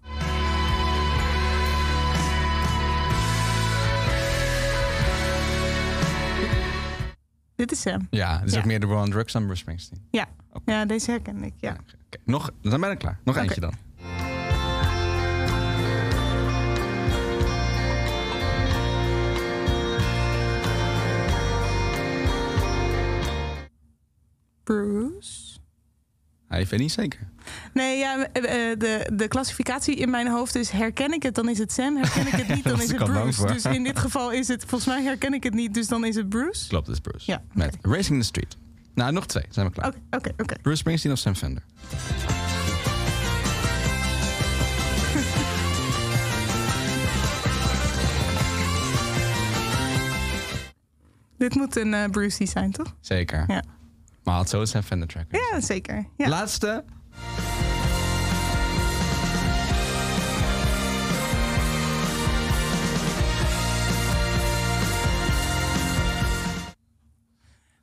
Dit 7.55 7.71
is 7.71 7.81
Sam. 7.81 8.07
Ja, 8.09 8.39
het 8.39 8.47
is 8.47 8.53
Ja. 8.53 8.59
ook 8.59 8.65
meer 8.65 8.79
de 8.79 8.85
War 8.87 9.01
on 9.03 9.09
Drugs 9.09 9.33
dan 9.33 9.43
Bruce 9.43 9.59
Springsteen. 9.61 10.07
Ja, 10.11 10.25
ja 10.65 10.85
deze 10.85 11.11
herken 11.11 11.43
ik. 11.43 11.53
Ja. 11.57 11.71
Oké, 11.71 12.17
nog, 12.25 12.51
dan 12.61 12.81
ben 12.81 12.91
ik 12.91 12.97
klaar. 12.99 13.19
Nog 13.23 13.37
eentje 13.37 13.61
dan. 13.61 13.73
Bruce. 24.63 25.57
Hij 26.47 26.65
weet 26.65 26.79
niet 26.79 26.91
zeker. 26.91 27.19
Nee, 27.73 27.97
ja, 27.97 28.27
eh, 28.27 28.71
eh, 28.71 28.79
de, 28.79 29.09
de 29.13 29.27
klassificatie 29.27 29.95
in 29.95 30.09
mijn 30.09 30.27
hoofd 30.27 30.55
is 30.55 30.69
herken 30.69 31.13
ik 31.13 31.23
het, 31.23 31.35
dan 31.35 31.49
is 31.49 31.57
het 31.57 31.71
Sam. 31.71 31.97
Herken 31.97 32.27
ik 32.27 32.33
het 32.33 32.47
niet, 32.47 32.63
dan 32.73 32.81
is 32.81 32.91
het 32.91 33.03
Bruce. 33.03 33.45
Dus 33.45 33.65
in 33.65 33.83
dit 33.83 33.99
geval 33.99 34.31
is 34.31 34.47
het, 34.47 34.61
volgens 34.67 34.85
mij 34.85 35.03
herken 35.03 35.33
ik 35.33 35.43
het 35.43 35.53
niet, 35.53 35.73
dus 35.73 35.87
dan 35.87 36.05
is 36.05 36.15
het 36.15 36.29
Bruce. 36.29 36.67
Klopt, 36.67 36.87
het 36.87 36.95
is 36.95 37.01
Bruce. 37.01 37.31
Ja, 37.31 37.41
Met 37.53 37.77
Racing 37.81 38.19
the 38.19 38.25
Street. 38.25 38.57
Nou, 38.93 39.11
nog 39.11 39.25
twee. 39.25 39.45
Zijn 39.49 39.67
we 39.67 39.71
klaar. 39.71 39.87
Oké, 39.87 39.99
oké, 40.11 40.31
oké. 40.37 40.55
Bruce 40.61 40.77
Springsteen 40.77 41.11
of 41.11 41.17
Sam 41.17 41.35
Fender? 41.35 41.63
Dit 51.37 51.55
moet 51.55 51.75
een 51.75 51.93
eh 51.93 52.09
Brucey 52.09 52.45
zijn, 52.45 52.71
toch? 52.71 52.95
Zeker. 52.99 53.43
Ja. 53.47 53.63
Maar 54.23 54.35
had 54.35 54.49
zo 54.49 54.65
Sam 54.65 54.81
Fender 54.81 55.07
track. 55.07 55.25
Ja, 55.29 55.61
zeker. 55.61 56.05
Ja. 56.17 56.27
Laatste. 56.27 56.83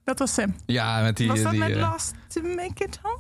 Dat 0.05 0.19
was 0.19 0.35
Sam. 0.35 0.55
Ja, 0.67 1.03
met 1.03 1.17
die... 1.17 1.29
was 1.29 1.43
dat 1.43 1.51
die, 1.51 1.61
met 1.61 1.71
eh, 1.71 1.77
Last 1.81 2.15
to 2.29 2.41
Make 2.43 2.85
It 2.85 2.99
Home? 3.03 3.19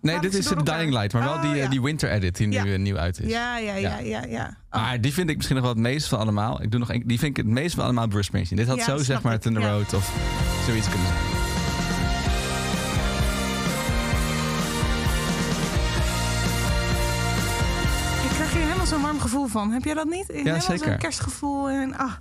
Nee, 0.00 0.20
dit 0.20 0.34
is 0.34 0.46
de? 0.46 0.62
Dying 0.62 0.92
Light. 0.92 1.12
Maar 1.12 1.22
wel 1.22 1.32
Oh, 1.34 1.42
die, 1.42 1.50
eh, 1.50 1.56
ja. 1.62 1.68
die 1.68 1.82
winter 1.82 2.10
edit 2.10 2.36
die 2.36 2.46
nu 2.46 2.54
Ja. 2.54 2.64
eh, 2.64 2.78
nieuw 2.78 2.96
uit 2.96 3.20
is. 3.20 3.30
Ja, 3.30 3.58
ja, 3.58 3.74
ja, 3.74 3.98
ja, 3.98 4.24
ja. 4.24 4.56
Maar 4.70 5.00
die 5.00 5.12
vind 5.12 5.28
ik 5.30 5.36
misschien 5.36 5.56
nog 5.56 5.64
wel 5.64 5.74
het 5.74 5.82
meest 5.82 6.08
van 6.08 6.18
allemaal. 6.18 6.62
Ik 6.62 6.70
doe 6.70 6.80
nog 6.80 6.90
een, 6.92 7.02
die 7.06 7.18
vind 7.18 7.38
ik 7.38 7.44
het 7.44 7.54
meest 7.54 7.74
van 7.74 7.84
allemaal 7.84 8.08
Bruce 8.08 8.24
Springsteen. 8.24 8.58
Dit 8.58 8.68
had 8.68 8.80
zo 8.80 8.96
zeg 8.96 9.22
maar 9.22 9.38
Thunder 9.38 9.62
ja. 9.62 9.70
Road 9.70 9.94
of 9.94 10.12
zoiets 10.66 10.88
kunnen 10.88 11.06
zijn. 11.06 11.43
Gevoel 19.34 19.48
van. 19.48 19.70
Heb 19.72 19.84
jij 19.84 19.94
dat 19.94 20.06
niet? 20.08 20.26
helemaal 20.26 20.60
zeker. 20.60 20.86
zo'n 20.88 20.98
kerstgevoel. 20.98 21.68
En, 21.70 21.94
ah, 21.96 22.12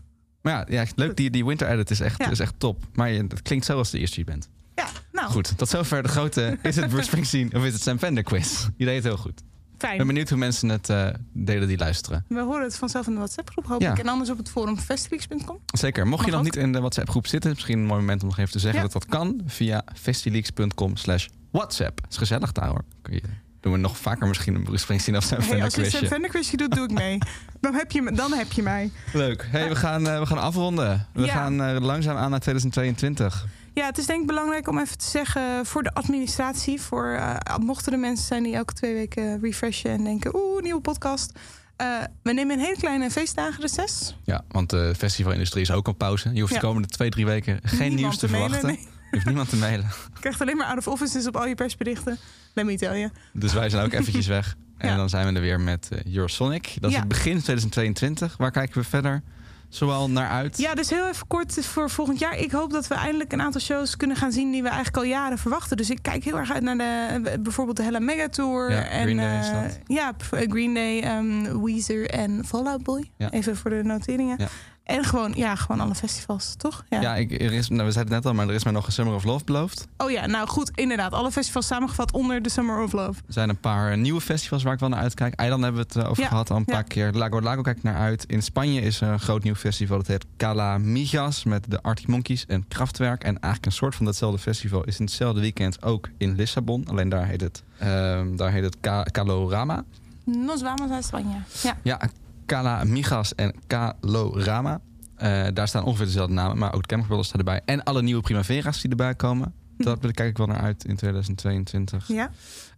Maar 0.42 0.72
ja, 0.72 0.82
ja 0.82 0.92
leuk. 0.96 1.18
Die, 1.18 1.30
die 1.30 1.46
winter 1.46 1.70
edit 1.70 1.90
is 1.92 2.00
echt, 2.00 2.18
Ja. 2.24 2.30
is 2.30 2.40
echt 2.40 2.54
top. 2.58 2.84
Maar 2.94 3.12
je, 3.12 3.22
het 3.28 3.42
klinkt 3.42 3.66
zo 3.66 3.78
als 3.78 3.90
de 3.92 4.00
eerste 4.00 4.20
je 4.20 4.26
bent. 4.26 4.50
ja, 4.76 4.88
nou, 5.12 5.32
Goed, 5.32 5.58
tot 5.58 5.70
zover 5.70 6.04
de 6.04 6.10
grote... 6.10 6.58
Is 6.62 6.76
het 6.76 6.88
Bruce 6.90 7.04
Springsteen 7.06 7.54
of 7.56 7.64
is 7.66 7.74
het 7.74 7.82
Sam 7.82 7.98
Fender 7.98 8.24
quiz? 8.24 8.68
Je 8.78 8.86
deed 8.86 8.96
het 8.96 9.04
heel 9.04 9.18
goed. 9.18 9.40
Ik 9.40 9.90
ben 9.90 9.98
fijn. 9.98 10.08
benieuwd 10.08 10.30
hoe 10.30 10.38
mensen 10.38 10.70
het 10.70 10.90
eh, 10.90 11.08
delen 11.34 11.68
die 11.68 11.78
luisteren. 11.78 12.26
We 12.28 12.40
horen 12.40 12.64
het 12.64 12.76
vanzelf 12.78 13.06
in 13.08 13.12
de 13.12 13.18
WhatsApp-groep, 13.18 13.66
hoop 13.68 13.82
Ja. 13.82 13.92
ik. 13.92 14.00
En 14.00 14.08
anders 14.08 14.30
op 14.30 14.38
het 14.38 14.50
forum 14.50 14.78
festileaks.com. 14.78 15.60
Zeker. 15.66 16.08
Mocht 16.08 16.26
je 16.26 16.32
nog 16.32 16.44
niet 16.44 16.56
in 16.56 16.72
de 16.72 16.80
WhatsApp-groep 16.80 17.28
zitten... 17.28 17.50
misschien 17.52 17.80
een 17.80 17.86
mooi 17.86 18.00
moment 18.00 18.22
om 18.22 18.28
nog 18.28 18.38
even 18.38 18.52
te 18.52 18.60
zeggen 18.60 18.80
Ja. 18.82 18.88
dat 18.88 18.94
dat 18.94 19.06
kan... 19.06 19.42
via 19.46 19.84
festileaks.com 19.96 20.96
slash 20.98 21.28
WhatsApp. 21.52 22.00
is 22.10 22.18
gezellig 22.18 22.52
daar 22.52 22.68
hoor. 22.68 22.84
Kun 23.02 23.14
je 23.14 23.22
Doen 23.64 23.72
we 23.72 23.78
nog 23.78 23.98
vaker 23.98 24.28
misschien 24.28 24.56
een 24.56 24.64
Bruce 24.64 24.82
Springsteen 24.84 25.18
of 25.18 25.24
zijn 25.24 25.42
Hey, 25.42 25.64
als 25.64 25.76
je 25.76 26.02
een 26.02 26.08
Fender-quizje 26.08 26.58
doet, 26.58 26.76
doe 26.76 26.84
ik 26.84 26.92
mee. 26.92 27.18
Dan 27.62 27.74
heb 27.74 27.92
je, 27.92 28.12
dan 28.14 28.34
heb 28.34 28.52
je 28.52 28.62
mij. 28.62 28.92
Leuk. 29.14 29.48
Hey, 29.52 29.70
we, 29.70 29.76
gaan, 29.76 30.08
eh, 30.08 30.20
we 30.20 30.26
gaan 30.26 30.38
afronden. 30.38 31.08
We 31.14 31.26
Ja. 31.26 31.34
gaan 31.34 31.62
eh, 31.62 31.82
langzaam 31.82 32.18
aan 32.18 32.30
naar 32.30 32.40
2022. 32.40 33.46
Ja, 33.74 33.86
het 33.86 33.98
is 33.98 34.06
denk 34.06 34.22
ik 34.22 34.28
belangrijk 34.28 34.68
om 34.68 34.80
even 34.80 34.98
te 34.98 35.06
zeggen 35.06 35.66
voor 35.66 35.84
de 35.84 35.94
administratie. 35.94 36.82
Voor, 36.82 37.06
eh, 37.14 37.58
mochten 37.58 37.94
er 37.94 38.00
mensen 38.00 38.26
zijn 38.26 38.44
die 38.44 38.56
elke 38.56 38.74
twee 38.74 38.94
weken 38.94 39.40
refreshen 39.42 39.92
en 39.92 40.04
denken... 40.04 40.36
oeh, 40.36 40.62
nieuwe 40.64 40.82
podcast. 40.82 41.32
Eh, 41.76 41.88
we 42.24 42.34
nemen 42.34 42.58
een 42.58 42.64
hele 42.64 42.78
kleine 42.78 43.12
feestdagen 43.12 43.62
reces. 43.62 44.18
Ja, 44.24 44.44
want 44.48 44.70
de 44.70 44.94
festivalindustrie 44.98 45.62
is 45.64 45.72
ook 45.72 45.88
op 45.88 45.98
pauze. 45.98 46.30
Je 46.34 46.40
hoeft 46.40 46.54
Ja. 46.54 46.60
de 46.60 46.66
komende 46.66 46.88
twee, 46.88 47.10
drie 47.10 47.26
weken 47.26 47.60
geen 47.64 47.78
Niemand 47.80 48.00
nieuws 48.00 48.18
te 48.18 48.26
te 48.26 48.32
mailen, 48.32 48.50
verwachten. 48.60 48.84
nee. 48.84 48.93
Je 49.14 49.20
hoeft 49.20 49.26
niemand 49.26 49.50
te 49.50 49.56
mailen. 49.56 49.86
Je 50.14 50.20
krijgt 50.20 50.42
alleen 50.42 50.58
maar 50.58 50.68
out 50.68 50.78
of 50.78 50.88
offices 50.88 51.28
op 51.28 51.36
al 51.38 51.48
je 51.48 51.56
persberichten. 51.56 52.18
Let 52.54 52.66
me 52.66 52.78
tell 52.78 53.00
you. 53.00 53.12
Dus 53.34 53.54
wij 53.54 53.70
zijn 53.70 53.86
ook 53.86 53.94
eventjes 54.00 54.28
weg. 54.28 54.56
En 54.78 54.98
dan 54.98 55.10
zijn 55.10 55.28
we 55.28 55.34
er 55.34 55.42
weer 55.42 55.60
met 55.62 55.90
eh, 55.92 56.14
Eurosonic. 56.16 56.76
Dat 56.80 56.90
is 56.90 56.96
Ja. 56.96 57.00
het 57.00 57.08
begin 57.10 57.32
2022. 57.42 58.38
Waar 58.38 58.52
kijken 58.52 58.82
we 58.82 58.88
verder 58.88 59.22
zoal 59.70 60.10
naar 60.10 60.30
uit? 60.30 60.58
Ja, 60.58 60.74
dus 60.76 60.90
heel 60.90 61.08
even 61.08 61.28
kort 61.28 61.66
voor 61.66 61.90
volgend 61.90 62.20
jaar. 62.20 62.38
Ik 62.38 62.52
hoop 62.52 62.72
dat 62.72 62.88
we 62.88 62.96
eindelijk 62.96 63.32
een 63.32 63.42
aantal 63.42 63.62
shows 63.62 63.98
kunnen 63.98 64.18
gaan 64.18 64.32
zien 64.32 64.52
die 64.52 64.62
we 64.62 64.68
eigenlijk 64.68 64.98
al 64.98 65.04
jaren 65.04 65.38
verwachten. 65.38 65.78
Dus 65.78 65.90
ik 65.90 66.00
kijk 66.02 66.24
heel 66.24 66.38
erg 66.38 66.52
uit 66.52 66.64
naar 66.64 66.78
de, 66.78 67.40
bijvoorbeeld 67.40 67.78
de 67.78 67.84
Hella 67.84 68.00
Mega 68.00 68.30
Tour. 68.30 68.72
Ja, 68.72 68.84
en, 68.88 69.02
Green 69.04 69.18
Day 69.18 69.40
is 69.40 69.48
eh, 69.50 69.80
ja, 69.88 70.14
eh, 70.32 70.50
Green 70.52 70.74
Day, 70.74 71.00
ehm, 71.02 71.64
Weezer 71.64 72.10
en 72.10 72.46
Fallout 72.46 72.84
Boy. 72.84 73.12
Even 73.30 73.56
voor 73.58 73.70
de 73.70 73.84
noteringen. 73.84 74.38
En 74.84 75.04
gewoon, 75.04 75.34
ja, 75.36 75.56
gewoon 75.56 75.82
alle 75.82 75.96
festivals, 75.96 76.56
toch? 76.58 76.84
Ja. 76.90 77.02
Ja, 77.02 77.16
ik, 77.16 77.32
er 77.32 77.54
is, 77.54 77.70
nou, 77.70 77.86
we 77.86 77.92
zeiden 77.92 78.14
het 78.14 78.24
net 78.24 78.26
al, 78.26 78.34
maar 78.38 78.48
er 78.48 78.54
is 78.54 78.64
mij 78.64 78.74
nog 78.74 78.86
een 78.86 78.92
Summer 78.92 79.16
of 79.16 79.24
Love 79.24 79.46
beloofd. 79.46 79.88
Oh 79.98 80.12
ja, 80.12 80.26
nou 80.26 80.48
goed, 80.48 80.72
inderdaad. 80.76 81.12
Alle 81.14 81.32
festivals 81.32 81.68
samengevat 81.68 82.12
onder 82.12 82.42
de 82.42 82.50
Summer 82.50 82.84
of 82.84 82.92
Love. 82.92 83.20
Er 83.28 83.34
zijn 83.34 83.50
een 83.50 83.60
paar 83.60 83.98
nieuwe 83.98 84.22
festivals 84.22 84.64
waar 84.64 84.74
ik 84.74 84.80
wel 84.80 84.90
naar 84.90 85.00
uitkijk. 85.00 85.34
Eiland 85.34 85.64
hebben 85.64 85.82
we 85.82 85.88
het 85.94 86.04
eh, 86.04 86.10
over 86.10 86.24
Ja, 86.24 86.30
gehad 86.30 86.50
al 86.50 86.56
een 86.58 86.64
ja. 86.66 86.74
paar 86.74 86.84
keer. 86.84 87.12
Lago 87.12 87.42
Lago 87.42 87.62
kijk 87.62 87.78
ik 87.78 87.84
naar 87.84 87.96
uit. 87.98 88.24
In 88.28 88.44
Spanje 88.44 88.82
is 88.82 89.02
er 89.02 89.08
een 89.08 89.20
groot 89.20 89.44
nieuw 89.44 89.56
festival. 89.56 89.98
Dat 89.98 90.08
heet 90.08 90.26
Cala 90.38 90.78
Migas 90.78 91.44
met 91.44 91.66
de 91.72 91.82
Arctic 91.82 92.08
Monkeys 92.08 92.46
en 92.46 92.68
Kraftwerk. 92.68 93.22
En 93.24 93.34
eigenlijk 93.40 93.66
een 93.66 93.72
soort 93.72 93.96
van 93.96 94.06
datzelfde 94.06 94.40
festival 94.40 94.84
is 94.84 95.00
in 95.00 95.06
hetzelfde 95.06 95.42
weekend 95.42 95.84
ook 95.84 96.10
in 96.18 96.36
Lissabon. 96.36 96.88
Alleen 96.88 97.10
daar 97.10 97.26
heet 97.28 97.42
het, 97.42 97.64
ehm, 97.78 98.36
daar 98.36 98.52
heet 98.52 98.64
het 98.64 98.78
Ca- 98.82 99.04
Calorama. 99.12 99.84
Nos 100.26 100.62
vamos 100.62 100.92
a 100.92 101.00
España. 101.02 101.62
Ja. 101.62 101.78
Ja, 101.82 102.00
Cala 102.46 102.84
Migas 102.84 103.36
en 103.36 103.54
Calorama. 103.68 104.82
Eh, 105.16 105.48
daar 105.54 105.68
staan 105.68 105.84
ongeveer 105.84 106.06
dezelfde 106.06 106.34
namen, 106.34 106.58
maar 106.58 106.74
ook 106.74 106.88
de 106.88 106.98
Brothers 106.98 107.28
staan 107.28 107.40
erbij. 107.40 107.62
En 107.66 107.84
alle 107.84 108.02
nieuwe 108.02 108.22
Primavera's 108.22 108.82
die 108.82 108.90
erbij 108.90 109.16
komen. 109.16 109.54
Dat 109.78 110.00
kijk 110.00 110.30
ik 110.30 110.38
wel 110.38 110.48
naar 110.48 110.62
uit 110.62 110.86
in 110.86 110.96
2022. 110.96 112.08
Ja. 112.08 112.32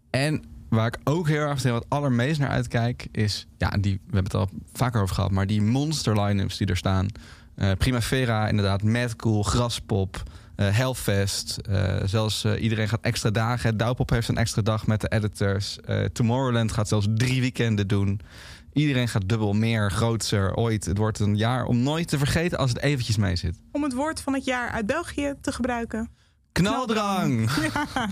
En 0.10 0.44
waar 0.70 0.88
ik 0.88 0.98
ook 1.04 1.28
heel 1.28 1.42
erg 1.42 1.64
wat 1.64 1.86
allermeest 1.90 2.40
naar 2.40 2.50
uitkijk, 2.50 3.08
is, 3.12 3.48
ja, 3.58 3.70
die, 3.70 3.94
we 3.94 4.16
hebben 4.16 4.24
het 4.24 4.34
al 4.34 4.50
vaker 4.74 5.02
over 5.02 5.16
gehad, 5.16 5.32
maar 5.32 5.48
die 5.48 5.62
monster 5.62 6.22
line-ups 6.22 6.58
die 6.58 6.68
er 6.68 6.78
staan. 6.78 7.08
Eh, 7.56 7.72
Primavera, 7.78 8.48
inderdaad, 8.48 8.84
Mad 8.84 9.16
Cool, 9.16 9.44
Graspop, 9.44 10.24
eh 10.56 10.78
Hellfest. 10.78 11.58
zelfs 12.06 12.46
iedereen 12.46 12.90
gaat 12.90 13.02
extra 13.02 13.30
dagen. 13.30 13.78
Douwpop 13.78 14.10
heeft 14.10 14.28
een 14.28 14.38
extra 14.38 14.62
dag 14.62 14.88
met 14.88 15.02
de 15.02 15.08
editors. 15.08 15.78
Tomorrowland 16.14 16.72
gaat 16.72 16.88
zelfs 16.88 17.08
drie 17.14 17.42
weekenden 17.42 17.88
doen. 17.88 18.20
Iedereen 18.76 19.08
gaat 19.08 19.30
dubbel 19.30 19.54
meer, 19.54 19.92
grootser, 19.92 20.56
ooit. 20.56 20.86
Het 20.86 20.98
wordt 20.98 21.20
een 21.20 21.38
jaar 21.38 21.66
om 21.66 21.80
nooit 21.84 22.08
te 22.08 22.18
vergeten 22.18 22.58
als 22.58 22.70
het 22.70 22.80
eventjes 22.80 23.18
mee 23.18 23.36
zit. 23.36 23.58
Om 23.72 23.84
het 23.84 23.94
woord 23.94 24.22
van 24.22 24.34
het 24.34 24.46
jaar 24.46 24.70
uit 24.70 24.86
België 24.86 25.34
te 25.42 25.52
gebruiken. 25.52 26.10
Knaldrang! 26.52 27.50
Ja, 27.74 28.08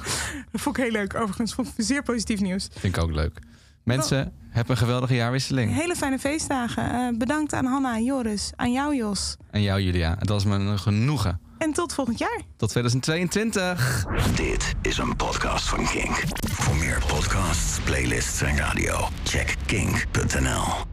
dat 0.51 0.61
vond 0.61 0.77
ik 0.77 0.83
heel 0.83 0.91
leuk. 0.91 1.15
Overigens 1.15 1.53
vond 1.53 1.67
ik 1.67 1.73
zeer 1.77 2.03
positief 2.03 2.39
nieuws. 2.39 2.67
Vind 2.71 2.97
ik 2.97 3.03
ook 3.03 3.11
leuk. 3.11 3.39
Mensen, 3.83 4.33
heb 4.49 4.69
een 4.69 4.77
geweldige 4.77 5.15
jaarwisseling. 5.15 5.73
Hele 5.73 5.95
fijne 5.95 6.19
feestdagen. 6.19 6.91
Eh, 6.91 7.17
bedankt 7.17 7.53
aan 7.53 7.65
Hanna 7.65 7.95
en 7.95 8.03
Joris. 8.03 8.51
Aan 8.55 8.71
jou, 8.71 8.95
Jos. 8.95 9.37
En 9.51 9.61
jou, 9.61 9.81
Julia. 9.81 10.15
Het 10.19 10.29
was 10.29 10.45
me 10.45 10.55
een 10.55 10.79
genoegen. 10.79 11.39
En 11.63 11.73
tot 11.73 11.93
volgend 11.93 12.17
jaar. 12.17 12.41
Tot 12.57 12.69
2022. 12.69 14.05
Dit 14.35 14.73
is 14.81 14.97
een 14.97 15.15
podcast 15.15 15.69
van 15.69 15.85
Kink. 15.85 16.23
Voor 16.51 16.75
meer 16.75 17.03
podcasts, 17.07 17.79
playlists 17.79 18.41
en 18.41 18.57
radio, 18.57 19.07
check 19.23 19.55
kink.nl. 19.65 20.92